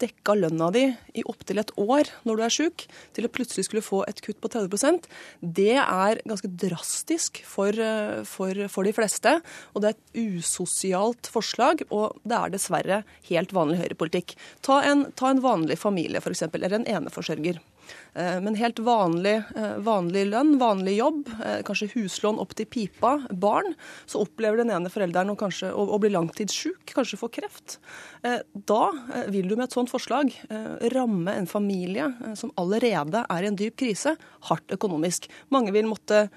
dekka 0.00 0.34
lønna 0.34 0.70
di 0.74 0.84
i 1.14 1.22
opptil 1.28 1.60
et 1.62 1.70
år 1.78 2.08
når 2.26 2.38
du 2.38 2.42
er 2.44 2.54
sjuk, 2.54 2.86
til 3.14 3.26
å 3.26 3.32
plutselig 3.32 3.68
skulle 3.68 3.84
få 3.84 4.02
et 4.08 4.20
kutt 4.24 4.40
på 4.42 4.50
30% 4.50 5.06
det 5.40 5.76
er 5.78 6.20
ganske 6.26 6.48
drastisk 6.60 7.40
for, 7.46 7.70
eh, 7.70 8.22
for, 8.28 8.58
for, 8.68 8.84
de 8.84 8.94
fleste. 8.96 9.36
Og 9.74 9.82
det 9.82 9.90
er 9.90 9.96
et 9.96 10.38
usosialt 10.38 11.30
forslag, 11.30 11.84
og 11.90 12.18
det 12.24 12.38
er 12.38 12.54
dessverre 12.54 13.02
helt 13.30 13.54
vanlig 13.54 13.80
høyrepolitikk. 13.82 14.36
Ta 14.64 14.80
en, 14.88 15.08
ta 15.16 15.30
en 15.30 15.42
vanlig 15.44 15.78
familie, 15.80 16.22
f.eks., 16.22 16.46
eller 16.50 16.78
en 16.78 16.88
eneforsørger. 16.98 17.60
Eh, 18.14 18.40
men 18.40 18.54
helt 18.54 18.78
vanlig, 18.78 19.42
eh, 19.56 19.76
vanlig, 19.82 20.26
lønn, 20.30 20.54
vanlig 20.58 20.96
jobb, 21.00 21.28
eh, 21.42 21.62
kanskje 21.66 21.90
huslån 21.96 22.38
opp 22.38 22.54
til 22.54 22.66
pipa, 22.66 23.16
barn, 23.30 23.74
så 24.06 24.22
opplever 24.22 24.62
den 24.62 24.70
ene 24.70 24.92
forelderen 24.92 25.32
å, 25.32 25.36
kanskje, 25.38 25.72
å, 25.74 25.88
å 25.90 25.98
bli 25.98 26.12
langtidssjuk, 26.14 26.94
kanskje 26.94 27.18
få 27.18 27.30
kreft. 27.34 27.78
Da 28.24 28.84
vil 29.28 29.48
du 29.48 29.56
med 29.56 29.66
et 29.66 29.74
sånt 29.74 29.90
forslag 29.92 30.30
ramme 30.94 31.34
en 31.34 31.46
familie 31.46 32.06
som 32.38 32.52
allerede 32.56 33.20
er 33.28 33.44
i 33.44 33.50
en 33.50 33.58
dyp 33.58 33.76
krise, 33.82 34.14
hardt 34.48 34.72
økonomisk. 34.72 35.28
Mange 35.52 35.74
vil 35.74 35.88
måtte 35.90 36.28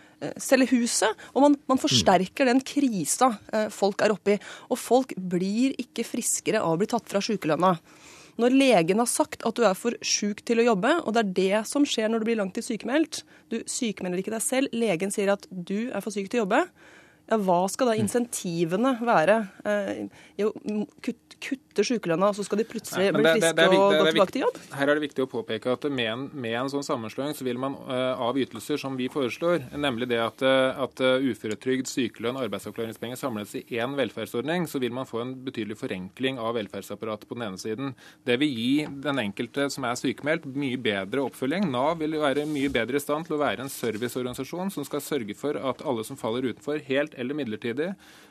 selge 0.42 0.68
huset, 0.74 1.16
og 1.32 1.46
man, 1.46 1.56
man 1.70 1.80
forsterker 1.80 2.50
den 2.50 2.60
krisa 2.60 3.32
folk 3.72 4.04
er 4.04 4.12
oppi. 4.18 4.36
Og 4.68 4.82
folk 4.82 5.16
blir 5.16 5.78
ikke 5.80 6.04
friskere 6.08 6.60
av 6.60 6.76
å 6.76 6.82
bli 6.82 6.90
tatt 6.92 7.08
fra 7.08 7.24
sykelønna. 7.24 7.78
Når 8.38 8.54
legen 8.54 9.02
har 9.02 9.10
sagt 9.10 9.46
at 9.48 9.58
du 9.58 9.64
er 9.66 9.78
for 9.78 9.98
sjuk 10.06 10.44
til 10.46 10.62
å 10.62 10.68
jobbe, 10.70 10.92
og 11.04 11.16
det 11.16 11.24
er 11.24 11.34
det 11.40 11.64
som 11.70 11.86
skjer 11.90 12.12
når 12.12 12.22
du 12.22 12.30
blir 12.30 12.40
langtidssykemeldt 12.42 13.24
Du 13.50 13.58
sykemelder 13.66 14.22
ikke 14.22 14.36
deg 14.36 14.46
selv, 14.46 14.74
legen 14.76 15.14
sier 15.14 15.34
at 15.34 15.48
du 15.50 15.90
er 15.90 16.04
for 16.04 16.14
syk 16.14 16.30
til 16.30 16.42
å 16.42 16.46
jobbe. 16.46 16.62
Ja, 17.28 17.40
hva 17.44 17.60
skal 17.72 17.92
da 17.92 17.96
insentivene 18.00 18.94
være? 19.04 19.40
Eh, 19.68 20.22
jo, 20.40 20.54
kutt, 21.04 21.38
kutte 21.78 21.86
sykelønna, 21.86 22.32
og 22.32 22.38
så 22.38 22.46
skal 22.46 22.62
de 22.62 22.66
plutselig 22.68 23.12
bli 23.14 23.24
friske 23.28 23.66
og 23.68 23.94
gå 23.94 24.06
tilbake 24.10 24.34
til 24.34 24.44
jobb? 24.46 24.58
Her 24.74 24.90
er 24.90 24.98
det 24.98 25.04
viktig 25.06 25.26
å 25.26 25.30
påpeke 25.30 25.74
at 25.76 25.86
med 25.92 26.10
en, 26.10 26.26
med 26.34 26.56
en 26.58 26.72
sånn 26.72 26.86
sammenslåing 26.86 27.36
så 27.38 27.46
vil 27.46 27.60
man 27.62 27.78
uh, 27.88 28.18
av 28.24 28.38
ytelser 28.40 28.80
som 28.82 28.98
vi 28.98 29.10
foreslår, 29.12 29.70
nemlig 29.78 30.10
det 30.12 30.20
at, 30.24 30.44
uh, 30.46 30.82
at 30.88 31.04
uh, 31.04 31.22
uføretrygd, 31.22 31.90
sykelønn, 31.90 32.40
arbeidsavklaringspenger 32.42 33.20
samles 33.20 33.54
i 33.60 33.64
én 33.78 33.96
velferdsordning, 33.98 34.68
så 34.70 34.82
vil 34.82 34.96
man 34.96 35.10
få 35.10 35.22
en 35.24 35.36
betydelig 35.46 35.78
forenkling 35.80 36.42
av 36.42 36.58
velferdsapparatet 36.58 37.30
på 37.30 37.38
den 37.38 37.48
ene 37.50 37.62
siden. 37.62 37.94
Det 38.28 38.40
vil 38.42 38.54
gi 38.54 38.74
den 39.06 39.22
enkelte 39.28 39.70
som 39.74 39.88
er 39.88 40.00
sykemeldt, 40.00 40.48
mye 40.58 40.80
bedre 40.82 41.28
oppfølging. 41.28 41.70
Nav 41.74 41.98
vil 42.02 42.18
være 42.22 42.48
mye 42.50 42.72
bedre 42.74 43.00
i 43.00 43.04
stand 43.04 43.28
til 43.28 43.38
å 43.38 43.44
være 43.44 43.66
en 43.66 43.74
serviceorganisasjon 43.74 44.74
som 44.74 44.88
skal 44.88 45.04
sørge 45.04 45.38
for 45.38 45.58
at 45.58 45.84
alle 45.88 46.06
som 46.08 46.20
faller 46.20 46.50
utenfor, 46.50 46.82
helt 46.88 47.16
eller 47.18 47.38
midlertidig, 47.38 47.92
eh, 47.94 48.26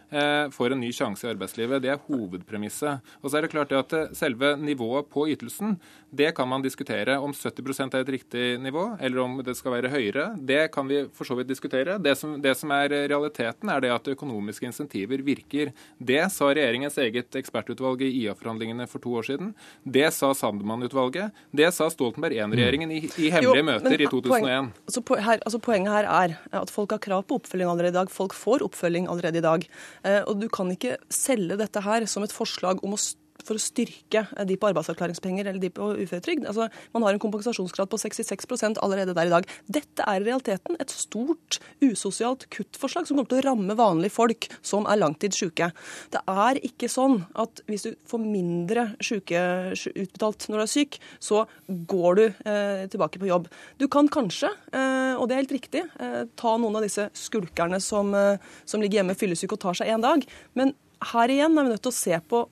får 0.55 0.73
en 0.73 0.81
ny 0.81 0.93
sjanse 0.95 1.27
i 1.27 1.31
arbeidslivet. 1.33 1.83
Det 1.83 1.91
er 1.93 2.03
hovedpremisset. 2.07 3.03
Og 3.23 3.31
så 3.31 3.39
er 3.39 3.47
det 3.47 3.53
klart 3.55 3.73
at 3.75 3.93
eh, 3.97 4.13
Selve 4.17 4.55
nivået 4.57 5.09
på 5.11 5.27
ytelsen 5.29 5.77
det 6.17 6.31
kan 6.37 6.49
man 6.49 6.63
diskutere. 6.63 7.19
Om 7.19 7.33
70% 7.33 7.95
er 7.95 8.05
et 8.05 8.13
riktig 8.15 8.45
nivå, 8.63 8.85
eller 9.01 9.21
om 9.21 9.41
det 9.45 9.57
skal 9.59 9.75
være 9.75 9.91
høyere, 9.93 10.29
det 10.39 10.71
kan 10.73 10.89
vi 10.89 11.03
for 11.13 11.29
så 11.29 11.37
vidt 11.37 11.51
diskutere. 11.51 11.99
Det 12.03 12.15
som, 12.19 12.37
det 12.43 12.55
som 12.57 12.73
er 12.73 12.95
realiteten, 13.11 13.69
er 13.73 13.83
det 13.85 13.93
at 13.93 14.09
økonomiske 14.15 14.69
insentiver 14.69 15.23
virker. 15.27 15.73
Det 15.99 16.23
sa 16.33 16.49
regjeringens 16.53 16.97
eget 17.03 17.37
ekspertutvalg 17.37 18.07
i 18.07 18.13
IA-forhandlingene 18.23 18.87
for 18.91 19.03
to 19.03 19.17
år 19.19 19.29
siden. 19.29 19.53
Det 19.83 20.09
sa 20.15 20.33
Sandemann-utvalget. 20.37 21.35
Det 21.51 21.69
sa 21.75 21.91
Stoltenberg 21.93 22.39
I-regjeringen 22.39 22.95
i, 22.95 23.03
i, 23.05 23.31
hemmelige 23.35 23.65
jo, 23.65 23.69
møter 23.69 24.07
i 24.07 24.09
2001. 24.09 24.31
Poen, 24.31 24.73
altså, 24.87 25.05
her, 25.29 25.43
altså, 25.43 25.63
poenget 25.63 25.93
her 25.99 26.11
er 26.11 26.37
at 26.63 26.73
folk 26.73 26.95
har 26.95 27.03
krav 27.03 27.27
på 27.27 27.41
oppfølging 27.41 27.69
allerede 27.73 27.93
i 27.93 27.99
dag. 27.99 28.13
Folk 28.13 28.37
får 28.37 28.65
oppfølging 28.67 29.11
allerede 29.13 29.43
i 29.43 29.45
dag. 29.45 29.69
Eh, 30.07 30.23
og 30.25 30.39
du 30.41 30.49
kan 30.53 30.71
ikke 30.73 30.97
selge 31.13 31.59
dette 31.59 31.83
her 31.83 32.07
som 32.11 32.27
et 32.27 32.35
forslag 32.35 32.83
om 32.87 32.95
å 32.95 33.01
for 33.47 33.59
å 33.59 33.63
styrke 33.63 34.25
de 34.49 34.57
på 34.59 34.71
arbeidsavklaringspenger 34.71 35.49
eller 35.49 35.63
de 35.63 35.71
på 35.75 35.93
uføretrygd. 36.03 36.47
Altså, 36.51 36.69
man 36.95 37.07
har 37.07 37.15
en 37.15 37.23
kompensasjonsgrad 37.23 37.91
på 37.93 38.01
66 38.01 38.47
allerede 38.83 39.15
der 39.17 39.31
i 39.31 39.35
dag. 39.35 39.49
Dette 39.67 40.05
er 40.07 40.21
i 40.21 40.27
realiteten 40.27 40.79
et 40.83 40.93
stort 40.93 41.61
usosialt 41.85 42.47
kuttforslag 42.53 43.09
som 43.09 43.19
kommer 43.19 43.31
til 43.31 43.43
å 43.43 43.47
ramme 43.51 43.79
vanlige 43.79 44.15
folk 44.17 44.49
som 44.67 44.87
er 44.91 45.01
langtidssyke. 45.01 45.71
Det 46.15 46.23
er 46.31 46.61
ikke 46.67 46.91
sånn 46.91 47.21
at 47.39 47.63
hvis 47.71 47.89
du 47.89 47.91
får 48.09 48.23
mindre 48.23 48.89
syke 49.05 49.43
utbetalt 49.75 50.49
når 50.51 50.63
du 50.63 50.65
er 50.67 50.73
syk, 50.73 50.99
så 51.23 51.45
går 51.67 52.19
du 52.19 52.25
eh, 52.27 52.87
tilbake 52.93 53.21
på 53.23 53.31
jobb. 53.31 53.51
Du 53.81 53.87
kan 53.93 54.11
kanskje, 54.13 54.51
eh, 54.73 55.15
og 55.17 55.29
det 55.29 55.37
er 55.37 55.43
helt 55.45 55.57
riktig, 55.59 55.85
eh, 56.01 56.25
ta 56.39 56.57
noen 56.57 56.79
av 56.79 56.87
disse 56.87 57.09
skulkerne 57.17 57.81
som, 57.83 58.15
eh, 58.15 58.43
som 58.65 58.81
ligger 58.81 59.03
hjemme 59.03 59.19
fyllesyke 59.19 59.57
og 59.57 59.61
tar 59.61 59.79
seg 59.79 59.95
én 59.95 60.03
dag. 60.03 60.25
men 60.55 60.75
her 61.03 61.29
igjen 61.29 61.59
er 61.59 61.65
vi 61.65 61.73
nødt 61.75 61.83
til 61.85 61.93
å 61.93 62.01
se 62.01 62.21
på 62.31 62.49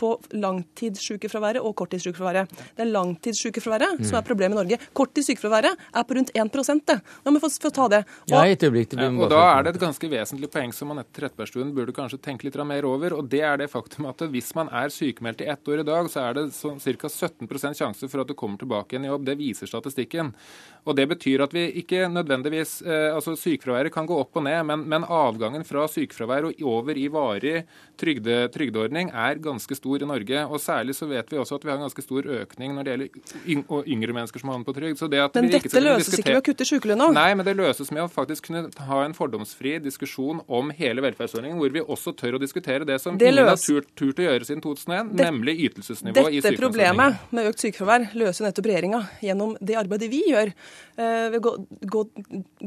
på 0.00 0.14
langtidssykefraværet 0.32 1.62
og 1.64 1.74
korttidssykefraværet. 1.80 2.54
Det 2.76 2.84
er 2.84 2.90
langtidssykefraværet 2.90 4.00
mm. 4.00 4.08
som 4.08 4.18
er 4.20 4.26
problemet 4.26 4.56
i 4.56 4.60
Norge. 4.62 4.80
Korttidssykefraværet 4.96 5.86
er 5.94 6.06
på 6.06 6.16
rundt 6.18 6.32
1 6.34 6.52
det. 6.88 6.98
Nå 7.24 7.34
må 7.34 7.42
få, 7.42 7.50
få 7.62 7.72
ta 7.74 7.88
det. 7.92 8.02
Og, 8.28 8.34
ja, 8.34 8.44
et 8.48 8.64
øyeblikk. 8.64 8.96
Ja, 8.96 9.10
og 9.10 9.30
da 9.32 9.42
er 9.52 9.66
det 9.66 9.74
et 9.74 9.82
ganske 9.82 10.10
vesentlig 10.10 10.50
poeng 10.52 10.72
som 10.74 10.92
Anette 10.94 11.14
Trettebergstuen 11.16 11.72
burde 11.76 11.94
kanskje 11.96 12.20
tenke 12.22 12.48
litt 12.48 12.58
mer 12.66 12.86
over. 12.88 13.18
og 13.18 13.28
Det 13.30 13.42
er 13.46 13.60
det 13.60 13.70
faktum 13.72 14.08
at 14.10 14.24
hvis 14.32 14.52
man 14.58 14.70
er 14.72 14.92
sykemeldt 14.92 15.44
i 15.44 15.50
ett 15.52 15.68
år 15.68 15.82
i 15.82 15.86
dag, 15.86 16.10
så 16.10 16.26
er 16.28 16.38
det 16.38 16.46
ca. 16.54 17.10
17% 17.10 17.78
sjanse 17.78 18.08
for 18.10 18.22
at 18.22 18.28
du 18.28 18.34
kommer 18.38 18.60
tilbake 18.60 18.94
igjen 18.94 19.06
i 19.08 19.12
jobb. 19.12 19.26
Det 19.28 19.38
viser 19.40 19.70
statistikken. 19.70 20.32
Og 20.84 20.96
Det 20.96 21.06
betyr 21.08 21.44
at 21.44 21.54
vi 21.54 21.66
ikke 21.82 22.08
nødvendigvis 22.08 22.80
eh, 22.82 23.10
altså 23.14 23.36
Sykefraværet 23.36 23.92
kan 23.92 24.06
gå 24.08 24.16
opp 24.20 24.36
og 24.36 24.44
ned, 24.44 24.62
men, 24.68 24.84
men 24.88 25.04
avgangen 25.04 25.64
fra 25.64 25.86
sykefravær 25.88 26.50
og 26.50 26.62
over 26.66 26.98
i 26.98 27.08
varig 27.12 27.64
trygde, 28.00 28.48
trygdeordning 28.52 29.10
er 29.10 29.40
ganske 29.42 29.76
stor 29.76 29.89
stor 29.90 30.04
i 30.04 30.08
Norge. 30.08 30.44
og 30.46 30.60
Særlig 30.60 30.94
så 30.94 31.06
vet 31.10 31.30
vi 31.30 31.38
også 31.40 31.58
at 31.58 31.64
vi 31.64 31.70
har 31.70 31.78
en 31.78 31.86
ganske 31.86 32.04
stor 32.04 32.26
økning 32.40 32.74
når 32.76 32.86
det 32.86 32.92
gjelder 32.92 33.88
yngre 33.90 34.14
mennesker 34.16 34.42
som 34.42 34.52
havner 34.52 34.66
på 34.66 34.74
trygd. 34.76 35.00
men 35.34 35.50
dette 35.50 35.82
løses 35.82 36.18
ikke 36.18 36.34
ved 36.34 36.40
å 36.40 36.44
kutte 36.50 36.66
sykelønna? 36.68 37.10
Nei, 37.14 37.34
men 37.34 37.46
det 37.46 37.56
løses 37.58 37.90
med 37.90 38.04
å 38.04 38.08
faktisk 38.10 38.48
kunne 38.50 38.68
ha 38.86 39.00
en 39.04 39.14
fordomsfri 39.16 39.78
diskusjon 39.82 40.42
om 40.46 40.70
hele 40.76 41.02
velferdsordningen, 41.04 41.58
hvor 41.58 41.74
vi 41.74 41.80
også 41.82 42.14
tør 42.16 42.38
å 42.38 42.42
diskutere 42.42 42.86
det 42.86 43.00
som 43.00 43.18
det 43.18 43.30
ingen 43.32 43.50
har 43.50 43.58
turt, 43.60 43.90
turt, 43.98 44.20
å 44.20 44.28
gjøre 44.28 44.46
siden 44.46 44.62
2001, 44.64 45.12
det, 45.14 45.26
nemlig 45.26 45.56
ytelsesnivå 45.68 46.26
i 46.30 46.40
Dette 46.40 46.60
problemet 46.60 47.32
med 47.34 47.50
økt 47.50 47.64
sykefravær 47.64 48.10
løser 48.18 48.46
nettopp 48.46 48.70
regjeringa 48.70 49.02
gjennom 49.24 49.56
det 49.60 49.78
arbeidet 49.80 50.10
vi 50.12 50.22
gjør. 50.30 50.52
Eh, 51.00 51.26
ved 51.32 51.38
å 51.40 51.42
gå, 51.44 51.52
gå, 51.94 52.04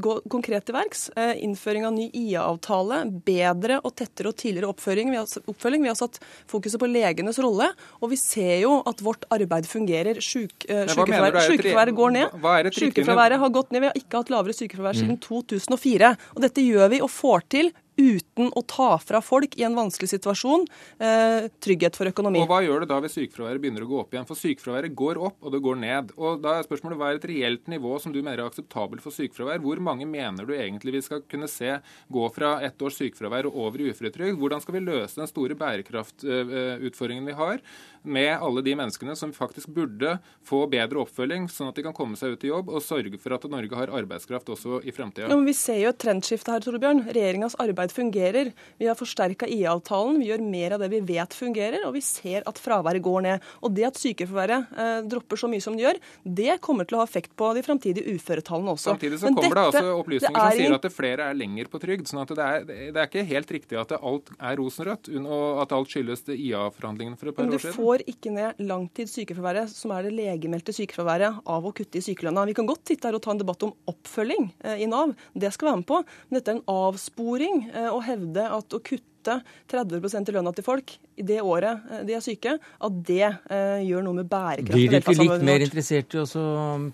gå 0.04 0.18
konkret 0.32 0.66
til 0.68 0.76
verks. 0.76 1.08
Eh, 1.20 1.36
innføring 1.46 1.86
av 1.88 1.94
ny 1.96 2.10
IA-avtale, 2.10 3.04
bedre 3.26 3.80
og 3.84 3.94
tettere 4.00 4.32
og 4.32 4.38
tidligere 4.40 4.72
oppfølging. 4.74 5.12
Vi 5.14 5.20
har, 5.20 5.30
oppfølging. 5.54 5.84
Vi 5.86 5.92
har 5.92 6.00
satt 6.00 6.18
fokuset 6.50 6.82
på 6.82 6.90
lege 6.90 7.13
legenes 7.14 7.40
rolle. 7.44 7.70
Og 8.02 8.12
vi 8.14 8.20
ser 8.20 8.58
jo 8.66 8.80
at 8.90 9.04
vårt 9.06 9.28
arbeid 9.34 9.70
fungerer. 9.70 10.20
Syk, 10.24 10.68
uh, 10.68 10.84
sykefraværet 10.90 11.96
går 11.96 12.18
ned. 12.18 12.38
Sykefraværet 12.74 13.40
har 13.40 13.54
gått 13.54 13.72
ned. 13.72 13.86
Vi 13.86 13.92
har 13.92 14.02
ikke 14.04 14.24
hatt 14.24 14.34
lavere 14.34 14.58
sykefravær 14.58 15.00
siden 15.00 15.22
2004. 15.24 16.14
Mm. 16.14 16.30
Og 16.36 16.46
dette 16.48 16.66
gjør 16.66 16.94
vi 16.94 17.02
og 17.06 17.12
får 17.14 17.48
til 17.54 17.74
uten 17.98 18.52
å 18.54 18.64
ta 18.68 18.96
fra 19.02 19.22
folk 19.24 19.58
i 19.60 19.66
en 19.68 19.78
vanskelig 19.78 20.10
situasjon 20.16 20.66
eh, 21.00 21.50
trygghet 21.64 21.98
for 22.00 22.10
økonomi. 22.10 22.42
Og 22.44 22.52
Hva 22.52 22.62
gjør 22.66 22.84
det 22.84 22.90
da 22.92 23.00
hvis 23.04 23.18
sykefraværet 23.20 23.64
begynner 23.64 23.86
å 23.86 23.90
gå 23.92 24.02
opp 24.02 24.16
igjen? 24.16 24.28
For 24.30 24.40
sykefraværet 24.40 24.96
går 24.98 25.22
opp, 25.30 25.40
og 25.44 25.56
det 25.56 25.62
går 25.66 25.80
ned. 25.84 26.14
Og 26.18 26.42
da 26.44 26.58
er 26.58 26.68
spørsmålet 26.68 27.00
Hva 27.00 27.12
er 27.12 27.22
et 27.22 27.30
reelt 27.34 27.72
nivå 27.72 27.96
som 28.04 28.16
du 28.16 28.22
mener 28.22 28.42
er 28.42 28.50
akseptabelt 28.50 29.04
for 29.06 29.16
sykefravær? 29.16 29.64
Hvor 29.64 29.82
mange 29.84 30.08
mener 30.10 30.48
du 30.48 30.56
egentlig 30.58 30.98
vi 30.98 31.04
skal 31.06 31.24
kunne 31.30 31.50
se 31.52 31.78
gå 32.14 32.28
fra 32.36 32.56
ett 32.66 32.82
års 32.82 33.00
sykefravær 33.02 33.50
og 33.50 33.60
over 33.68 33.84
i 33.84 33.90
uføretrygd? 33.94 34.40
Hvordan 34.42 34.64
skal 34.64 34.78
vi 34.80 34.86
løse 34.86 35.22
den 35.22 35.30
store 35.30 35.58
bærekraftutfordringen 35.60 37.30
vi 37.30 37.38
har? 37.38 37.62
med 38.04 38.38
alle 38.42 38.62
de 38.62 38.76
menneskene 38.76 39.16
som 39.16 39.34
faktisk 39.34 39.72
burde 39.74 40.18
få 40.46 40.64
bedre 40.72 41.02
oppfølging, 41.04 41.48
sånn 41.52 41.72
at 41.72 41.80
de 41.80 41.86
kan 41.86 41.96
komme 41.96 42.20
seg 42.20 42.36
ut 42.36 42.44
i 42.44 42.52
jobb 42.52 42.72
og 42.74 42.84
sørge 42.84 43.20
for 43.22 43.36
at 43.36 43.48
Norge 43.52 43.80
har 43.80 43.94
arbeidskraft 43.96 44.52
også 44.54 44.82
i 44.84 44.94
fremtida. 44.96 45.30
Ja, 45.32 45.40
vi 45.40 45.56
ser 45.58 45.80
jo 45.80 45.92
et 45.94 46.02
trendskifte 46.04 46.54
her, 46.54 46.64
Torbjørn. 46.64 47.06
Regjeringas 47.10 47.56
arbeid 47.64 47.83
fungerer. 47.92 48.52
Vi 48.80 48.88
har 48.88 48.96
forsterka 48.96 49.48
IA-avtalen, 49.50 50.20
vi 50.22 50.30
gjør 50.30 50.44
mer 50.46 50.76
av 50.76 50.84
det 50.84 50.90
vi 50.94 51.02
vet 51.14 51.34
fungerer, 51.36 51.84
og 51.88 51.94
vi 51.98 52.02
ser 52.06 52.46
at 52.48 52.60
fraværet 52.62 53.04
går 53.04 53.26
ned. 53.26 53.48
Og 53.62 53.74
det 53.76 53.88
at 53.90 54.00
sykefraværet 54.00 54.72
eh, 54.78 55.00
dropper 55.12 55.42
så 55.42 55.50
mye 55.52 55.64
som 55.64 55.76
det 55.76 55.84
gjør, 55.84 56.00
det 56.24 56.58
kommer 56.64 56.88
til 56.88 56.98
å 56.98 57.04
ha 57.04 57.08
effekt 57.10 57.36
på 57.36 57.52
de 57.58 57.66
framtidige 57.66 58.16
uføretallene 58.16 58.76
også. 58.78 58.94
Samtidig 58.94 59.20
så 59.20 59.28
Men 59.28 59.40
kommer 59.40 59.60
dette, 59.60 59.72
det 59.72 59.84
altså 59.84 59.98
opplysninger 60.00 60.40
det 60.40 60.56
som 60.56 60.62
sier 60.62 60.78
at 60.78 60.88
flere 60.94 61.28
er 61.30 61.40
lenger 61.40 61.72
på 61.74 61.82
trygd. 61.84 62.08
sånn 62.08 62.24
at 62.24 62.34
det 62.38 62.48
er, 62.48 62.66
det 62.70 63.02
er 63.02 63.10
ikke 63.10 63.26
helt 63.34 63.54
riktig 63.58 63.80
at 63.82 63.96
alt 64.00 64.32
er 64.38 64.58
rosenrødt, 64.60 65.12
og 65.24 65.62
at 65.66 65.76
alt 65.76 65.92
skyldes 65.94 66.26
IA-forhandlingene 66.34 67.20
for 67.20 67.32
et 67.32 67.36
par 67.36 67.48
år 67.48 67.52
siden 67.58 67.74
Men 67.74 67.76
du 67.76 67.82
får 67.82 68.06
ikke 68.14 68.34
ned 68.38 68.64
langtidssykefraværet, 68.72 69.74
som 69.74 69.94
er 69.96 70.08
det 70.08 70.16
legemeldte 70.18 70.76
sykefraværet, 70.76 71.42
av 71.54 71.66
å 71.66 71.74
kutte 71.76 72.00
i 72.00 72.04
sykelønna. 72.06 72.46
Vi 72.50 72.56
kan 72.58 72.70
godt 72.70 72.88
sitte 72.90 73.10
her 73.10 73.18
og 73.18 73.24
ta 73.24 73.34
en 73.34 73.42
debatt 73.42 73.66
om 73.66 73.74
oppfølging 73.90 74.50
eh, 74.64 74.84
i 74.84 74.90
Nav, 74.90 75.14
det 75.34 75.52
skal 75.54 75.72
være 75.72 75.82
med 75.82 75.90
på. 75.90 76.02
Men 76.30 76.40
dette 76.40 76.54
er 76.54 76.60
en 76.60 76.66
avsporing 76.74 77.64
å 77.90 78.00
hevde 78.04 78.46
at 78.58 78.76
å 78.76 78.80
kutte 78.84 79.40
30% 79.72 80.30
i 80.30 80.36
lønna 80.36 80.52
til 80.56 80.66
folk 80.66 80.94
i 81.16 81.26
det 81.26 81.40
året 81.42 81.86
eh, 81.92 82.04
de 82.08 82.18
er 82.18 82.24
syke, 82.24 82.58
at 82.60 83.00
det 83.08 83.24
eh, 83.24 83.80
gjør 83.88 84.06
noe 84.08 84.20
med 84.20 84.30
bærekraft. 84.32 84.76
Blir 84.76 84.92
du 84.92 85.00
ikke 85.00 85.16
litt 85.22 85.48
mer 85.48 85.64
interessert 85.66 86.18
i 86.18 86.22
å 86.24 86.46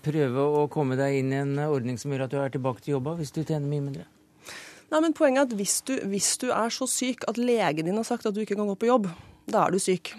prøve 0.04 0.46
å 0.60 0.64
komme 0.72 0.98
deg 1.00 1.20
inn 1.20 1.34
i 1.34 1.42
en 1.42 1.58
ordning 1.66 1.98
som 2.00 2.12
gjør 2.12 2.26
at 2.26 2.34
du 2.34 2.40
er 2.42 2.54
tilbake 2.54 2.84
til 2.84 2.96
jobba, 2.98 3.16
hvis 3.18 3.34
du 3.34 3.42
tjener 3.42 3.66
mye 3.66 3.86
mindre? 3.88 4.06
Nei, 4.90 5.02
men 5.04 5.14
Poenget 5.14 5.44
er 5.44 5.50
at 5.50 5.58
hvis 5.58 5.76
du, 5.86 5.94
hvis 6.10 6.32
du 6.42 6.48
er 6.50 6.72
så 6.74 6.88
syk 6.90 7.26
at 7.30 7.38
legen 7.38 7.86
din 7.86 7.98
har 7.98 8.06
sagt 8.06 8.26
at 8.26 8.34
du 8.34 8.42
ikke 8.42 8.58
kan 8.58 8.70
gå 8.72 8.74
på 8.80 8.90
jobb, 8.90 9.06
da 9.50 9.66
er 9.66 9.76
du 9.76 9.82
syk. 9.82 10.14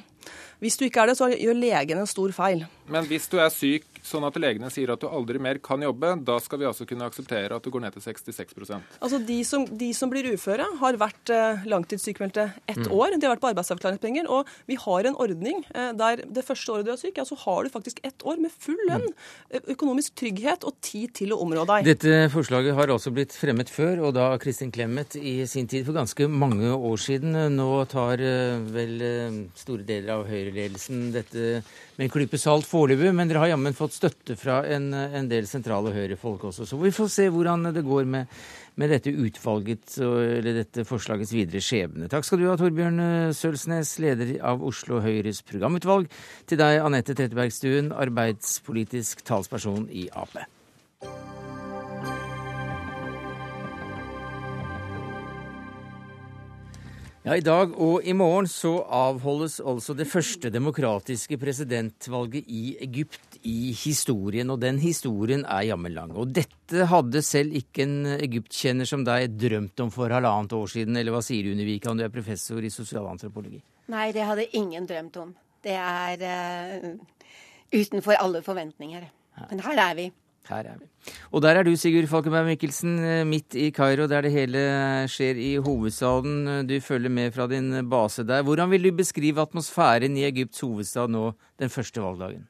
Hvis 0.62 0.78
du 0.78 0.86
ikke 0.86 1.04
er 1.04 1.12
det, 1.12 1.18
så 1.18 1.28
gjør 1.34 1.58
legen 1.58 2.00
en 2.00 2.10
stor 2.10 2.32
feil. 2.36 2.64
Men 2.92 3.08
hvis 3.10 3.26
du 3.32 3.40
er 3.42 3.50
syk 3.52 3.88
sånn 4.06 4.26
at 4.28 4.38
legene 4.42 4.70
sier 4.74 4.94
at 4.94 5.02
du 5.02 5.08
aldri 5.10 5.42
mer 5.42 5.60
kan 5.64 5.82
jobbe, 5.84 6.14
da 6.28 6.38
skal 6.44 6.62
vi 6.62 6.68
altså 6.70 6.88
kunne 6.90 7.08
akseptere 7.08 7.58
at 7.58 7.66
du 7.66 7.72
går 7.74 7.86
ned 7.86 7.98
til 7.98 8.04
66% 8.06 8.98
Altså 9.02 9.20
De 9.26 9.38
som, 9.48 9.66
de 9.66 9.92
som 9.98 10.12
blir 10.12 10.32
uføre, 10.34 10.66
har 10.82 10.98
vært 11.02 11.32
eh, 11.34 11.66
langtidssykemeldte 11.70 12.48
ett 12.70 12.84
mm. 12.84 12.92
år. 12.94 13.16
De 13.18 13.28
har 13.28 13.36
vært 13.36 13.44
på 13.44 13.52
arbeidsavklaringspenger. 13.52 14.30
Og 14.32 14.50
vi 14.70 14.78
har 14.80 15.10
en 15.10 15.18
ordning 15.22 15.64
eh, 15.74 15.92
der 15.98 16.24
det 16.26 16.46
første 16.48 16.74
året 16.74 16.88
du 16.88 16.94
er 16.94 17.00
syk, 17.02 17.20
ja, 17.20 17.26
så 17.28 17.38
har 17.44 17.64
du 17.64 17.72
faktisk 17.74 18.02
ett 18.08 18.26
år 18.28 18.42
med 18.42 18.54
full 18.54 18.80
lønn, 18.90 19.08
mm. 19.52 19.68
økonomisk 19.76 20.16
trygghet 20.22 20.66
og 20.68 20.78
tid 20.84 21.14
til 21.22 21.36
å 21.36 21.40
områ 21.44 21.66
deg. 21.70 21.90
Dette 21.92 22.28
forslaget 22.34 22.78
har 22.78 22.94
altså 22.94 23.14
blitt 23.16 23.36
fremmet 23.38 23.72
før, 23.72 24.06
og 24.08 24.16
da 24.18 24.32
Kristin 24.42 24.74
Clemet 24.74 25.18
i 25.20 25.42
sin 25.50 25.70
tid 25.72 25.86
for 25.88 25.98
ganske 25.98 26.28
mange 26.32 26.74
år 26.76 27.02
siden. 27.02 27.38
Nå 27.56 27.70
tar 27.92 28.22
eh, 28.24 28.58
vel 28.74 28.98
eh, 29.06 29.40
store 29.60 29.88
deler 29.88 30.18
av 30.18 30.28
høyreledelsen 30.30 31.10
dette 31.16 31.62
med 32.02 32.08
en 32.08 32.14
klype 32.16 32.38
salt 32.42 32.66
foreløpig, 32.66 33.12
men 33.14 33.30
dere 33.30 33.44
har 33.44 33.52
jammen 33.52 33.76
fått 33.78 33.94
støtte 33.94 34.34
fra 34.40 34.64
en, 34.74 34.88
en 34.90 35.28
del 35.30 35.46
sentrale 35.46 35.92
Høyre-folk 35.94 36.48
også. 36.50 36.66
Så 36.66 36.80
vi 36.82 36.90
får 36.96 37.12
se 37.14 37.28
hvordan 37.30 37.68
det 37.76 37.84
går 37.86 38.08
med, 38.10 38.32
med 38.82 38.90
dette 38.90 39.14
utvalget 39.14 40.00
eller 40.02 40.58
dette 40.64 40.86
forslagets 40.90 41.34
videre 41.36 41.62
skjebne. 41.62 42.10
Takk 42.10 42.26
skal 42.26 42.42
du 42.42 42.48
ha, 42.50 42.56
Torbjørn 42.58 43.04
Sølsnes, 43.38 44.00
leder 44.02 44.34
av 44.42 44.66
Oslo 44.66 44.98
Høyres 45.06 45.44
programutvalg. 45.46 46.10
Til 46.50 46.64
deg, 46.64 46.80
Anette 46.82 47.14
Trettebergstuen, 47.14 47.94
arbeidspolitisk 47.94 49.22
talsperson 49.30 49.86
i 49.94 50.08
Ap. 50.18 50.34
Ja, 57.22 57.36
I 57.38 57.44
dag 57.46 57.76
og 57.78 58.02
i 58.02 58.16
morgen 58.18 58.48
så 58.50 58.80
avholdes 58.98 59.60
altså 59.62 59.94
det 59.94 60.08
første 60.10 60.50
demokratiske 60.50 61.38
presidentvalget 61.38 62.48
i 62.50 62.62
Egypt 62.82 63.38
i 63.46 63.76
historien, 63.78 64.50
og 64.50 64.58
den 64.64 64.80
historien 64.82 65.44
er 65.46 65.68
jammen 65.68 65.94
lang. 65.94 66.16
Og 66.18 66.32
dette 66.34 66.88
hadde 66.90 67.22
selv 67.22 67.54
ikke 67.60 67.86
en 67.86 68.10
egyptkjenner 68.16 68.90
som 68.90 69.06
deg 69.06 69.36
drømt 69.38 69.86
om 69.86 69.94
for 69.94 70.10
halvannet 70.10 70.56
år 70.58 70.74
siden, 70.74 70.98
eller 70.98 71.14
hva 71.14 71.22
sier 71.22 71.46
du, 71.46 71.54
Univika, 71.54 71.94
du 71.94 72.02
er 72.02 72.10
professor 72.10 72.58
i 72.58 72.74
sosialantropologi? 72.74 73.62
Nei, 73.94 74.08
det 74.18 74.26
hadde 74.26 74.50
ingen 74.58 74.90
drømt 74.90 75.22
om. 75.22 75.38
Det 75.62 75.78
er 75.78 76.26
uh, 76.26 76.90
utenfor 77.70 78.18
alle 78.18 78.42
forventninger. 78.42 79.06
Men 79.46 79.62
her 79.68 79.86
er 79.86 79.98
vi. 80.02 80.10
Her 80.50 80.68
er 80.72 80.78
vi. 80.80 80.88
Og 81.32 81.42
der 81.42 81.58
er 81.58 81.64
du, 81.64 81.74
Sigurd 81.78 82.08
Falkenberg 82.10 82.46
Mikkelsen, 82.46 82.98
eh, 83.00 83.26
midt 83.26 83.56
i 83.56 83.70
Kairo, 83.70 84.08
der 84.10 84.22
det 84.26 84.32
hele 84.32 84.62
skjer 85.10 85.38
i 85.38 85.52
hovedstaden. 85.58 86.68
Du 86.70 86.76
følger 86.82 87.10
med 87.10 87.32
fra 87.36 87.48
din 87.48 87.90
base 87.90 88.26
der. 88.28 88.44
Hvordan 88.44 88.72
vil 88.72 88.84
du 88.84 88.92
beskrive 88.96 89.42
atmosfæren 89.42 90.18
i 90.18 90.26
Egypts 90.26 90.62
hovedstad 90.62 91.08
nå 91.10 91.34
den 91.60 91.70
første 91.70 92.02
valgdagen? 92.02 92.48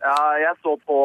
Ja, 0.00 0.18
jeg 0.46 0.54
så 0.62 0.76
på 0.88 0.98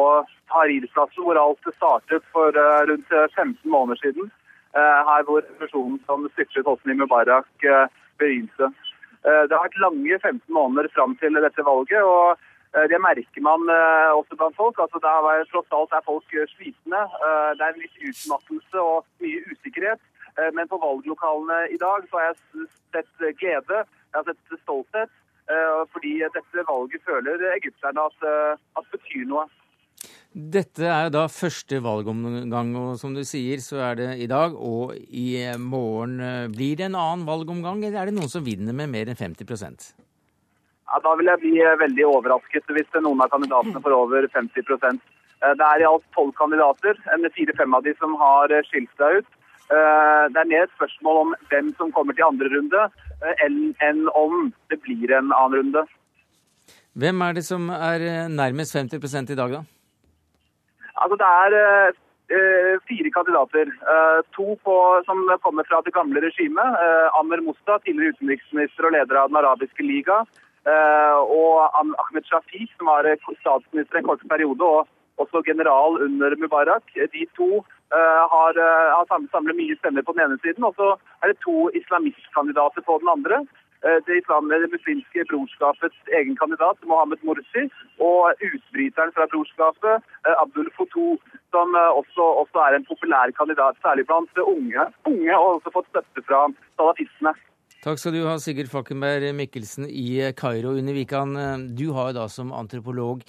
Tahrir-plassen, 0.50 1.22
hvor 1.22 1.36
alt 1.36 1.74
startet 1.76 2.22
for 2.32 2.50
rundt 2.90 3.10
15 3.36 3.54
eh, 3.54 3.70
måneder 3.70 3.98
siden. 4.02 4.30
Her 4.76 5.22
hvor 5.24 5.40
personen 5.58 6.00
som 6.06 6.26
styrtet 6.34 6.66
Hosni 6.68 6.92
Mubarak 6.92 7.48
begynte. 8.20 8.68
det 9.24 9.54
har 9.54 9.64
vært 9.64 9.78
lange 9.80 10.18
15 10.22 10.40
måneder 10.52 10.88
fram 10.94 11.16
til 11.16 11.32
dette 11.32 11.64
valget. 11.64 12.02
og 12.02 12.36
Eh, 12.36 12.45
det 12.92 12.98
merker 13.00 13.40
man 13.40 13.62
eh, 13.72 14.10
også 14.12 14.36
blant 14.36 14.56
folk. 14.56 14.78
altså 14.82 15.00
er, 15.00 15.44
Tross 15.50 15.72
alt 15.72 15.94
er 15.96 16.04
folk 16.04 16.34
eh, 16.36 16.48
slitne. 16.52 17.02
Det 17.56 17.64
er 17.64 17.72
en 17.72 17.80
viss 17.80 17.96
utmattelse 18.10 18.82
og 18.82 19.06
mye 19.24 19.40
usikkerhet. 19.52 20.02
Men 20.52 20.68
på 20.68 20.76
valglokalene 20.76 21.62
i 21.72 21.78
dag 21.80 22.04
så 22.10 22.18
har 22.18 22.26
jeg 22.26 22.66
sett 22.92 23.22
glede, 23.40 23.78
jeg 24.12 24.18
har 24.18 24.26
sett 24.26 24.58
stolthet. 24.66 25.14
Fordi 25.94 26.12
dette 26.34 26.64
valget 26.68 27.06
føler 27.08 27.46
egypterne 27.54 28.04
at, 28.10 28.26
at 28.76 28.90
betyr 28.92 29.24
noe. 29.30 29.46
Dette 30.36 30.84
er 30.84 31.08
da 31.08 31.24
første 31.32 31.80
valgomgang, 31.80 32.76
og 32.76 33.00
som 33.00 33.16
du 33.16 33.22
sier 33.24 33.64
så 33.64 33.80
er 33.86 33.96
det 34.02 34.10
i 34.26 34.28
dag 34.28 34.52
og 34.52 34.92
i 35.08 35.30
morgen. 35.56 36.20
Blir 36.52 36.76
det 36.76 36.90
en 36.90 37.00
annen 37.00 37.24
valgomgang, 37.24 37.80
eller 37.80 38.02
er 38.02 38.10
det 38.10 38.18
noen 38.18 38.28
som 38.28 38.44
vinner 38.44 38.76
med 38.76 38.92
mer 38.92 39.08
enn 39.08 39.16
50 39.16 40.04
ja, 40.86 41.00
Da 41.02 41.14
vil 41.18 41.30
jeg 41.30 41.42
bli 41.42 41.54
eh, 41.62 41.78
veldig 41.82 42.06
overrasket 42.08 42.70
hvis 42.74 43.00
noen 43.00 43.22
av 43.24 43.32
kandidatene 43.32 43.82
får 43.82 43.96
over 43.96 44.28
50 44.32 44.62
eh, 44.62 45.54
Det 45.58 45.66
er 45.66 45.82
i 45.82 45.88
alt 45.88 46.06
tolv 46.14 46.32
kandidater, 46.38 46.98
fire-fem 47.34 47.74
av 47.74 47.82
de 47.86 47.94
som 47.98 48.14
har 48.20 48.54
eh, 48.54 48.64
skilt 48.70 48.92
seg 49.00 49.20
ut. 49.20 49.32
Det 49.66 50.38
er 50.38 50.46
mer 50.46 50.62
et 50.62 50.74
spørsmål 50.76 51.16
om 51.24 51.32
hvem 51.50 51.72
som 51.74 51.88
kommer 51.90 52.14
til 52.14 52.22
andre 52.22 52.46
runde, 52.52 52.82
enn 53.42 54.04
om 54.14 54.52
det 54.70 54.76
blir 54.84 55.10
en 55.10 55.32
annen 55.34 55.56
runde. 55.58 55.82
Hvem 56.94 57.24
er 57.26 57.34
det 57.34 57.42
som 57.48 57.64
er 57.74 58.04
nærmest 58.30 58.76
50% 58.78 59.32
i 59.34 59.38
dag, 59.40 59.56
da? 59.56 59.64
Altså, 61.02 61.18
det 61.18 61.32
er 61.34 62.78
fire 62.86 63.10
kandidater. 63.10 63.74
to 64.38 64.54
på, 64.62 64.76
som 65.10 65.26
kommer 65.42 65.66
fra 65.66 65.82
det 65.82 65.96
gamle 65.98 66.22
regimet. 66.22 66.78
Amer 67.18 67.42
Musta, 67.42 67.80
tidligere 67.82 68.14
utenriksminister 68.14 68.86
og 68.86 68.94
leder 68.94 69.18
av 69.18 69.34
Den 69.34 69.42
arabiske 69.42 69.82
liga. 69.82 70.22
Eh, 70.66 71.18
og 71.40 71.70
Ahmed 71.78 72.24
Shafi, 72.26 72.66
som 72.76 72.90
var 72.90 73.06
statsminister 73.40 74.00
en 74.00 74.08
kort 74.08 74.24
periode, 74.30 74.62
og 74.62 74.88
også 75.22 75.42
general 75.46 76.00
under 76.06 76.34
Mubarak. 76.40 76.86
De 77.14 77.26
to 77.38 77.50
eh, 77.94 78.22
har, 78.32 78.58
eh, 78.58 78.88
har 78.96 79.06
samlet 79.10 79.60
mye 79.60 79.76
stemmer 79.78 80.02
på 80.02 80.16
den 80.16 80.24
ene 80.24 80.38
siden, 80.42 80.66
og 80.66 80.74
så 80.80 80.88
er 81.22 81.30
det 81.30 81.44
to 81.44 81.70
islamistkandidater 81.80 82.82
på 82.82 82.98
den 83.04 83.14
andre. 83.18 83.46
Det, 83.86 84.14
islam, 84.18 84.48
det 84.48 84.72
muslimske 84.72 85.22
brorskapets 85.30 85.98
egen 86.18 86.34
kandidat, 86.40 86.78
Mohammed 86.90 87.20
Morsi, 87.22 87.68
og 88.00 88.32
utbryteren 88.48 89.12
fra 89.14 89.26
brorskapet, 89.30 90.02
Abdul 90.42 90.70
Fotou, 90.76 91.20
som 91.54 91.76
også, 92.00 92.24
også, 92.42 92.58
er 92.64 92.74
en 92.74 92.88
populær 92.88 93.30
kandidat, 93.38 93.78
særlig 93.84 94.06
blant 94.08 94.40
unge, 94.42 94.88
unge 95.12 95.34
og 95.36 95.60
også 95.60 95.74
fått 95.76 95.92
støtte 95.92 96.24
fra 96.26 96.40
salafistene. 96.80 97.36
Takk 97.84 98.00
skal 98.00 98.16
du 98.16 98.24
ha, 98.26 98.34
Sigurd 98.42 98.70
Falkenberg 98.72 99.28
Mikkelsen 99.36 99.86
i 99.86 100.32
Kairo 100.36 100.72
under 100.78 100.96
Vikan. 100.96 101.36
Du 101.76 101.90
har 101.94 102.10
jo 102.10 102.16
da 102.16 102.24
som 102.32 102.54
antropolog 102.56 103.22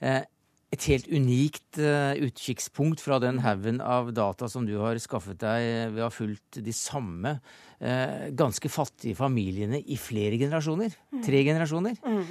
eh, 0.00 0.24
et 0.72 0.86
helt 0.88 1.08
unikt 1.12 1.76
uh, 1.82 2.14
utkikkspunkt 2.16 3.02
fra 3.04 3.18
den 3.20 3.42
haugen 3.44 3.82
av 3.84 4.08
data 4.16 4.48
som 4.48 4.64
du 4.64 4.78
har 4.80 4.96
skaffet 5.02 5.36
deg 5.42 5.92
ved 5.92 6.00
å 6.00 6.06
ha 6.06 6.12
fulgt 6.12 6.62
de 6.64 6.72
samme 6.72 7.34
uh, 7.36 8.30
ganske 8.32 8.70
fattige 8.72 9.18
familiene 9.18 9.82
i 9.84 9.98
flere 10.00 10.38
generasjoner. 10.40 10.94
Mm. 11.12 11.20
Tre 11.26 11.42
generasjoner. 11.44 11.98
Mm. 12.00 12.30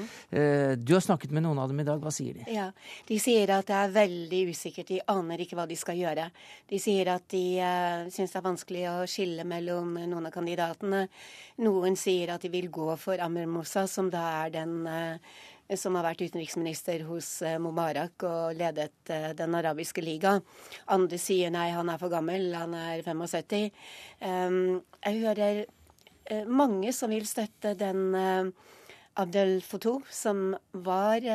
Du 0.81 0.93
har 0.95 1.03
snakket 1.05 1.33
med 1.35 1.45
noen 1.45 1.59
av 1.61 1.69
dem 1.69 1.83
i 1.83 1.85
dag. 1.85 2.01
Hva 2.01 2.09
sier 2.13 2.39
de? 2.39 2.47
Ja, 2.49 2.71
De 3.07 3.19
sier 3.21 3.51
at 3.53 3.69
det 3.69 3.77
er 3.77 3.93
veldig 3.93 4.41
usikkert. 4.49 4.89
De 4.89 5.03
aner 5.13 5.45
ikke 5.45 5.59
hva 5.59 5.67
de 5.69 5.77
skal 5.77 5.99
gjøre. 5.99 6.31
De 6.71 6.81
sier 6.81 7.13
at 7.13 7.27
de 7.35 7.45
uh, 7.61 8.09
syns 8.09 8.33
det 8.33 8.41
er 8.41 8.47
vanskelig 8.47 8.83
å 8.89 8.97
skille 9.11 9.45
mellom 9.45 9.99
noen 10.01 10.31
av 10.31 10.33
kandidatene. 10.33 11.05
Noen 11.61 11.99
sier 11.99 12.33
at 12.33 12.41
de 12.41 12.49
vil 12.49 12.71
gå 12.73 12.89
for 12.97 13.21
Amr 13.21 13.45
som 13.69 14.09
da 14.09 14.25
er 14.41 14.53
den 14.55 14.87
som 15.79 15.95
har 15.97 16.05
vært 16.05 16.23
utenriksminister 16.25 17.05
hos 17.07 17.27
eh, 17.45 17.59
Mubarak 17.61 18.25
og 18.27 18.57
ledet 18.59 19.11
eh, 19.13 19.31
Den 19.37 19.55
arabiske 19.57 20.03
liga. 20.03 20.37
Andre 20.91 21.19
sier 21.21 21.53
nei, 21.53 21.69
han 21.75 21.91
er 21.91 22.01
for 22.01 22.11
gammel, 22.11 22.49
han 22.57 22.75
er 22.77 23.03
75. 23.05 23.69
Ehm, 24.27 24.81
jeg 25.05 25.21
hører 25.23 25.63
eh, 25.63 26.45
mange 26.47 26.93
som 26.95 27.13
vil 27.13 27.27
støtte 27.29 27.75
den 27.79 28.15
Abdel 29.19 29.57
Foto, 29.65 29.99
som 30.07 30.53
var 30.71 31.25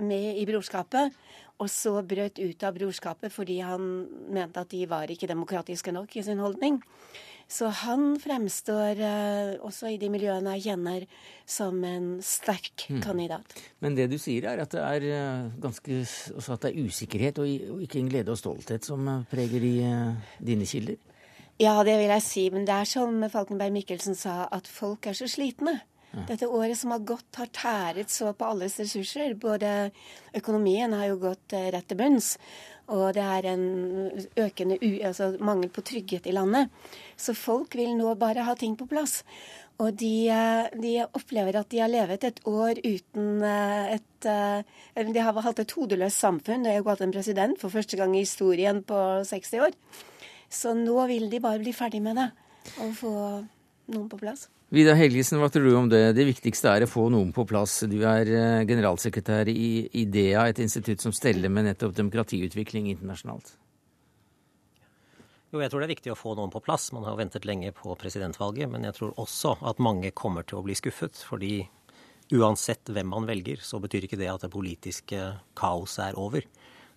med 0.00 0.38
i 0.40 0.46
brorskapet, 0.48 1.12
og 1.60 1.68
så 1.70 1.98
brøt 2.00 2.40
ut 2.40 2.64
av 2.64 2.78
brorskapet 2.78 3.32
fordi 3.34 3.58
han 3.62 4.06
mente 4.32 4.62
at 4.64 4.72
de 4.72 4.86
var 4.88 5.12
ikke 5.12 5.28
demokratiske 5.30 5.92
nok 5.92 6.16
i 6.16 6.24
sin 6.24 6.40
holdning. 6.42 6.80
Så 7.50 7.68
han 7.82 8.16
fremstår 8.20 9.00
uh, 9.02 9.66
også 9.66 9.92
i 9.92 9.98
de 10.00 10.08
miljøene 10.12 10.56
jeg 10.56 10.72
kjenner, 10.72 11.06
som 11.48 11.78
en 11.84 12.08
sterk 12.24 12.86
mm. 12.88 13.00
kandidat. 13.04 13.56
Men 13.84 13.96
det 13.98 14.08
du 14.12 14.18
sier 14.20 14.48
er 14.50 14.62
at 14.64 14.72
det 14.72 14.82
er 14.82 15.06
uh, 15.12 15.52
ganske 15.62 16.02
at 16.02 16.66
det 16.66 16.72
er 16.72 16.88
usikkerhet 16.88 17.40
og, 17.42 17.80
ikke 17.84 18.00
en 18.00 18.10
glede 18.12 18.32
og 18.32 18.40
stolthet 18.40 18.88
som 18.88 19.06
uh, 19.08 19.22
preger 19.30 19.62
de, 19.62 19.74
dine 20.40 20.68
kilder? 20.68 21.00
Ja, 21.60 21.76
det 21.86 21.98
vil 22.00 22.10
jeg 22.10 22.26
si. 22.26 22.48
Men 22.50 22.66
det 22.66 22.74
er 22.74 22.88
som 22.88 23.22
Falkenberg 23.30 23.74
Mikkelsen 23.74 24.18
sa, 24.18 24.46
at 24.50 24.68
folk 24.70 25.06
er 25.06 25.18
så 25.18 25.28
slitne. 25.30 25.80
Dette 26.28 26.44
året 26.44 26.76
som 26.76 26.92
har 26.92 27.04
gått, 27.08 27.28
har 27.38 27.48
tæret 27.56 28.12
så 28.12 28.34
på 28.36 28.44
alles 28.44 28.76
ressurser. 28.82 29.32
Både 29.40 29.90
økonomien 30.36 30.92
har 30.92 31.08
jo 31.08 31.20
gått 31.22 31.54
rett 31.56 31.88
til 31.88 31.96
bunns, 31.96 32.34
og 32.92 33.14
det 33.16 33.24
er 33.24 33.48
en 33.52 33.64
økende 34.36 34.78
altså 35.06 35.32
mangel 35.40 35.70
på 35.72 35.84
trygghet 35.88 36.28
i 36.28 36.34
landet. 36.36 36.70
Så 37.16 37.34
folk 37.36 37.74
vil 37.78 37.96
nå 37.96 38.14
bare 38.20 38.44
ha 38.46 38.54
ting 38.58 38.76
på 38.76 38.88
plass. 38.90 39.22
Og 39.80 39.96
de, 39.98 40.28
de, 40.78 40.92
opplever 41.16 41.56
at 41.58 41.70
de 41.72 41.80
har 41.80 41.90
levet 41.90 42.24
et 42.28 42.40
år 42.46 42.78
uten 42.84 43.42
eh, 43.42 43.96
et 43.96 44.28
eh, 44.28 45.08
De 45.08 45.24
har 45.24 45.40
hatt 45.42 45.62
et 45.62 45.74
hodeløst 45.74 46.22
samfunn. 46.22 46.66
Det 46.66 46.76
har 46.76 46.86
gått 46.86 47.02
en 47.02 47.14
president 47.14 47.58
for 47.58 47.72
første 47.72 47.96
gang 47.98 48.14
i 48.14 48.22
historien 48.22 48.82
på 48.84 48.98
60 49.26 49.64
år. 49.66 49.76
Så 50.52 50.76
nå 50.76 51.06
vil 51.08 51.30
de 51.32 51.40
bare 51.40 51.62
bli 51.62 51.72
ferdig 51.72 52.02
med 52.04 52.20
det 52.20 52.28
og 52.84 52.92
få 52.94 53.12
noen 53.90 54.08
på 54.12 54.20
plass. 54.20 54.46
Vidar 54.72 54.96
Helgesen, 54.96 55.36
hva 55.36 55.50
tror 55.52 55.66
du 55.68 55.74
om 55.76 55.88
det? 55.92 56.14
Det 56.16 56.24
viktigste 56.24 56.70
er 56.72 56.86
å 56.86 56.88
få 56.88 57.10
noen 57.12 57.28
på 57.36 57.44
plass. 57.44 57.82
Du 57.92 57.98
er 58.08 58.28
eh, 58.32 58.62
generalsekretær 58.64 59.50
i 59.52 59.90
IDEA, 60.00 60.46
et 60.48 60.62
institutt 60.64 61.02
som 61.04 61.12
steller 61.12 61.52
med 61.52 61.66
nettopp 61.66 61.92
demokratiutvikling 61.98 62.88
internasjonalt. 62.94 63.50
Jo, 65.52 65.60
jeg 65.60 65.68
tror 65.68 65.82
det 65.82 65.90
er 65.90 65.92
viktig 65.92 66.14
å 66.14 66.16
få 66.16 66.32
noen 66.38 66.54
på 66.54 66.62
plass. 66.64 66.88
Man 66.96 67.04
har 67.04 67.18
ventet 67.20 67.44
lenge 67.44 67.74
på 67.76 67.92
presidentvalget. 68.00 68.70
Men 68.72 68.88
jeg 68.88 68.96
tror 68.96 69.12
også 69.20 69.58
at 69.68 69.82
mange 69.84 70.14
kommer 70.16 70.48
til 70.48 70.62
å 70.62 70.64
bli 70.64 70.78
skuffet. 70.78 71.20
Fordi 71.28 71.58
uansett 72.32 72.88
hvem 72.88 73.12
man 73.12 73.28
velger, 73.28 73.60
så 73.60 73.76
betyr 73.82 74.08
ikke 74.08 74.22
det 74.22 74.32
at 74.32 74.46
det 74.46 74.54
politiske 74.56 75.34
kaoset 75.58 76.06
er 76.06 76.16
over. 76.16 76.48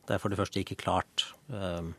Det 0.08 0.16
er 0.16 0.24
for 0.24 0.32
det 0.32 0.40
første 0.40 0.64
ikke 0.64 0.80
klart 0.80 1.28
øh, 1.52 1.92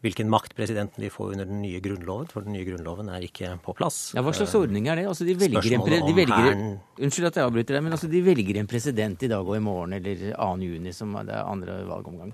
hvilken 0.00 0.30
makt 0.32 0.54
presidenten 0.56 1.02
vil 1.04 1.12
få 1.12 1.28
under 1.34 1.48
den 1.48 1.60
nye 1.60 1.80
grunnloven, 1.84 2.28
for 2.32 2.46
den 2.46 2.54
nye 2.56 2.64
grunnloven 2.64 3.10
er 3.12 3.24
ikke 3.26 3.52
på 3.64 3.74
plass. 3.76 3.98
Ja, 4.16 4.22
Hva 4.24 4.32
slags 4.36 4.54
ordning 4.56 4.88
er 4.88 4.96
det? 4.96 5.06
Altså, 5.10 5.26
de 5.28 5.34
velger 5.36 5.76
en, 5.76 5.84
de 6.06 6.14
velger, 6.16 6.62
Unnskyld 7.00 7.28
at 7.28 7.40
jeg 7.40 7.48
avbryter 7.48 7.76
deg, 7.76 7.84
men 7.84 7.96
altså, 7.96 8.08
de 8.12 8.22
velger 8.24 8.60
en 8.60 8.70
president 8.70 9.26
i 9.26 9.30
dag 9.32 9.44
og 9.44 9.58
i 9.58 9.64
morgen, 9.64 9.92
eller 9.98 10.30
2. 10.32 10.48
juni, 10.64 10.94
som 10.96 11.12
det 11.20 11.36
er 11.36 11.44
andre 11.44 11.82
valgomgang. 11.88 12.32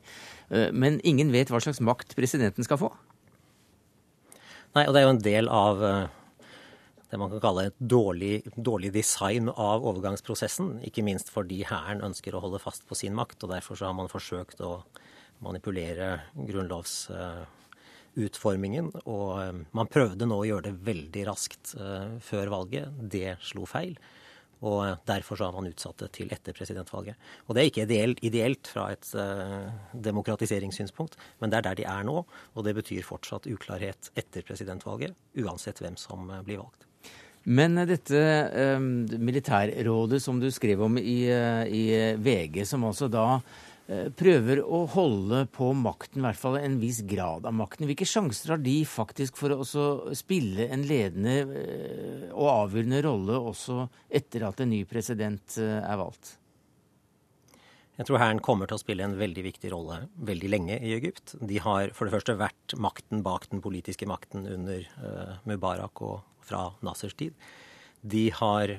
Eh, 0.51 0.71
men 0.71 1.01
ingen 1.03 1.35
vet 1.35 1.51
hva 1.51 1.63
slags 1.63 1.83
makt 1.83 2.15
presidenten 2.19 2.67
skal 2.67 2.81
få? 2.85 2.93
Nei, 4.77 4.85
og 4.87 4.95
det 4.95 5.01
er 5.01 5.09
jo 5.09 5.17
en 5.17 5.25
del 5.25 5.51
av 5.51 5.83
eh, 5.89 6.01
det 7.11 7.19
man 7.19 7.33
kan 7.33 7.43
kalle 7.43 7.67
et 7.71 7.77
dårlig, 7.81 8.45
dårlig 8.55 8.93
design 8.95 9.51
av 9.51 9.87
overgangsprosessen. 9.87 10.77
Ikke 10.87 11.05
minst 11.07 11.35
fordi 11.35 11.65
hæren 11.67 12.05
ønsker 12.07 12.35
å 12.35 12.43
holde 12.45 12.63
fast 12.63 12.87
på 12.87 12.99
sin 12.99 13.17
makt, 13.17 13.41
og 13.43 13.55
derfor 13.55 13.79
så 13.79 13.91
har 13.91 13.99
man 13.99 14.13
forsøkt 14.13 14.63
å 14.63 14.77
manipulere 15.45 16.11
grunnlovs 16.37 17.09
utformingen. 18.17 18.93
Og 19.05 19.65
man 19.77 19.91
prøvde 19.93 20.29
nå 20.29 20.39
å 20.41 20.47
gjøre 20.49 20.71
det 20.71 20.87
veldig 20.87 21.25
raskt 21.29 21.75
før 22.25 22.53
valget. 22.55 23.03
Det 23.13 23.35
slo 23.45 23.67
feil. 23.69 23.99
Og 24.65 25.03
derfor 25.05 25.37
så 25.37 25.49
har 25.49 25.53
man 25.53 25.69
utsatt 25.69 26.01
det 26.01 26.09
til 26.17 26.33
etter 26.33 26.57
presidentvalget. 26.57 27.19
Og 27.47 27.55
det 27.55 27.63
er 27.63 27.71
ikke 27.71 27.85
ideelt, 27.85 28.23
ideelt 28.25 28.71
fra 28.71 28.89
et 28.95 29.11
uh, 29.19 29.69
demokratiseringssynspunkt, 29.93 31.19
men 31.41 31.53
det 31.53 31.59
er 31.59 31.69
der 31.69 31.79
de 31.83 31.87
er 31.93 32.09
nå. 32.09 32.23
Og 32.55 32.65
det 32.65 32.77
betyr 32.79 33.05
fortsatt 33.05 33.49
uklarhet 33.53 34.11
etter 34.17 34.47
presidentvalget, 34.49 35.17
uansett 35.45 35.83
hvem 35.85 35.99
som 36.01 36.33
blir 36.47 36.63
valgt. 36.63 36.89
Men 37.47 37.77
dette 37.87 38.17
uh, 38.17 38.81
militærrådet 38.81 40.23
som 40.25 40.41
du 40.41 40.49
skrev 40.51 40.89
om 40.89 40.97
i, 40.99 41.21
i 41.29 41.87
VG, 42.17 42.65
som 42.67 42.89
altså 42.89 43.13
da 43.13 43.29
Eh, 43.37 43.76
prøver 44.19 44.63
å 44.67 44.81
holde 44.91 45.45
på 45.55 45.69
makten, 45.79 46.19
i 46.19 46.25
hvert 46.27 46.41
fall 46.41 46.57
en 46.59 46.79
viss 46.83 47.03
grad 47.07 47.47
av 47.47 47.55
makten. 47.55 47.87
Hvilke 47.87 48.09
sjanser 48.09 48.57
har 48.57 48.63
de 48.63 48.81
faktisk 48.89 49.39
for 49.39 49.55
å 49.55 49.67
spille 50.17 50.67
en 50.75 50.83
ledende 50.89 51.37
eh, 51.45 52.25
og 52.33 52.51
avgjørende 52.51 53.05
rolle 53.07 53.39
også 53.53 53.85
etter 54.11 54.49
at 54.49 54.65
en 54.65 54.73
ny 54.75 54.81
president 54.91 55.59
eh, 55.63 55.79
er 55.79 56.01
valgt? 56.01 56.33
Jeg 57.97 58.09
tror 58.09 58.21
Hæren 58.21 58.43
kommer 58.45 58.69
til 58.69 58.77
å 58.77 58.83
spille 58.83 59.07
en 59.07 59.15
veldig 59.17 59.47
viktig 59.47 59.71
rolle 59.73 60.03
veldig 60.29 60.51
lenge 60.51 60.81
i 60.83 60.91
Egypt. 60.99 61.37
De 61.39 61.63
har 61.65 61.95
for 61.97 62.09
det 62.09 62.17
første 62.17 62.37
vært 62.37 62.75
makten 62.83 63.23
bak 63.25 63.47
den 63.53 63.63
politiske 63.65 64.09
makten 64.11 64.45
under 64.51 64.83
Mubarak 65.49 66.03
og 66.05 66.19
fra 66.45 66.67
Nasers 66.85 67.17
tid. 67.17 67.33
De 68.05 68.27
har 68.37 68.75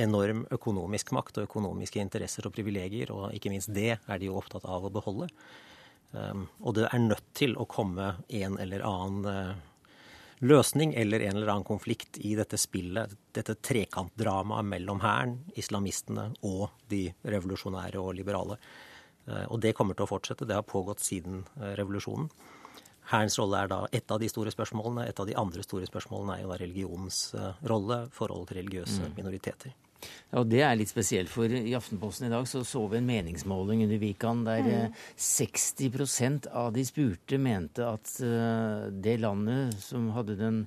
enorm 0.00 0.44
økonomisk 0.54 1.12
makt 1.16 1.40
og 1.40 1.48
økonomiske 1.48 2.00
interesser 2.02 2.46
og 2.48 2.54
privilegier, 2.54 3.12
og 3.14 3.34
ikke 3.36 3.52
minst 3.52 3.72
det 3.74 3.96
er 3.98 4.20
de 4.20 4.28
jo 4.28 4.38
opptatt 4.38 4.66
av 4.68 4.86
å 4.86 4.92
beholde. 4.92 5.28
Um, 6.12 6.46
og 6.64 6.78
det 6.78 6.86
er 6.88 7.02
nødt 7.02 7.26
til 7.36 7.56
å 7.60 7.66
komme 7.68 8.14
en 8.32 8.56
eller 8.56 8.84
annen 8.86 9.26
uh, 9.28 9.56
løsning 10.40 10.94
eller 10.96 11.20
en 11.20 11.36
eller 11.36 11.50
annen 11.52 11.68
konflikt 11.68 12.16
i 12.24 12.32
dette 12.38 12.56
spillet, 12.56 13.12
dette 13.36 13.58
trekantdramaet 13.60 14.64
mellom 14.64 15.02
hæren, 15.04 15.34
islamistene 15.60 16.30
og 16.48 16.70
de 16.88 17.10
revolusjonære 17.28 18.00
og 18.00 18.14
liberale. 18.16 18.56
Uh, 19.28 19.44
og 19.52 19.60
det 19.60 19.74
kommer 19.76 19.98
til 19.98 20.06
å 20.06 20.12
fortsette. 20.14 20.48
Det 20.48 20.56
har 20.56 20.64
pågått 20.64 21.04
siden 21.04 21.42
uh, 21.58 21.74
revolusjonen. 21.76 22.30
Hærens 23.08 23.36
rolle 23.40 23.60
er 23.64 23.68
da 23.72 23.82
et 23.92 24.12
av 24.12 24.20
de 24.20 24.28
store 24.32 24.52
spørsmålene. 24.52 25.06
Et 25.08 25.20
av 25.20 25.28
de 25.28 25.36
andre 25.40 25.64
store 25.64 25.88
spørsmålene 25.88 26.38
er 26.38 26.42
jo 26.44 26.50
da 26.52 26.58
religionens 26.60 27.20
rolle, 27.64 28.02
forholdet 28.12 28.50
til 28.50 28.58
religiøse 28.60 29.06
mm. 29.06 29.14
minoriteter. 29.16 29.72
Og 30.36 30.46
Det 30.50 30.60
er 30.64 30.76
litt 30.76 30.90
spesielt, 30.90 31.30
for 31.32 31.48
i 31.48 31.74
Aftenposten 31.76 32.28
i 32.28 32.32
dag 32.32 32.44
så, 32.48 32.62
så 32.66 32.84
vi 32.90 33.00
en 33.00 33.08
meningsmåling 33.08 33.86
under 33.86 34.00
Vikan 34.02 34.44
der 34.46 34.66
mm. 34.66 35.00
60 35.16 36.20
eh, 36.28 36.38
av 36.52 36.72
de 36.76 36.84
spurte 36.84 37.40
mente 37.40 37.86
at 37.86 38.12
uh, 38.20 38.88
det 38.92 39.18
landet 39.22 39.76
som 39.80 40.10
hadde 40.16 40.36
den 40.38 40.64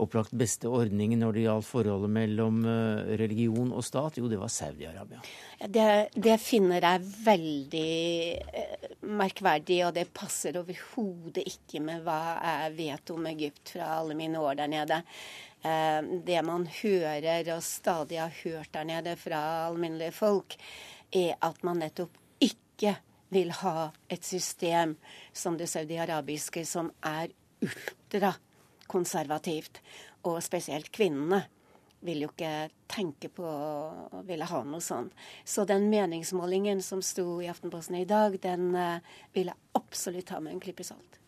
opplagt 0.00 0.32
beste 0.34 0.66
ordningen 0.66 1.20
når 1.22 1.36
det 1.36 1.44
gjaldt 1.44 1.68
forholdet 1.68 2.10
mellom 2.16 2.64
uh, 2.66 3.04
religion 3.20 3.70
og 3.70 3.84
stat, 3.86 4.18
jo, 4.18 4.26
det 4.30 4.40
var 4.40 4.50
Saudi-Arabia. 4.50 5.20
Det, 5.60 5.86
det, 6.16 6.34
finner 6.42 6.88
jeg 6.88 7.04
veldig 7.28 9.04
merkverdig, 9.14 9.80
og 9.86 9.94
det 9.94 10.08
passer 10.16 10.58
overhodet 10.58 11.44
ikke 11.46 11.84
med 11.84 12.02
hva 12.06 12.20
jeg 12.40 12.76
vet 12.80 13.14
om 13.14 13.30
Egypt 13.30 13.76
fra 13.76 13.94
alle 14.00 14.18
mine 14.18 14.42
år 14.42 14.64
der 14.64 14.72
nede. 14.72 15.02
Eh, 15.64 16.02
det 16.26 16.42
man 16.44 16.66
hører, 16.82 17.54
og 17.56 17.62
stadig 17.64 18.20
har 18.20 18.32
hørt 18.42 18.74
der 18.74 18.84
nede 18.84 19.16
fra 19.16 19.68
alminnelige 19.68 20.12
folk, 20.12 20.56
er 21.12 21.34
at 21.40 21.64
man 21.64 21.78
nettopp 21.80 22.10
ikke 22.44 22.96
vil 23.32 23.50
ha 23.62 23.88
et 24.12 24.24
system 24.24 24.96
som 25.32 25.56
det 25.58 25.68
saudi-arabiske, 25.72 26.64
som 26.68 26.92
er 27.02 27.28
ultrakonservativt. 27.64 29.80
Og 30.28 30.42
spesielt 30.44 30.92
kvinnene 30.92 31.44
vil 32.04 32.20
jo 32.26 32.30
ikke 32.34 32.68
tenke 32.90 33.28
på 33.32 33.44
å 33.48 34.20
ville 34.28 34.44
ha 34.44 34.62
noe 34.68 34.80
sånt. 34.84 35.12
Så 35.44 35.64
den 35.68 35.88
meningsmålingen 35.88 36.82
som 36.84 37.02
sto 37.02 37.40
i 37.40 37.48
Aftenposten 37.48 37.96
i 37.96 38.04
dag, 38.08 38.36
den 38.42 38.76
uh, 38.76 39.00
vil 39.32 39.48
jeg 39.48 39.56
absolutt 39.80 40.26
ta 40.28 40.40
med 40.44 40.52
en 40.52 40.60
klype 40.60 40.84
salt. 40.84 41.23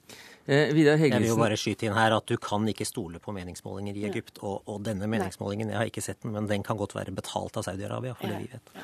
Eh, 0.47 0.73
Vidar 0.75 0.95
Helgesen. 0.95 1.17
Jeg 1.17 1.25
vil 1.25 1.33
jo 1.33 1.39
bare 1.41 1.59
skyte 1.59 1.89
inn 1.89 1.97
her 1.97 2.15
at 2.15 2.27
du 2.31 2.37
kan 2.39 2.67
ikke 2.71 2.87
stole 2.87 3.19
på 3.23 3.35
meningsmålinger 3.35 3.97
i 3.99 4.05
Egypt. 4.07 4.39
Og, 4.43 4.61
og, 4.65 4.79
denne 4.87 5.09
meningsmålingen, 5.11 5.73
jeg 5.73 5.81
har 5.81 5.91
ikke 5.91 6.05
sett 6.05 6.21
den, 6.23 6.37
men 6.37 6.47
den 6.51 6.63
kan 6.67 6.79
godt 6.79 6.95
være 6.95 7.15
betalt 7.17 7.59
av 7.59 7.67
Saudi-Arabia, 7.67 8.15
for 8.19 8.31
det 8.31 8.45
vi 8.45 8.53
vet. 8.53 8.77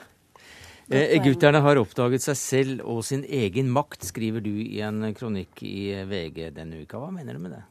Eh, 0.91 1.13
egypterne 1.21 1.63
har 1.63 1.79
oppdaget 1.79 2.25
seg 2.25 2.41
selv 2.41 2.83
og 2.91 3.05
sin 3.07 3.23
egen 3.23 3.71
makt, 3.73 4.03
skriver 4.11 4.43
du 4.43 4.51
i 4.59 4.83
en 4.83 5.07
kronikk 5.15 5.63
i 5.63 5.93
VG 6.11 6.49
denne 6.59 6.83
uka. 6.83 6.99
Hva 6.99 7.13
mener 7.15 7.39
du 7.39 7.45
med 7.47 7.55
det? 7.55 7.63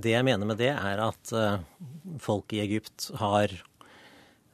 Det 0.00 0.14
jeg 0.14 0.24
mener 0.24 0.48
med 0.48 0.56
det, 0.56 0.70
er 0.72 1.00
at 1.04 1.32
uh, 1.36 1.58
folk 2.22 2.54
i 2.56 2.62
Egypt 2.62 3.10
har 3.20 3.52
Eh, 3.52 3.71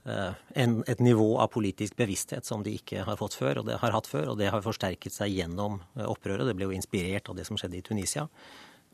en, 0.09 0.79
et 0.87 1.01
nivå 1.03 1.27
av 1.43 1.51
politisk 1.53 1.97
bevissthet 1.99 2.47
som 2.47 2.63
de 2.65 2.75
ikke 2.79 3.05
har 3.07 3.19
fått 3.21 3.37
før, 3.39 3.61
og 3.61 3.69
det 3.69 3.79
har 3.83 3.95
hatt 3.95 4.09
før, 4.09 4.33
og 4.33 4.39
det 4.41 4.51
har 4.53 4.65
forsterket 4.65 5.15
seg 5.15 5.35
gjennom 5.35 5.81
eh, 5.99 6.07
opprøret. 6.07 6.47
Det 6.49 6.55
ble 6.57 6.69
jo 6.69 6.77
inspirert 6.77 7.29
av 7.29 7.39
det 7.39 7.47
som 7.49 7.59
skjedde 7.61 7.81
i 7.81 7.85
Tunisia. 7.85 8.25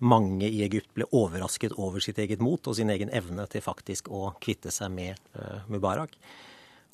Mange 0.04 0.48
i 0.48 0.62
Egypt 0.66 0.90
ble 0.96 1.06
overrasket 1.14 1.76
over 1.78 2.02
sitt 2.02 2.18
eget 2.18 2.42
mot 2.42 2.66
og 2.66 2.76
sin 2.76 2.90
egen 2.90 3.12
evne 3.14 3.46
til 3.50 3.62
faktisk 3.64 4.10
å 4.10 4.32
kvitte 4.42 4.72
seg 4.74 4.90
med 4.90 5.20
uh, 5.38 5.62
Mubarak. 5.70 6.16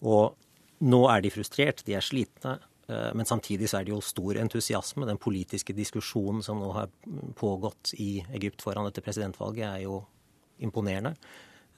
Og 0.04 0.36
nå 0.84 1.00
er 1.08 1.24
de 1.24 1.32
frustrert, 1.32 1.80
de 1.86 1.96
er 1.96 2.04
slitne, 2.04 2.58
uh, 2.92 3.10
men 3.16 3.28
samtidig 3.28 3.70
så 3.72 3.80
er 3.80 3.88
det 3.88 3.94
jo 3.94 4.02
stor 4.04 4.36
entusiasme. 4.42 5.08
Den 5.08 5.22
politiske 5.22 5.72
diskusjonen 5.74 6.44
som 6.44 6.60
nå 6.60 6.74
har 6.76 6.92
pågått 7.40 7.94
i 7.96 8.18
Egypt 8.36 8.60
foran 8.66 8.84
dette 8.90 9.04
presidentvalget, 9.06 9.64
er 9.70 9.86
jo 9.86 10.02
imponerende. 10.60 11.16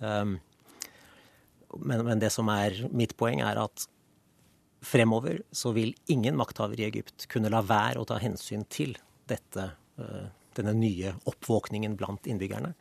Um, 0.02 0.40
men, 1.78 2.04
men, 2.06 2.20
det 2.20 2.30
som 2.34 2.48
er 2.52 2.76
mitt 2.92 3.14
poeng, 3.18 3.42
er 3.44 3.60
at 3.62 3.86
fremover 4.82 5.42
så 5.54 5.72
vil 5.76 5.94
ingen 6.10 6.36
makthaver 6.38 6.80
i 6.80 6.88
Egypt 6.88 7.28
kunne 7.30 7.52
la 7.52 7.62
være 7.64 8.02
å 8.02 8.08
ta 8.08 8.18
hensyn 8.22 8.66
til 8.72 8.96
dette, 9.30 9.70
eh, 10.02 10.26
denne 10.58 10.74
nye 10.76 11.14
oppvåkningen 11.30 11.96
blant 11.96 12.26
innbyggerne. 12.26 12.74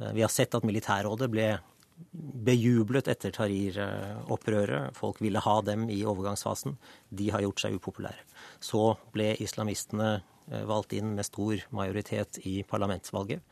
Eh, 0.00 0.12
vi 0.16 0.24
har 0.24 0.32
sett 0.32 0.54
at 0.56 0.64
militærrådet 0.64 1.30
ble 1.30 1.48
bejublet 2.14 3.06
etter 3.12 3.30
Tahrir-opprøret. 3.30 4.96
Folk 4.96 5.20
ville 5.22 5.42
ha 5.44 5.60
dem 5.62 5.86
i 5.92 6.00
overgangsfasen. 6.02 6.74
De 7.14 7.28
har 7.30 7.44
gjort 7.44 7.62
seg 7.62 7.76
upopulære. 7.76 8.24
Så 8.58 8.96
ble 9.14 9.34
islamistene 9.44 10.16
eh, 10.50 10.64
valgt 10.64 10.96
inn 10.96 11.14
med 11.14 11.28
stor 11.28 11.62
majoritet 11.76 12.40
i 12.48 12.62
parlamentsvalget 12.66 13.44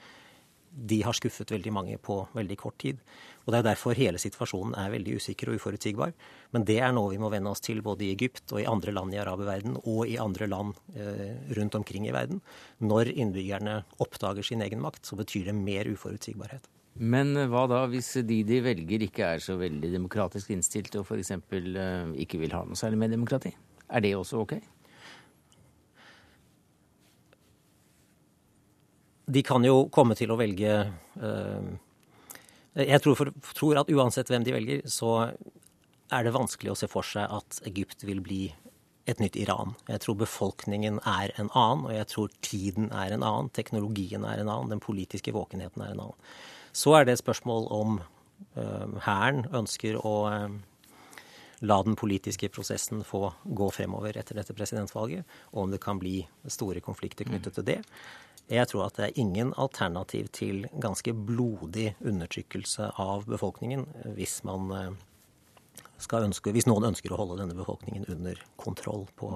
de 0.73 1.03
har 1.05 1.17
skuffet 1.17 1.53
veldig 1.53 1.73
mange 1.75 1.99
på 2.01 2.23
veldig 2.37 2.57
kort 2.61 2.79
tid. 2.81 3.01
Og 3.45 3.53
Det 3.53 3.59
er 3.59 3.67
derfor 3.67 3.99
hele 3.99 4.21
situasjonen 4.23 4.75
er 4.79 4.93
veldig 4.93 5.17
usikker 5.19 5.51
og 5.51 5.59
uforutsigbar. 5.59 6.13
Men 6.55 6.67
det 6.69 6.79
er 6.81 6.93
noe 6.95 7.11
vi 7.11 7.21
må 7.23 7.31
venne 7.33 7.51
oss 7.51 7.65
til 7.65 7.83
både 7.83 8.07
i 8.07 8.13
Egypt 8.15 8.53
og 8.55 8.63
i 8.63 8.69
andre 8.71 8.95
land 8.95 9.15
i 9.15 9.21
araberverdenen 9.23 9.81
og 9.83 10.05
i 10.07 10.19
andre 10.23 10.47
land 10.51 10.77
eh, 10.95 11.33
rundt 11.59 11.79
omkring 11.79 12.07
i 12.07 12.15
verden. 12.15 12.43
Når 12.79 13.11
innbyggerne 13.15 13.81
oppdager 14.03 14.47
sin 14.47 14.63
egen 14.63 14.83
makt, 14.85 15.05
så 15.07 15.19
betyr 15.19 15.51
det 15.51 15.57
mer 15.59 15.91
uforutsigbarhet. 15.91 16.69
Men 17.01 17.33
hva 17.49 17.65
da 17.71 17.87
hvis 17.89 18.13
de 18.29 18.43
de 18.45 18.61
velger 18.63 19.07
ikke 19.09 19.35
er 19.35 19.41
så 19.41 19.57
veldig 19.57 19.95
demokratisk 19.95 20.53
innstilt 20.53 20.95
og 21.01 21.09
f.eks. 21.09 21.35
Eh, 21.35 22.15
ikke 22.27 22.43
vil 22.43 22.55
ha 22.55 22.63
noe 22.69 22.79
særlig 22.79 23.01
med 23.03 23.17
demokrati? 23.17 23.55
Er 23.93 24.05
det 24.05 24.15
også 24.17 24.45
ok? 24.45 24.61
de 29.33 29.43
kan 29.47 29.65
jo 29.65 29.87
komme 29.93 30.17
til 30.19 30.33
å 30.33 30.39
velge 30.41 30.73
uh, 31.23 31.73
Jeg 32.79 33.03
tror, 33.05 33.19
for, 33.19 33.33
tror, 33.53 33.83
at 33.83 33.91
uansett 33.93 34.31
hvem 34.33 34.47
de 34.47 34.55
velger, 34.55 34.85
så 34.89 35.33
er 36.13 36.25
det 36.25 36.35
vanskelig 36.35 36.73
å 36.73 36.79
se 36.79 36.89
for 36.91 37.07
seg 37.07 37.29
at 37.29 37.61
Egypt 37.69 38.05
vil 38.09 38.23
bli 38.25 38.47
et 39.11 39.21
nytt 39.21 39.37
Iran. 39.37 39.75
Jeg 39.91 40.05
tror 40.05 40.21
befolkningen 40.21 41.01
er 41.09 41.33
en 41.41 41.51
annen, 41.59 41.87
og 41.89 41.95
jeg 41.95 42.09
tror 42.13 42.35
tiden 42.45 42.91
er 42.95 43.15
en 43.15 43.25
annen, 43.27 43.51
teknologien 43.57 44.25
er 44.25 44.41
en 44.41 44.51
annen, 44.53 44.71
den 44.77 44.83
politiske 44.83 45.35
våkenheten 45.35 45.83
er 45.83 45.95
en 45.95 46.05
annen. 46.07 46.35
Så 46.73 46.95
er 46.97 47.05
det 47.05 47.17
et 47.17 47.25
spørsmål 47.25 47.67
om 47.75 48.01
hæren 49.05 49.45
øh, 49.45 49.59
ønsker 49.63 49.99
å 50.01 50.15
øh, 50.31 50.55
la 51.63 51.79
den 51.87 51.97
politiske 51.99 52.49
prosessen 52.51 53.05
få 53.07 53.29
gå 53.45 53.69
fremover 53.75 54.17
etter 54.19 54.39
dette 54.39 54.55
presidentvalget, 54.57 55.27
og 55.53 55.67
om 55.67 55.75
det 55.75 55.83
kan 55.83 56.01
bli 56.01 56.21
store 56.51 56.83
konflikter 56.83 57.29
knyttet 57.29 57.59
til 57.59 57.69
det. 57.69 57.81
Jeg 58.53 58.69
tror 58.69 58.85
at 58.85 58.99
det 58.99 59.07
er 59.07 59.21
ingen 59.21 59.55
alternativ 59.57 60.27
til 60.37 60.67
ganske 60.81 61.15
blodig 61.17 61.95
undertrykkelse 62.05 62.91
av 63.01 63.25
befolkningen 63.25 63.87
hvis, 64.19 64.43
eh, 64.45 64.91
ønske, 66.21 66.53
hvis 66.53 66.69
noen 66.69 66.91
ønsker 66.91 67.15
å 67.15 67.21
holde 67.23 67.41
denne 67.41 67.57
befolkningen 67.57 68.05
under 68.13 68.37
kontroll 68.61 69.07
på, 69.17 69.33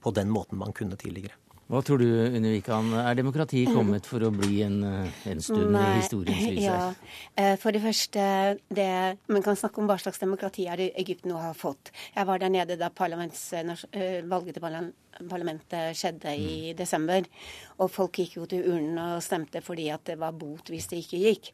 på 0.00 0.14
den 0.16 0.32
måten 0.32 0.58
man 0.58 0.72
kunne 0.72 0.96
tidligere. 0.96 1.36
Hva 1.72 1.80
tror 1.80 2.02
du, 2.02 2.04
Unni 2.04 2.50
Wikan, 2.52 2.90
er 3.00 3.14
demokratiet 3.16 3.70
kommet 3.72 4.04
for 4.04 4.20
å 4.26 4.28
bli 4.28 4.58
en, 4.60 4.82
en 4.84 5.38
stund 5.40 5.70
Nei, 5.72 5.86
i 5.88 6.02
historiens 6.02 6.42
lys 6.52 6.66
ja. 6.66 6.90
Eh, 7.32 7.54
for 7.62 7.72
det 7.72 7.80
første, 7.80 8.24
det, 8.68 8.88
man 9.32 9.46
kan 9.46 9.56
snakke 9.56 9.80
om 9.80 9.88
hva 9.88 9.96
slags 10.02 10.20
demokrati 10.20 10.66
er 10.68 10.82
det 10.82 10.90
Egypt 11.00 11.24
nå 11.30 11.40
har 11.40 11.56
fått. 11.56 11.88
Jeg 12.12 12.28
var 12.28 12.44
der 12.44 12.52
nede 12.52 12.76
da 12.76 12.92
eh, 12.92 14.20
valget 14.28 14.58
til 14.58 14.92
parlamentet 15.32 15.96
skjedde 15.96 16.36
i 16.36 16.52
mm. 16.52 16.76
desember. 16.76 17.32
Og 17.80 17.88
folk 17.96 18.20
gikk 18.20 18.36
jo 18.42 18.44
til 18.52 18.68
urnene 18.68 19.14
og 19.16 19.24
stemte 19.24 19.64
fordi 19.64 19.88
at 19.96 20.04
det 20.12 20.20
var 20.20 20.36
bot 20.36 20.68
hvis 20.68 20.92
det 20.92 21.00
ikke 21.06 21.24
gikk. 21.24 21.52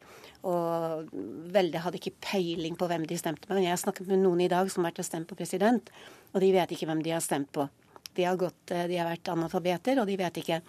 Og 0.51 1.15
veldig 1.55 1.85
hadde 1.87 2.03
ikke 2.03 2.17
peiling 2.27 2.75
på 2.75 2.91
hvem 2.91 3.07
de 3.07 3.23
stemte 3.23 3.47
på. 3.47 3.55
Jeg 3.55 3.71
har 3.71 3.79
snakket 3.79 4.11
med 4.11 4.19
noen 4.27 4.43
i 4.43 4.51
dag 4.51 4.67
som 4.67 4.83
har 4.83 4.91
vært 4.91 5.05
og 5.05 5.13
stemt 5.13 5.31
på 5.31 5.39
president, 5.39 5.93
og 6.33 6.43
de 6.43 6.57
vet 6.59 6.75
ikke 6.75 6.91
hvem 6.91 7.07
de 7.07 7.15
har 7.15 7.23
stemt 7.23 7.53
på. 7.55 7.71
De 8.19 8.27
har, 8.27 8.37
gått, 8.39 8.61
eh, 8.75 8.85
de 8.91 8.99
har 8.99 9.09
vært 9.09 9.31
analfabeter, 9.31 10.01
og 10.01 10.11
de 10.11 10.19
vet 10.19 10.39
ikke. 10.43 10.61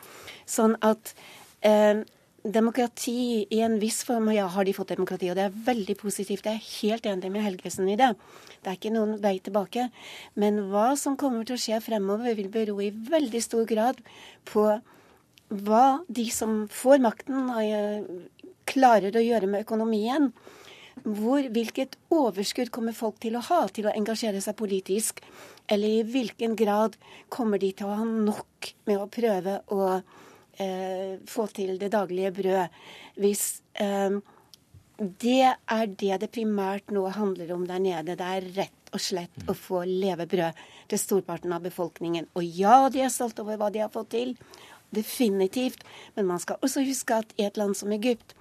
Sånn 0.48 0.76
at 0.86 1.12
eh, 1.66 2.03
demokrati 2.42 3.46
i 3.53 3.61
en 3.61 3.76
viss 3.80 4.03
form 4.07 4.30
ja, 4.32 4.46
har 4.48 4.64
de 4.64 4.74
fått 4.76 4.94
demokrati, 4.94 5.28
og 5.30 5.36
det 5.36 5.48
er 5.48 5.59
veldig 5.66 5.96
positivt. 6.01 6.46
Jeg 6.46 6.57
er 6.57 6.70
helt 6.80 7.09
enig 7.11 7.32
med 7.32 7.44
Helgesen 7.44 7.90
i 7.90 7.98
det. 8.01 8.14
Det 8.61 8.70
er 8.70 8.78
ikke 8.78 8.94
noen 8.94 9.18
vei 9.20 9.36
tilbake. 9.44 9.88
Men 10.40 10.62
hva 10.72 10.92
som 11.01 11.18
kommer 11.20 11.44
til 11.48 11.59
å 11.59 11.61
skje 11.61 11.82
fremover, 11.84 12.36
vil 12.38 12.48
bero 12.53 12.78
i 12.80 12.92
veldig 12.92 13.42
stor 13.44 13.66
grad 13.68 14.01
på 14.48 14.66
hva 15.51 15.84
de 16.09 16.28
som 16.32 16.62
får 16.70 17.03
makten, 17.03 17.51
eh, 17.61 18.07
klarer 18.70 19.16
å 19.16 19.24
gjøre 19.24 19.48
med 19.51 19.66
økonomien 19.66 20.30
hvor, 21.05 21.46
hvilket 21.53 21.96
overskudd 22.12 22.72
kommer 22.74 22.96
folk 22.96 23.20
til 23.22 23.38
å 23.38 23.44
ha 23.46 23.62
til 23.72 23.88
å 23.88 23.94
engasjere 23.94 24.42
seg 24.44 24.59
politisk? 24.59 25.22
Eller 25.70 26.01
i 26.01 26.03
hvilken 26.07 26.57
grad 26.59 26.96
kommer 27.32 27.61
de 27.62 27.70
til 27.76 27.88
å 27.88 28.01
ha 28.01 28.09
nok 28.09 28.72
med 28.90 28.98
å 28.98 29.09
prøve 29.12 29.61
å 29.70 29.86
eh, 29.94 31.16
få 31.30 31.46
til 31.55 31.78
det 31.80 31.92
daglige 31.94 32.34
brød? 32.40 32.82
Hvis 33.22 33.46
eh, 33.80 34.20
det 35.01 35.55
er 35.55 35.86
det 35.88 36.18
det 36.20 36.28
primært 36.34 36.92
nå 36.92 37.07
handler 37.14 37.55
om 37.55 37.64
der 37.68 37.80
nede. 37.80 38.18
Det 38.18 38.26
er 38.26 38.48
rett 38.59 38.92
og 38.92 39.01
slett 39.01 39.48
å 39.48 39.55
få 39.57 39.84
levebrød 39.88 40.59
til 40.90 41.01
storparten 41.01 41.55
av 41.57 41.64
befolkningen. 41.64 42.28
Og 42.36 42.44
ja, 42.44 42.88
de 42.92 43.05
er 43.07 43.12
stolt 43.12 43.40
over 43.40 43.57
hva 43.57 43.70
de 43.72 43.80
har 43.80 43.92
fått 43.94 44.12
til. 44.12 44.34
Definitivt. 44.92 45.86
Men 46.16 46.28
man 46.28 46.42
skal 46.42 46.61
også 46.61 46.84
huske 46.84 47.22
at 47.22 47.32
i 47.38 47.46
et 47.46 47.57
land 47.57 47.78
som 47.78 47.92
Egypt, 47.96 48.34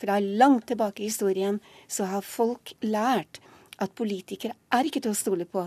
fra 0.00 0.20
langt 0.20 0.68
tilbake 0.70 1.02
i 1.02 1.10
historien 1.10 1.60
så 1.88 2.08
har 2.10 2.26
folk 2.26 2.74
lært 2.82 3.40
at 3.82 3.94
politikere 3.98 4.54
er 4.74 4.86
ikke 4.86 5.02
til 5.04 5.14
å 5.14 5.18
stole 5.18 5.46
på. 5.48 5.66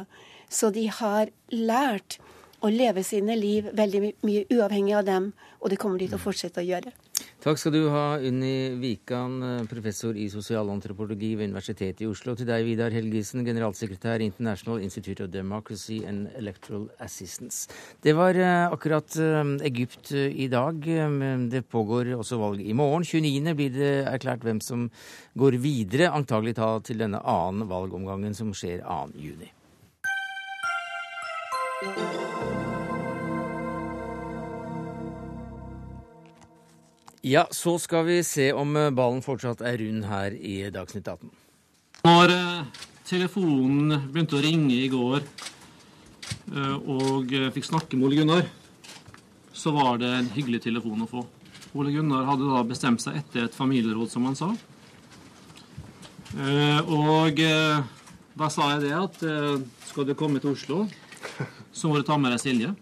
Så 0.49 0.71
de 0.71 0.87
har 0.87 1.31
lært 1.51 2.19
å 2.63 2.71
leve 2.73 3.03
sine 3.05 3.35
liv 3.37 3.67
veldig 3.77 4.01
mye 4.25 4.45
uavhengig 4.53 4.95
av 4.97 5.05
dem, 5.07 5.31
og 5.61 5.71
det 5.71 5.79
kommer 5.81 5.99
de 6.01 6.09
til 6.09 6.17
å 6.17 6.23
fortsette 6.23 6.63
å 6.63 6.67
gjøre. 6.67 6.93
Takk 7.47 7.61
skal 7.61 7.71
du 7.71 7.85
ha, 7.93 8.17
Unni 8.27 8.73
Wikan, 8.75 9.37
professor 9.71 10.17
i 10.19 10.25
sosialantropologi 10.27 11.29
ved 11.39 11.47
Universitetet 11.47 12.01
i 12.03 12.07
Oslo. 12.09 12.33
Til 12.35 12.49
deg, 12.49 12.65
Vidar 12.67 12.91
Helgesen, 12.91 13.45
generalsekretær 13.47 14.19
i 14.19 14.27
International 14.27 14.81
Institute 14.83 15.23
of 15.23 15.29
Democracy 15.31 16.01
and 16.03 16.27
Electoral 16.35 16.89
Assistance. 16.99 17.69
Det 18.03 18.17
var 18.17 18.35
eh, 18.35 18.65
akkurat 18.67 19.15
eh, 19.15 19.53
Egypt 19.69 20.11
eh, 20.11 20.27
i 20.27 20.49
dag. 20.51 20.81
Det 21.47 21.63
pågår 21.71 22.11
også 22.17 22.41
valg 22.41 22.59
i 22.59 22.75
morgen. 22.75 23.07
29. 23.07 23.55
blir 23.55 23.71
det 23.79 23.93
erklært 24.11 24.43
hvem 24.43 24.59
som 24.59 24.89
går 25.39 25.61
videre, 25.63 26.11
antagelig 26.11 26.57
ta 26.59 26.73
til 26.83 26.99
denne 26.99 27.23
annen 27.23 27.69
valgomgangen 27.71 28.35
som 28.35 28.51
skjer 28.51 28.83
2. 28.83 29.15
juni. 29.23 29.53
Ja, 37.27 37.47
så 37.51 37.79
skal 37.79 38.05
vi 38.05 38.21
se 38.23 38.53
om 38.55 38.75
eh, 38.77 38.91
ballen 38.95 39.19
fortsatt 39.25 39.59
er 39.65 39.81
rund 39.81 40.05
her 40.07 40.31
i 40.31 40.69
Dagsnytt 40.71 41.09
18. 41.11 41.31
Når 42.05 42.31
eh, 42.31 42.85
telefonen 43.09 44.05
begynte 44.13 44.37
å 44.37 44.43
ringe 44.45 44.77
i 44.77 44.87
går 44.91 45.25
eh, 45.25 46.77
og 46.77 47.33
fikk 47.55 47.67
snakke 47.67 47.97
med 47.99 48.07
Ole 48.07 48.21
Gunnar, 48.21 48.47
så 49.51 49.73
var 49.75 49.99
det 49.99 50.13
en 50.13 50.31
hyggelig 50.37 50.61
telefon 50.69 51.03
å 51.03 51.09
få. 51.11 51.25
Ole 51.75 51.91
Gunnar 51.97 52.29
hadde 52.29 52.47
da 52.47 52.63
bestemt 52.69 53.03
seg 53.03 53.19
etter 53.19 53.49
et 53.49 53.57
familieråd, 53.57 54.07
som 54.13 54.29
han 54.29 54.37
sa. 54.37 54.53
Og 56.87 57.39
da 58.37 58.49
sa 58.53 58.69
jeg 58.75 58.85
det 58.85 58.93
at 58.95 59.23
skal 59.89 60.07
du 60.07 60.13
komme 60.15 60.39
til 60.43 60.53
Oslo, 60.53 60.83
så 61.73 61.89
må 61.89 61.97
du 61.97 62.07
ta 62.07 62.19
med 62.21 62.35
deg 62.35 62.43
Silje. 62.43 62.75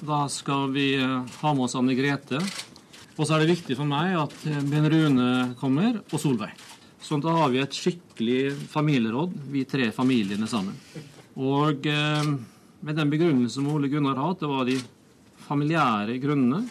Da 0.00 0.24
skal 0.32 0.72
vi 0.74 0.94
ha 0.98 1.52
med 1.52 1.68
oss 1.68 1.76
Anne 1.78 1.94
Grete 1.98 2.40
og 3.18 3.26
så 3.26 3.34
er 3.34 3.42
det 3.42 3.56
viktig 3.56 3.76
for 3.78 3.88
meg 3.90 4.14
at 4.16 4.34
eh, 4.46 4.60
Ben 4.70 4.86
Rune 4.90 5.30
kommer, 5.58 5.98
og 6.06 6.22
Solveig. 6.22 6.54
Sånn 7.02 7.22
da 7.22 7.34
har 7.34 7.50
vi 7.50 7.60
et 7.62 7.74
skikkelig 7.74 8.68
familieråd, 8.70 9.34
vi 9.50 9.64
tre 9.66 9.90
familiene 9.94 10.48
sammen. 10.50 10.76
Og 11.38 11.86
eh, 11.90 12.30
med 12.78 12.98
den 12.98 13.10
begrunnelsen 13.10 13.58
som 13.58 13.70
Ole 13.74 13.90
Gunnar 13.90 14.18
har 14.18 14.32
hatt, 14.32 14.42
det 14.42 14.50
var 14.50 14.68
de 14.68 14.78
familiære 15.48 16.18
grunnene, 16.22 16.62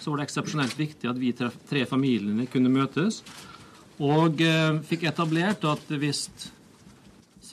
så 0.00 0.12
var 0.12 0.20
det 0.20 0.30
eksepsjonelt 0.30 0.78
viktig 0.78 1.10
at 1.10 1.20
vi 1.20 1.34
tre, 1.36 1.50
tre 1.68 1.84
familiene 1.88 2.48
kunne 2.48 2.72
møtes. 2.72 3.20
Og 4.00 4.40
eh, 4.40 4.80
fikk 4.88 5.04
etablert 5.10 5.66
at 5.68 5.92
hvis 6.00 6.28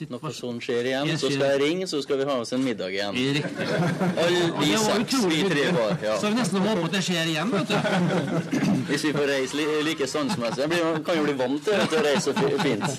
når 0.06 0.34
sånn 0.36 0.60
skjer 0.62 0.90
igjen, 0.90 1.12
så 1.18 1.30
skal 1.32 1.46
jeg 1.52 1.60
ringe, 1.62 1.88
så 1.90 2.00
skal 2.04 2.20
vi 2.20 2.26
ha 2.28 2.36
oss 2.42 2.52
en 2.54 2.62
middag 2.64 2.94
igjen. 2.94 3.16
Alle 3.18 4.42
vi 4.60 4.72
seks, 4.82 5.16
vi 5.26 5.40
tre 5.50 5.64
var. 5.74 5.96
Ja. 6.04 6.18
Så 6.20 6.30
vi 6.30 6.38
nesten 6.38 6.62
håper 6.62 6.86
at 6.86 6.98
det 6.98 7.02
skjer 7.08 7.32
igjen, 7.32 7.54
vet 7.54 7.72
du. 7.72 7.78
Hvis 8.90 9.08
vi 9.08 9.14
får 9.16 9.32
reise 9.32 9.66
like 9.88 10.10
sannsmessig. 10.10 10.68
Jeg 10.78 11.02
kan 11.06 11.18
jo 11.18 11.26
bli 11.26 11.36
vant 11.38 11.66
til 11.66 11.98
å 11.98 12.04
reise 12.06 12.36
så 12.36 12.52
fint. 12.62 12.86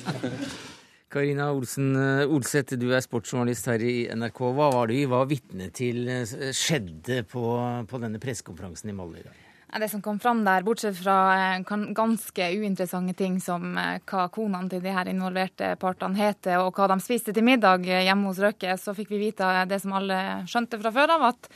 Karina 1.10 1.48
Olsen 1.50 1.96
eh, 1.98 2.30
Olseth, 2.30 2.76
du 2.78 2.92
er 2.94 3.02
sportsjournalist 3.02 3.66
her 3.72 3.82
i 3.82 3.94
NRK. 4.14 4.44
Hva 4.54 4.70
var 4.76 4.92
det 4.92 5.00
vi 5.00 5.08
var 5.10 5.26
vitne 5.30 5.72
til 5.74 6.04
eh, 6.06 6.52
skjedde 6.54 7.24
på, 7.32 7.46
på 7.90 8.02
denne 8.04 8.22
pressekonferansen 8.22 8.92
i 8.92 8.98
Molde 8.98 9.24
i 9.24 9.26
dag? 9.26 9.49
Det 9.70 9.90
som 9.90 10.02
kom 10.02 10.18
fram 10.20 10.42
der, 10.46 10.64
bortsett 10.66 10.98
fra 10.98 11.16
eh, 11.38 11.60
ganske 11.94 12.46
uinteressante 12.58 13.14
ting 13.14 13.36
som 13.42 13.78
eh, 13.78 14.00
hva 14.10 14.26
konene 14.34 14.70
til 14.72 14.82
de 14.82 14.94
her 14.96 15.10
involverte 15.12 15.76
partene 15.78 16.18
heter, 16.18 16.58
og 16.64 16.74
hva 16.74 16.88
de 16.90 16.98
spiste 17.04 17.36
til 17.36 17.46
middag 17.46 17.86
hjemme 17.86 18.32
hos 18.32 18.42
Røkke, 18.42 18.74
så 18.82 18.96
fikk 18.98 19.14
vi 19.14 19.22
vite 19.28 19.46
det 19.70 19.78
som 19.84 19.94
alle 20.00 20.18
skjønte 20.50 20.80
fra 20.82 20.94
før 20.96 21.14
av, 21.14 21.28
at, 21.30 21.52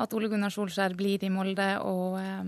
at 0.00 0.16
Ole 0.16 0.30
Gunnar 0.32 0.54
Solskjær 0.54 0.96
blir 0.96 1.20
i 1.20 1.32
Molde, 1.34 1.68
og 1.84 2.16
eh, 2.22 2.40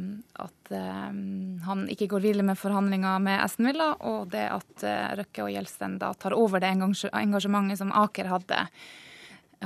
at 0.46 0.72
han 0.72 1.84
ikke 1.92 2.08
går 2.14 2.24
videre 2.24 2.46
med 2.48 2.56
forhandlinger 2.56 3.20
med 3.20 3.42
Esten 3.44 3.68
Villa, 3.68 3.90
og 4.08 4.32
det 4.32 4.46
at 4.48 4.86
Røkke 5.20 5.44
og 5.44 5.52
Gjelsten 5.52 5.98
da 6.00 6.14
tar 6.16 6.32
over 6.32 6.64
det 6.64 6.72
engasjementet 6.72 7.82
som 7.82 7.92
Aker 7.92 8.32
hadde, 8.32 8.64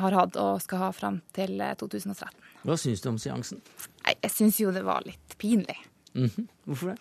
har 0.02 0.18
hatt 0.18 0.36
og 0.42 0.58
skal 0.66 0.82
ha 0.82 0.90
fram 0.94 1.22
til 1.38 1.62
2013. 1.62 2.34
Hva 2.66 2.74
syns 2.76 3.00
du 3.04 3.12
om 3.12 3.22
seansen? 3.22 3.62
Nei, 4.08 4.16
Jeg 4.24 4.32
syns 4.32 4.58
jo 4.62 4.72
det 4.72 4.86
var 4.86 5.04
litt 5.04 5.36
pinlig. 5.38 5.76
Mm 6.14 6.28
-hmm. 6.28 6.48
Hvorfor 6.64 6.88
det? 6.88 6.96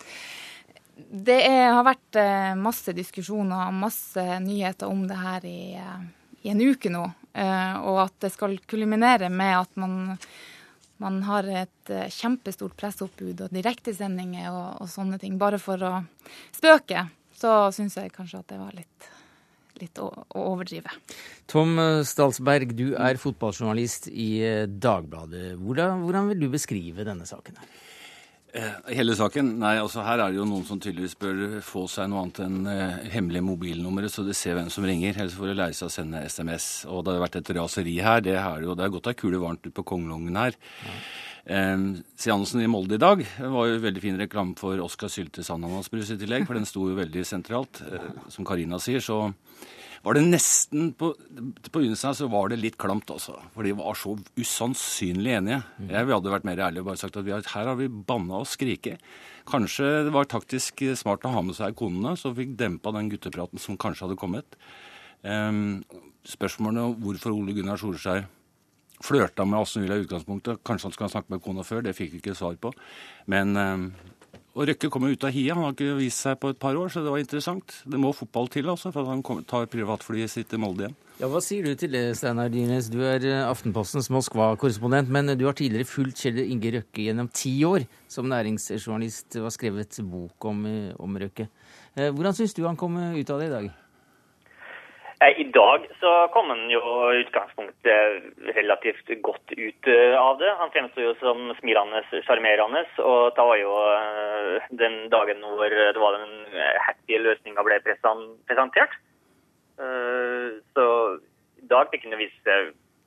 Det 1.12 1.45
er, 1.45 1.72
har 1.72 1.84
vært 1.84 2.16
eh, 2.16 2.55
masse 2.55 2.91
diskusjoner 2.93 3.68
og 3.68 3.74
masse 3.74 4.39
nyheter 4.39 4.88
om 4.88 5.08
det 5.08 5.16
her 5.16 5.45
i, 5.45 5.76
eh, 5.76 6.01
i 6.41 6.49
en 6.49 6.62
uke 6.62 6.89
nå. 6.89 7.12
Eh, 7.34 7.76
og 7.80 8.01
at 8.01 8.20
det 8.20 8.32
skal 8.34 8.58
kulminere 8.58 9.30
med 9.30 9.60
at 9.60 9.76
man, 9.76 10.18
man 10.97 11.24
har 11.24 11.43
et 11.43 11.91
kjempestort 12.10 12.76
presseoppbud 12.76 13.41
og 13.41 13.53
direktesendinger 13.53 14.51
og, 14.51 14.82
og 14.82 14.89
sånne 14.89 15.20
ting, 15.20 15.38
bare 15.38 15.60
for 15.60 15.78
å 15.78 16.03
spøke. 16.51 17.08
Så 17.36 17.72
syns 17.72 17.95
jeg 17.95 18.12
kanskje 18.12 18.39
at 18.39 18.47
det 18.47 18.58
var 18.58 18.74
litt 18.74 19.10
litt 19.82 20.01
å, 20.03 20.09
å 20.11 20.45
overdrive. 20.53 20.93
Tom 21.49 21.78
Stalsberg, 22.07 22.75
du 22.78 22.88
er 22.95 23.19
fotballjournalist 23.21 24.09
i 24.11 24.30
eh, 24.45 24.63
Dagbladet. 24.67 25.55
Hvordan, 25.59 26.05
hvordan 26.05 26.32
vil 26.32 26.45
du 26.45 26.49
beskrive 26.53 27.07
denne 27.07 27.28
saken 27.30 27.61
her? 27.61 27.75
Eh, 28.57 28.78
hele 28.95 29.13
saken? 29.17 29.49
Nei, 29.59 29.75
altså 29.82 30.01
her 30.05 30.21
er 30.23 30.32
det 30.32 30.39
jo 30.39 30.47
noen 30.47 30.63
som 30.65 30.80
tydeligvis 30.82 31.17
bør 31.19 31.59
få 31.65 31.84
seg 31.91 32.07
noe 32.09 32.23
annet 32.23 32.39
enn 32.45 32.69
eh, 32.71 33.09
hemmelige 33.13 33.45
mobilnumre, 33.45 34.09
så 34.09 34.23
de 34.25 34.36
ser 34.38 34.55
hvem 34.57 34.71
som 34.73 34.88
ringer. 34.88 35.17
Ellers 35.19 35.36
får 35.38 35.51
de 35.51 35.57
lære 35.59 35.78
seg 35.78 35.89
å 35.89 35.93
sende 35.93 36.23
SMS. 36.25 36.67
Og 36.88 37.03
det 37.05 37.13
har 37.13 37.25
vært 37.25 37.41
et 37.41 37.51
raseri 37.59 37.97
her. 38.01 38.23
Det, 38.23 38.38
er 38.39 38.63
jo, 38.63 38.73
det 38.78 38.88
er 38.88 38.93
godt 38.95 39.11
ei 39.11 39.17
kule 39.19 39.41
varmt 39.43 39.67
ut 39.67 39.75
på 39.75 39.86
Kongelungen 39.91 40.39
her. 40.39 40.57
Ja. 40.88 40.95
Eh, 41.48 41.78
seansen 42.20 42.62
i 42.62 42.68
Molde 42.68 42.98
i 42.98 43.02
dag 43.02 43.24
var 43.39 43.70
jo 43.70 43.80
veldig 43.80 44.04
fin 44.04 44.20
reklame 44.20 44.58
for 44.60 44.80
Oskar 44.84 45.12
Syltes 45.12 45.52
ananasbrus 45.54 46.12
i 46.12 46.20
tillegg, 46.20 46.43
for 46.48 46.60
den 46.60 46.68
sto 46.68 46.89
jo 46.89 46.98
veldig 46.98 47.24
sentralt. 47.28 47.80
Eh, 47.88 48.10
som 48.34 48.48
Karina 48.48 48.82
sier, 48.84 49.00
så 49.04 49.32
var 50.04 50.14
det 50.14 50.28
nesten 50.28 50.91
På, 50.93 51.10
på 51.18 51.72
begynnelsen 51.74 52.16
så 52.16 52.28
var 52.32 52.52
det 52.52 52.60
litt 52.60 52.78
klamt, 52.80 53.10
altså. 53.12 53.38
For 53.56 53.66
de 53.66 53.74
var 53.80 53.98
så 53.98 54.14
usannsynlig 54.38 55.34
enige. 55.39 55.64
Mm. 55.80 55.89
Jeg 55.95 56.12
hadde 56.12 56.36
vært 56.36 56.48
mer 56.48 56.62
ærlig 56.68 56.84
og 56.84 56.91
bare 56.91 57.02
sagt 57.02 57.18
at 57.18 57.32
har, 57.32 57.48
her 57.56 57.72
har 57.72 57.80
vi 57.80 57.89
banna 57.89 58.43
og 58.43 58.48
skriket. 58.48 59.02
Kanskje 59.48 59.89
det 60.08 60.14
var 60.16 60.28
taktisk 60.30 60.84
smart 61.00 61.26
å 61.26 61.32
ha 61.32 61.43
med 61.43 61.56
seg 61.58 61.76
konene, 61.80 62.18
så 62.20 62.36
fikk 62.36 62.58
dempa 62.60 62.91
den 62.95 63.10
guttepraten 63.12 63.62
som 63.64 63.80
kanskje 63.80 64.08
hadde 64.08 64.20
kommet. 64.20 64.60
Um, 65.24 65.82
spørsmålet 66.28 66.84
om 66.84 66.98
hvorfor 67.02 67.34
Ole 67.34 67.56
Gunnar 67.56 67.80
Solskjær 67.80 68.28
flørta 69.04 69.45
med 69.45 69.66
Villa 69.76 69.98
i 69.98 70.06
utgangspunktet. 70.06 70.64
Kanskje 70.66 70.89
han 70.89 70.93
skulle 70.95 71.10
ha 71.10 71.16
snakket 71.16 71.36
med 71.36 71.43
kona 71.43 71.66
før, 71.68 71.84
det 71.86 71.95
fikk 71.98 72.14
vi 72.16 72.22
ikke 72.24 72.38
svar 72.38 72.56
på. 72.62 72.74
Men 73.28 73.54
og 74.58 74.66
Røkke 74.66 74.89
kommer 74.89 75.14
ut 75.14 75.26
av 75.28 75.36
hia. 75.36 75.54
Han 75.54 75.68
har 75.68 75.74
ikke 75.76 76.00
vist 76.00 76.24
seg 76.26 76.39
på 76.41 76.50
et 76.50 76.58
par 76.58 76.78
år, 76.80 76.89
så 76.89 77.04
det 77.06 77.12
var 77.14 77.22
interessant. 77.22 77.76
Det 77.86 78.00
må 78.02 78.10
fotball 78.16 78.50
til 78.50 78.70
også, 78.72 78.89
for 78.93 79.06
at 79.06 79.12
han 79.12 79.43
tar 79.45 79.70
privatflyet 79.70 80.34
sitt 80.34 80.50
til 80.50 80.64
Molde 80.64 80.88
igjen. 80.88 80.95
Ja, 81.20 81.30
Hva 81.30 81.41
sier 81.45 81.66
du 81.66 81.78
til 81.78 81.93
det, 81.93 82.02
Steinar 82.18 82.50
Dyrnes? 82.54 82.89
Du 82.93 82.98
er 83.06 83.22
eh, 83.26 83.43
Aftenpostens 83.45 84.10
Moskva-korrespondent, 84.14 85.14
men 85.14 85.30
du 85.38 85.45
har 85.45 85.58
tidligere 85.58 85.89
fulgt 85.89 86.24
Kjell 86.24 86.41
Inge 86.41 86.74
Røkke 86.74 87.06
gjennom 87.06 87.30
ti 87.30 87.54
år 87.70 87.86
som 88.10 88.30
næringsjournalist 88.34 89.38
og 89.38 89.50
har 89.52 89.54
skrevet 89.54 90.02
bok 90.10 90.50
om, 90.50 90.66
eh, 90.66 90.93
om 90.98 91.22
Røkke. 91.22 91.50
Eh, 91.93 92.10
hvordan 92.10 92.38
syns 92.38 92.58
du 92.58 92.66
han 92.66 92.78
kom 92.82 92.98
ut 92.98 93.34
av 93.34 93.41
det 93.41 93.52
i 93.52 93.56
dag? 93.60 93.70
I 95.18 95.47
dag 95.49 95.88
så 95.97 96.11
kom 96.30 96.51
han 96.53 96.68
jo 96.70 96.80
i 97.09 97.24
utgangspunktet 97.24 98.51
relativt 98.53 99.07
godt 99.26 99.53
ut 99.55 99.89
eh, 99.89 100.13
av 100.13 100.38
det. 100.38 100.51
Han 100.59 100.70
fremsto 100.76 101.01
jo 101.01 101.15
som 101.18 101.49
smilende, 101.57 102.03
sjarmerende. 102.28 102.84
Og 103.01 103.34
det 103.34 103.45
var 103.49 103.57
jo 103.57 103.72
eh, 103.95 104.68
den 104.78 104.99
dagen 105.09 105.41
hvor 105.41 105.74
det 105.74 105.97
var 105.97 106.20
den 106.20 106.59
happy 106.86 107.18
løsninga 107.24 107.65
ble 107.65 107.80
presentert. 107.88 108.93
Eh, 109.82 110.61
så 110.78 110.86
i 111.63 111.65
dag 111.74 111.89
fikk 111.89 112.05
han 112.05 112.22
vise 112.22 112.59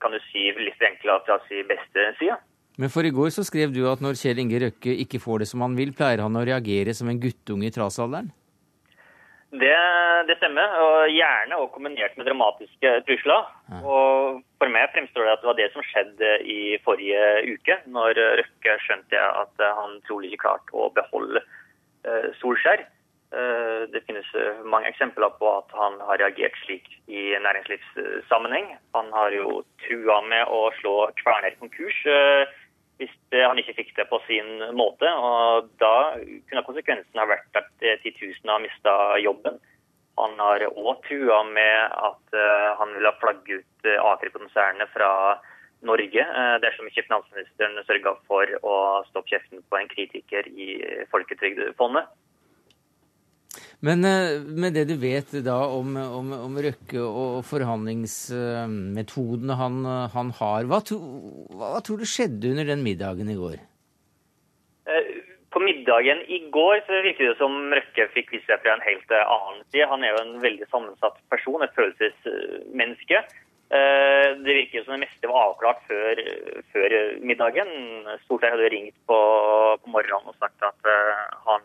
kan 0.03 0.11
du 0.11 0.19
si, 0.31 0.49
litt 0.59 0.79
forenkla 0.81 1.21
fra 1.29 1.39
sin 1.47 1.69
beste 1.71 2.11
side. 2.19 2.41
Men 2.81 2.91
for 2.91 3.07
i 3.07 3.15
går 3.15 3.31
så 3.35 3.45
skrev 3.47 3.71
du 3.75 3.85
at 3.87 4.03
når 4.03 4.19
Kjell 4.19 4.41
Inge 4.43 4.65
Røkke 4.65 4.99
ikke 5.05 5.21
får 5.23 5.43
det 5.43 5.51
som 5.51 5.63
han 5.63 5.79
vil, 5.79 5.95
pleier 5.95 6.25
han 6.25 6.39
å 6.39 6.45
reagere 6.47 6.95
som 6.97 7.11
en 7.13 7.21
guttunge 7.23 7.69
i 7.69 7.75
trasalderen? 7.75 8.33
Det, 9.51 9.79
det, 10.29 10.37
stemmer, 10.39 10.77
og 10.79 11.11
gjerne 11.11 11.57
og 11.59 11.73
kombinert 11.75 12.15
med 12.15 12.29
dramatiske 12.29 12.93
trusler. 13.09 13.49
Ja. 13.73 13.81
Og 13.83 14.45
For 14.61 14.71
meg 14.71 14.93
fremstår 14.93 15.27
det 15.27 15.33
at 15.33 15.43
det 15.43 15.51
var 15.51 15.59
det 15.59 15.67
som 15.75 15.87
skjedde 15.89 16.31
i 16.47 16.61
forrige 16.85 17.57
uke, 17.57 17.81
når 17.91 18.21
Røkke 18.39 18.77
skjønte 18.85 19.19
at 19.19 19.65
han 19.81 19.99
trolig 20.07 20.31
ikke 20.31 20.45
klarte 20.45 20.77
å 20.77 20.91
beholde 20.95 21.43
uh, 21.43 22.31
Solskjær. 22.39 22.85
Uh, 23.35 23.91
det 23.91 24.05
finnes 24.07 24.31
mange 24.71 24.91
eksempler 24.91 25.35
på 25.41 25.51
at 25.51 25.75
han 25.75 25.99
har 26.07 26.23
reagert 26.23 26.55
slik 26.63 26.87
i 27.11 27.33
næringslivssammenheng. 27.43 28.77
Han 28.95 29.11
har 29.17 29.35
jo 29.35 29.65
trua 29.83 30.21
med 30.31 30.47
å 30.47 30.69
slå 30.79 30.95
Kverner 31.25 31.59
konkurs. 31.59 31.99
Uh, 32.07 32.47
hvis 33.01 33.17
han 33.33 33.59
ikke 33.59 33.79
fikk 33.79 33.95
det 33.97 34.05
på 34.11 34.21
sin 34.27 34.61
måte. 34.77 35.09
og 35.09 35.71
Da 35.81 36.19
kunne 36.21 36.65
konsekvensen 36.67 37.21
ha 37.21 37.25
vært 37.31 37.57
at 37.57 37.71
titusener 38.05 38.59
har 38.59 38.65
mista 38.65 38.95
jobben. 39.25 39.57
Han 40.21 40.37
har 40.41 40.65
òg 40.69 41.01
trua 41.07 41.43
med 41.49 41.95
at 41.97 42.37
eh, 42.37 42.69
han 42.81 42.93
vil 42.97 43.09
ha 43.09 43.15
flagget 43.21 43.63
ut 43.63 43.89
eh, 43.89 44.03
Aker-konsernet 44.11 44.93
fra 44.93 45.11
Norge 45.87 46.25
eh, 46.25 46.57
dersom 46.65 46.89
ikke 46.91 47.07
finansministeren 47.07 47.79
sørga 47.89 48.17
for 48.29 48.57
å 48.61 48.75
stoppe 49.09 49.33
kjeften 49.33 49.65
på 49.71 49.79
en 49.79 49.89
kritiker 49.93 50.51
i 50.51 50.73
Folketrygdfondet. 51.13 52.11
Men 53.81 54.05
eh, 54.05 54.43
med 54.45 54.75
det 54.77 54.85
du 54.91 54.97
vet 55.01 55.31
da 55.45 55.63
om, 55.73 55.95
om, 55.97 56.33
om 56.37 56.57
Røkke 56.61 57.01
og 57.01 57.45
forhandlingsmetodene 57.49 59.57
han, 59.57 59.85
han 60.13 60.31
har, 60.37 60.69
hva, 60.69 60.81
to, 60.85 61.01
hva, 61.57 61.81
tror 61.85 61.99
du 62.01 62.07
skjedde 62.09 62.51
under 62.53 62.65
den 62.69 62.83
middagen 62.85 63.29
i 63.33 63.37
går? 63.39 63.57
Eh, 64.85 65.25
på 65.51 65.59
middagen 65.65 66.21
i 66.29 66.39
går 66.53 66.85
så 66.85 66.93
virker 67.07 67.25
det 67.31 67.39
som 67.41 67.73
Røkke 67.73 68.13
fikk 68.13 68.33
vist 68.37 68.49
seg 68.53 68.61
fra 68.61 68.77
en 68.77 68.85
helt 68.85 69.09
eh, 69.17 69.25
annen 69.25 69.65
side. 69.71 69.89
Han 69.95 70.05
er 70.05 70.13
jo 70.13 70.21
en 70.27 70.45
veldig 70.45 70.69
sammensatt 70.69 71.17
person, 71.33 71.65
et 71.65 71.77
følelsesmenneske. 71.79 73.19
Det 73.71 74.51
virker 74.51 74.83
som 74.83 74.97
det 74.97 75.05
meste 75.05 75.29
var 75.31 75.47
avklart 75.47 75.79
før, 75.87 76.19
før 76.73 76.91
middagen. 77.23 77.71
Stortveig 78.25 78.51
hadde 78.57 78.73
ringt 78.73 78.97
på, 79.07 79.19
på, 79.79 79.87
morgenen 79.95 80.27
og 80.27 80.35
sagt 80.43 80.59
at 80.67 80.83
han 81.47 81.63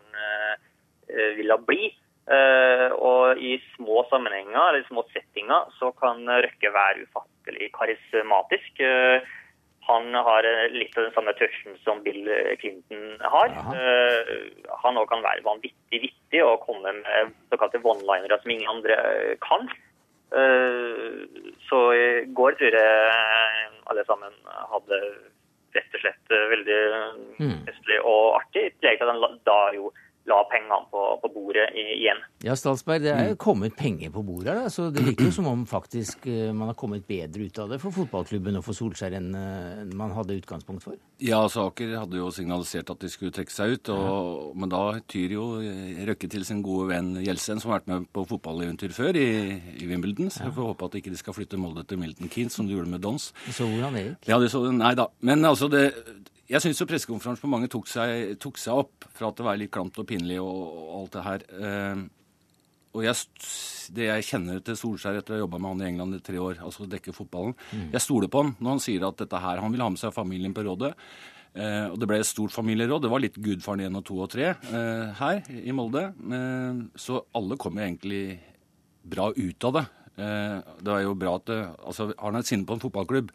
ville 1.34 1.58
bli. 1.66 1.90
Uh, 2.26 2.90
og 2.98 3.38
i 3.38 3.52
små 3.76 4.00
sammenhenger 4.10 4.58
eller 4.58 4.86
små 4.88 5.04
settinger 5.12 5.68
så 5.78 5.92
kan 5.94 6.24
Røkke 6.26 6.72
være 6.74 7.04
ufattelig 7.06 7.68
karismatisk. 7.76 8.80
Uh, 8.82 9.22
han 9.86 10.10
har 10.10 10.48
litt 10.74 10.96
av 10.98 11.04
den 11.04 11.12
samme 11.14 11.30
touchen 11.38 11.76
som 11.84 12.00
Bill 12.02 12.26
Clinton 12.58 13.22
har. 13.22 13.54
Uh, 13.70 14.32
han 14.82 14.98
òg 14.98 15.06
kan 15.12 15.22
være 15.22 15.46
vanvittig 15.46 16.02
vittig 16.08 16.42
og 16.42 16.64
komme 16.66 16.96
med 16.98 17.30
såkalte 17.54 17.78
one-linere 17.86 18.40
som 18.42 18.50
ingen 18.50 18.74
andre 18.74 18.98
kan. 19.46 19.70
så 21.68 21.78
i 21.94 22.06
går 22.34 22.56
tror 22.58 22.74
jeg 22.74 23.68
alle 23.86 24.02
sammen 24.08 24.32
hadde 24.72 24.98
rett 25.76 25.94
og 25.94 26.02
slett 26.02 26.34
veldig 26.50 26.80
mm. 27.38 27.54
festlig 27.68 28.00
og 28.02 28.40
artig. 28.40 28.64
I 28.66 28.72
tillegg 28.80 28.98
til 28.98 29.06
at 29.06 29.22
han 29.22 29.38
da 29.46 29.60
jo 29.78 29.92
la 30.26 30.38
pengene 30.50 30.78
på, 30.90 31.02
på 31.22 31.30
bordet 31.34 31.66
igjen. 31.78 32.20
Ja, 32.44 32.56
Stalsberg, 32.58 33.04
det 33.04 33.12
er 33.14 33.28
jo 33.30 33.38
kommet 33.40 33.76
penger 33.78 34.10
på 34.14 34.22
bordet 34.26 34.56
her, 34.58 34.68
så 34.72 34.88
det 34.94 35.04
virker 35.06 35.28
jo 35.28 35.34
som 35.38 35.48
om 35.50 35.64
faktisk 35.68 36.26
eh, 36.30 36.50
man 36.54 36.72
har 36.72 36.78
kommet 36.78 37.06
bedre 37.08 37.46
ut 37.46 37.60
av 37.62 37.70
det 37.72 37.78
for 37.82 37.94
fotballklubben 37.94 38.58
og 38.58 38.66
for 38.66 38.76
Solskjær 38.76 39.16
enn 39.18 39.30
eh, 39.38 39.84
man 39.96 40.14
hadde 40.16 40.38
utgangspunkt 40.40 40.84
for? 40.86 40.98
Ja, 41.22 41.40
Saker 41.50 41.94
hadde 42.02 42.20
jo 42.20 42.32
signalisert 42.34 42.90
at 42.92 43.02
de 43.02 43.10
skulle 43.12 43.34
trekke 43.34 43.54
seg 43.54 43.76
ut, 43.76 43.92
og, 43.94 44.04
ja. 44.10 44.52
men 44.60 44.72
da 44.72 44.82
tyr 45.08 45.36
jo 45.38 45.46
Røkke 46.06 46.28
til 46.30 46.44
sin 46.46 46.62
gode 46.64 46.90
venn 46.90 47.14
Gjelsen, 47.22 47.60
som 47.62 47.72
har 47.72 47.80
vært 47.80 47.90
med 47.92 48.06
på 48.14 48.26
fotballeventyr 48.28 48.94
før 48.94 49.16
i, 49.18 49.28
i 49.78 49.88
Wimbledon. 49.88 50.30
Så 50.32 50.44
jeg 50.44 50.54
får 50.56 50.72
håpe 50.72 50.90
at 50.90 50.98
ikke 51.00 51.12
de 51.14 51.20
skal 51.20 51.36
flytte 51.36 51.60
Molde 51.60 51.86
til 51.88 52.00
Milton 52.02 52.30
Keynes, 52.32 52.56
som 52.58 52.68
de 52.68 52.76
gjorde 52.76 52.90
med 52.92 53.04
Dons. 53.04 53.30
Så 53.48 53.66
hvordan 53.68 53.96
det 53.96 54.04
gikk? 54.08 54.30
Ja, 54.30 54.40
det 54.42 54.50
så, 54.52 54.62
nei 54.74 54.92
da. 54.98 55.08
Men 55.26 55.44
altså, 55.46 55.70
det 55.72 55.86
jeg 56.46 56.62
syns 56.62 56.82
pressekonferansen 56.86 57.42
på 57.42 57.50
mange 57.50 57.70
tok 57.72 57.88
seg, 57.90 58.36
tok 58.42 58.60
seg, 58.60 58.84
opp 58.84 59.06
fra 59.16 59.30
at 59.30 59.38
det 59.38 59.46
var 59.46 59.58
litt 59.58 59.72
klamt 59.74 59.98
og 59.98 60.06
pinlig 60.08 60.38
og, 60.42 60.62
og 60.82 60.92
alt 61.00 61.16
det 61.16 61.24
her. 61.26 61.46
Eh, 61.58 62.04
og 62.96 63.04
jeg, 63.04 63.46
det 63.96 64.06
jeg 64.08 64.26
kjenner 64.30 64.60
til 64.64 64.78
Solskjær 64.78 65.18
etter 65.20 65.34
å 65.34 65.36
ha 65.36 65.44
jobba 65.44 65.60
med 65.60 65.74
han 65.74 65.82
i 65.82 65.88
England 65.90 66.16
i 66.16 66.24
tre 66.24 66.40
år, 66.40 66.62
altså 66.64 66.86
dekke 66.88 67.12
fotballen 67.12 67.52
mm. 67.52 67.90
Jeg 67.92 68.04
stoler 68.06 68.30
på 68.32 68.40
han 68.40 68.54
når 68.56 68.70
han 68.72 68.84
sier 68.86 69.04
at 69.04 69.18
dette 69.20 69.40
her, 69.42 69.60
han 69.60 69.74
vil 69.74 69.84
ha 69.84 69.90
med 69.92 70.00
seg 70.00 70.14
familien 70.16 70.54
på 70.56 70.64
rådet. 70.64 70.94
Eh, 71.56 71.86
og 71.90 71.98
det 72.00 72.08
ble 72.08 72.20
et 72.20 72.28
stort 72.28 72.52
familieråd. 72.52 73.04
Det 73.04 73.12
var 73.12 73.22
litt 73.24 73.36
gudfaren 73.40 73.86
1 73.88 74.00
og 74.00 74.06
2 74.08 74.18
og 74.24 74.32
3 74.32 74.48
eh, 74.48 75.20
her 75.20 75.52
i 75.56 75.76
Molde. 75.76 76.08
Eh, 76.12 76.82
så 77.00 77.20
alle 77.36 77.60
kom 77.60 77.78
jo 77.78 77.86
egentlig 77.86 78.24
bra 79.06 79.30
ut 79.32 79.68
av 79.68 79.78
det. 79.78 79.86
Eh, 80.16 80.58
det 80.84 80.92
er 80.92 81.06
jo 81.06 81.16
bra 81.18 81.36
at 81.36 81.48
det, 81.50 81.62
altså 81.84 82.10
Har 82.12 82.30
han 82.30 82.40
et 82.40 82.48
sinne 82.48 82.68
på 82.68 82.76
en 82.76 82.82
fotballklubb, 82.82 83.32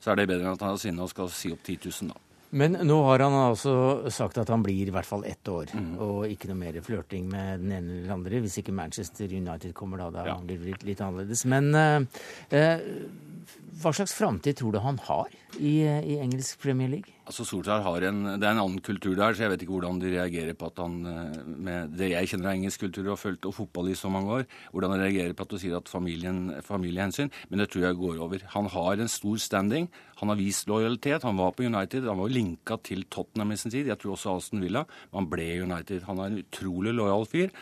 så 0.00 0.12
er 0.12 0.20
det 0.20 0.30
bedre 0.30 0.46
enn 0.46 0.56
at 0.58 0.64
han 0.64 0.74
har 0.74 0.82
sinne 0.82 1.04
og 1.04 1.12
skal 1.12 1.30
si 1.34 1.52
opp 1.54 1.62
10 1.66 1.78
000, 1.90 2.12
da. 2.12 2.29
Men 2.50 2.74
nå 2.82 2.96
har 3.06 3.22
han 3.22 3.36
altså 3.38 3.72
sagt 4.10 4.40
at 4.42 4.50
han 4.50 4.64
blir 4.66 4.88
i 4.88 4.94
hvert 4.94 5.06
fall 5.06 5.22
ett 5.28 5.46
år, 5.50 5.70
mm. 5.70 5.92
og 6.02 6.24
ikke 6.32 6.50
noe 6.50 6.58
mer 6.58 6.80
flørting 6.82 7.28
med 7.30 7.62
den 7.62 7.74
ene 7.76 7.98
eller 8.00 8.14
andre. 8.16 8.40
Hvis 8.42 8.58
ikke 8.62 8.74
Manchester 8.74 9.30
United 9.30 9.74
kommer 9.76 10.02
da, 10.02 10.10
da 10.14 10.26
ja. 10.32 10.36
blir 10.42 10.58
det 10.58 10.82
litt, 10.88 11.02
annerledes. 11.04 11.44
Men 11.50 11.70
uh, 11.76 12.24
uh, 12.50 13.54
hva 13.80 13.94
slags 13.94 14.16
framtid 14.18 14.58
tror 14.58 14.74
du 14.74 14.82
han 14.82 14.98
har 15.06 15.30
i, 15.58 15.78
i 15.86 16.18
engelsk 16.18 16.58
Premier 16.64 16.90
League? 16.90 17.19
Altså 17.30 17.44
Solskjær 17.46 17.84
har 17.84 18.04
en, 18.08 18.24
Det 18.42 18.42
er 18.42 18.56
en 18.56 18.62
annen 18.64 18.80
kultur 18.82 19.14
der, 19.14 19.36
så 19.36 19.44
jeg 19.44 19.52
vet 19.52 19.62
ikke 19.62 19.76
hvordan 19.76 20.00
de 20.02 20.10
reagerer 20.16 20.56
på 20.58 20.66
at 20.66 20.80
han 20.82 20.96
eh, 21.06 21.36
med 21.46 21.92
det 21.94 22.08
jeg 22.10 22.32
kjenner 22.32 22.50
av 22.50 22.56
engelsk 22.56 22.82
kultur 22.82 23.04
og 23.04 23.12
har 23.12 23.20
fulgt 23.20 23.46
og 23.46 23.54
fotball 23.54 23.92
i 23.92 23.94
så 23.94 24.10
mange 24.10 24.40
år, 24.40 24.48
hvordan 24.72 24.96
han 24.96 25.04
reagerer 25.04 25.36
på 25.38 25.46
at 25.46 25.54
du 25.54 25.60
sier 25.62 25.78
at 25.78 25.92
familien, 25.92 26.56
familiehensyn. 26.66 27.30
Men 27.46 27.62
det 27.62 27.68
tror 27.70 27.86
jeg 27.86 28.00
går 28.02 28.18
over. 28.26 28.42
Han 28.56 28.66
har 28.74 28.98
en 28.98 29.14
stor 29.14 29.38
standing. 29.38 29.86
Han 30.18 30.34
har 30.34 30.40
vist 30.42 30.66
lojalitet. 30.66 31.22
Han 31.22 31.38
var 31.38 31.54
på 31.54 31.68
United. 31.70 32.08
Han 32.10 32.18
var 32.18 32.34
linka 32.34 32.80
til 32.82 33.06
Tottenham 33.06 33.54
i 33.54 33.60
sin 33.62 33.70
tid. 33.70 33.86
Jeg 33.86 34.02
tror 34.02 34.16
også 34.16 34.34
Aston 34.34 34.64
Villa. 34.66 34.82
Men 35.12 35.22
han 35.22 35.30
ble 35.30 35.52
United. 35.62 36.02
Han 36.10 36.18
er 36.18 36.32
en 36.32 36.42
utrolig 36.42 36.98
lojal 36.98 37.30
fyr 37.30 37.54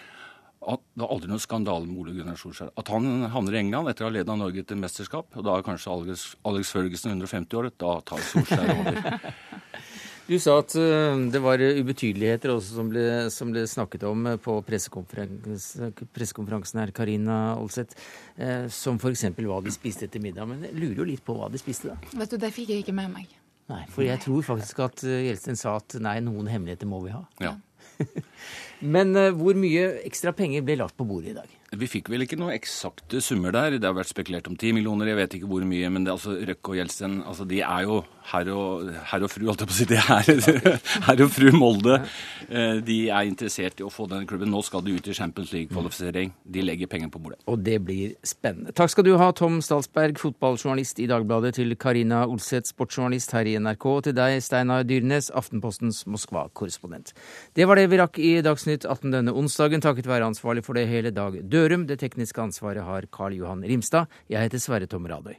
at 0.59 0.82
det 0.82 1.04
var 1.04 1.12
aldri 1.14 1.30
noe 1.30 1.42
skandale 1.42 1.86
med 1.86 2.00
Ole 2.02 2.12
Gunnar 2.16 2.38
Solskjær. 2.40 2.72
At 2.80 2.90
han 2.90 3.04
havner 3.30 3.54
i 3.54 3.61
England 3.62 3.92
etter 3.92 4.04
å 4.04 4.09
ha 4.09 4.14
ledet 4.16 4.40
Norge 4.40 4.62
til 4.66 4.80
mesterskap, 4.80 5.26
og 5.38 5.42
da 5.46 5.54
er 5.54 5.66
kanskje 5.66 5.92
Alex, 5.94 6.24
Alex 6.48 6.64
Førgesen 6.74 7.14
150 7.14 7.61
år, 7.61 7.64
da 7.78 7.90
tar 8.09 8.20
Solskjær 8.32 8.68
over. 8.74 8.94
Du 10.28 10.36
sa 10.36 10.59
at 10.61 10.74
uh, 10.76 11.16
det 11.32 11.40
var 11.40 11.56
ubetydeligheter 11.56 12.52
også 12.52 12.82
som 12.82 12.90
ble, 12.92 13.00
som 13.32 13.48
ble 13.48 13.62
snakket 13.64 14.04
om 14.04 14.28
eh, 14.28 14.36
på 14.36 14.61
pressekonferansen 14.66 16.82
her, 16.82 16.92
Karina 16.92 17.56
Olseth. 17.56 17.96
Uh, 18.36 18.68
som 18.68 19.00
f.eks. 19.00 19.24
hva 19.38 19.62
de 19.64 19.72
spiste 19.72 20.04
til 20.12 20.20
middag. 20.26 20.44
Men 20.50 20.61
jeg 20.68 20.76
lurer 20.76 21.00
jo 21.00 21.06
litt 21.09 21.24
på 21.24 21.32
hva 21.38 21.48
de 21.48 21.56
spiste, 21.61 21.88
da. 21.88 21.96
Vet 22.20 22.30
du, 22.34 22.36
Det 22.44 22.52
fikk 22.52 22.68
jeg 22.74 22.80
ikke 22.84 22.98
med 22.98 23.09
meg. 23.14 23.24
Nei, 23.72 23.84
For 23.92 24.02
jeg 24.04 24.20
tror 24.20 24.42
faktisk 24.44 24.78
at 24.84 25.00
Gjelsten 25.04 25.56
sa 25.61 25.76
at 25.80 25.96
nei, 26.00 26.20
noen 26.24 26.48
hemmeligheter 26.52 26.86
må 26.88 26.98
vi 27.06 27.11
ha. 27.16 27.22
Ja. 27.40 27.56
Men 28.81 29.14
uh, 29.16 29.31
hvor 29.35 29.59
mye 29.59 29.89
ekstra 30.07 30.33
penger 30.37 30.64
ble 30.66 30.79
lagt 30.81 30.97
på 30.99 31.07
bordet 31.09 31.33
i 31.33 31.39
dag? 31.39 31.57
Vi 31.77 31.85
fikk 31.91 32.07
vel 32.09 32.25
ikke 32.25 32.39
noen 32.41 32.55
eksakte 32.55 33.21
summer 33.21 33.53
der. 33.53 33.77
Det 33.77 33.85
har 33.85 33.97
vært 33.97 34.09
spekulert 34.09 34.47
om 34.49 34.57
ti 34.57 34.71
millioner, 34.73 35.11
jeg 35.11 35.19
vet 35.19 35.35
ikke 35.37 35.51
hvor 35.51 35.64
mye. 35.69 35.91
Men 35.93 36.07
det, 36.07 36.14
altså, 36.14 36.39
Røkke 36.49 36.73
og 36.73 36.79
Gjelsten 36.79 37.19
altså, 37.29 37.45
de 37.49 37.61
er 37.61 37.85
jo 37.85 37.99
herr 38.29 38.49
og, 38.53 38.89
her 39.11 39.25
og 39.25 39.31
fru, 39.33 39.45
holdt 39.49 39.64
jeg 39.64 39.69
på 39.69 39.75
å 39.75 39.77
si. 39.77 39.87
De 39.89 39.99
er 40.01 40.79
herr 41.09 41.23
og 41.25 41.33
fru 41.33 41.51
Molde. 41.57 41.99
Eh, 42.49 42.81
de 42.85 42.97
er 43.12 43.29
interessert 43.29 43.83
i 43.83 43.85
å 43.85 43.93
få 43.93 44.07
denne 44.09 44.29
klubben. 44.29 44.49
Nå 44.53 44.62
skal 44.64 44.85
de 44.87 44.95
ut 44.97 45.11
i 45.12 45.16
Champions 45.16 45.53
League-kvalifisering. 45.53 46.33
De 46.45 46.64
legger 46.64 46.89
penger 46.89 47.12
på 47.12 47.21
bordet. 47.21 47.41
Og 47.53 47.61
det 47.64 47.77
blir 47.85 48.16
spennende. 48.27 48.73
Takk 48.77 48.95
skal 48.95 49.05
du 49.05 49.12
ha, 49.21 49.29
Tom 49.37 49.61
Stalsberg, 49.64 50.16
fotballjournalist 50.23 51.05
i 51.05 51.11
Dagbladet, 51.11 51.55
til 51.61 51.77
Karina 51.81 52.23
Olseth, 52.29 52.73
sportsjournalist 52.73 53.37
her 53.37 53.49
i 53.49 53.59
NRK, 53.61 53.89
og 53.93 54.09
til 54.09 54.16
deg, 54.16 54.39
Steinar 54.45 54.89
Dyrnes, 54.89 55.29
Aftenpostens 55.37 56.05
Moskva-korrespondent. 56.09 57.12
Det 57.57 57.69
var 57.69 57.77
det 57.77 57.89
vi 57.93 58.01
rakk 58.01 58.21
i 58.25 58.35
Dagsnytt 58.45 58.89
18 58.89 59.12
denne 59.19 59.37
onsdagen, 59.37 59.85
takket 59.85 60.09
være 60.09 60.33
ansvarlig 60.33 60.64
for 60.64 60.81
det 60.81 60.89
hele 60.89 61.12
Dag 61.12 61.37
Dørum. 61.59 61.88
Det 61.88 61.98
tekniske 61.98 62.42
ansvaret 62.42 62.84
har 62.86 63.11
Karl 63.11 63.34
Johan 63.40 63.66
Rimstad. 63.66 64.06
Jeg 64.30 64.46
heter 64.46 64.62
Sverre 64.62 64.86
Tom 64.86 65.06
Radøy. 65.11 65.34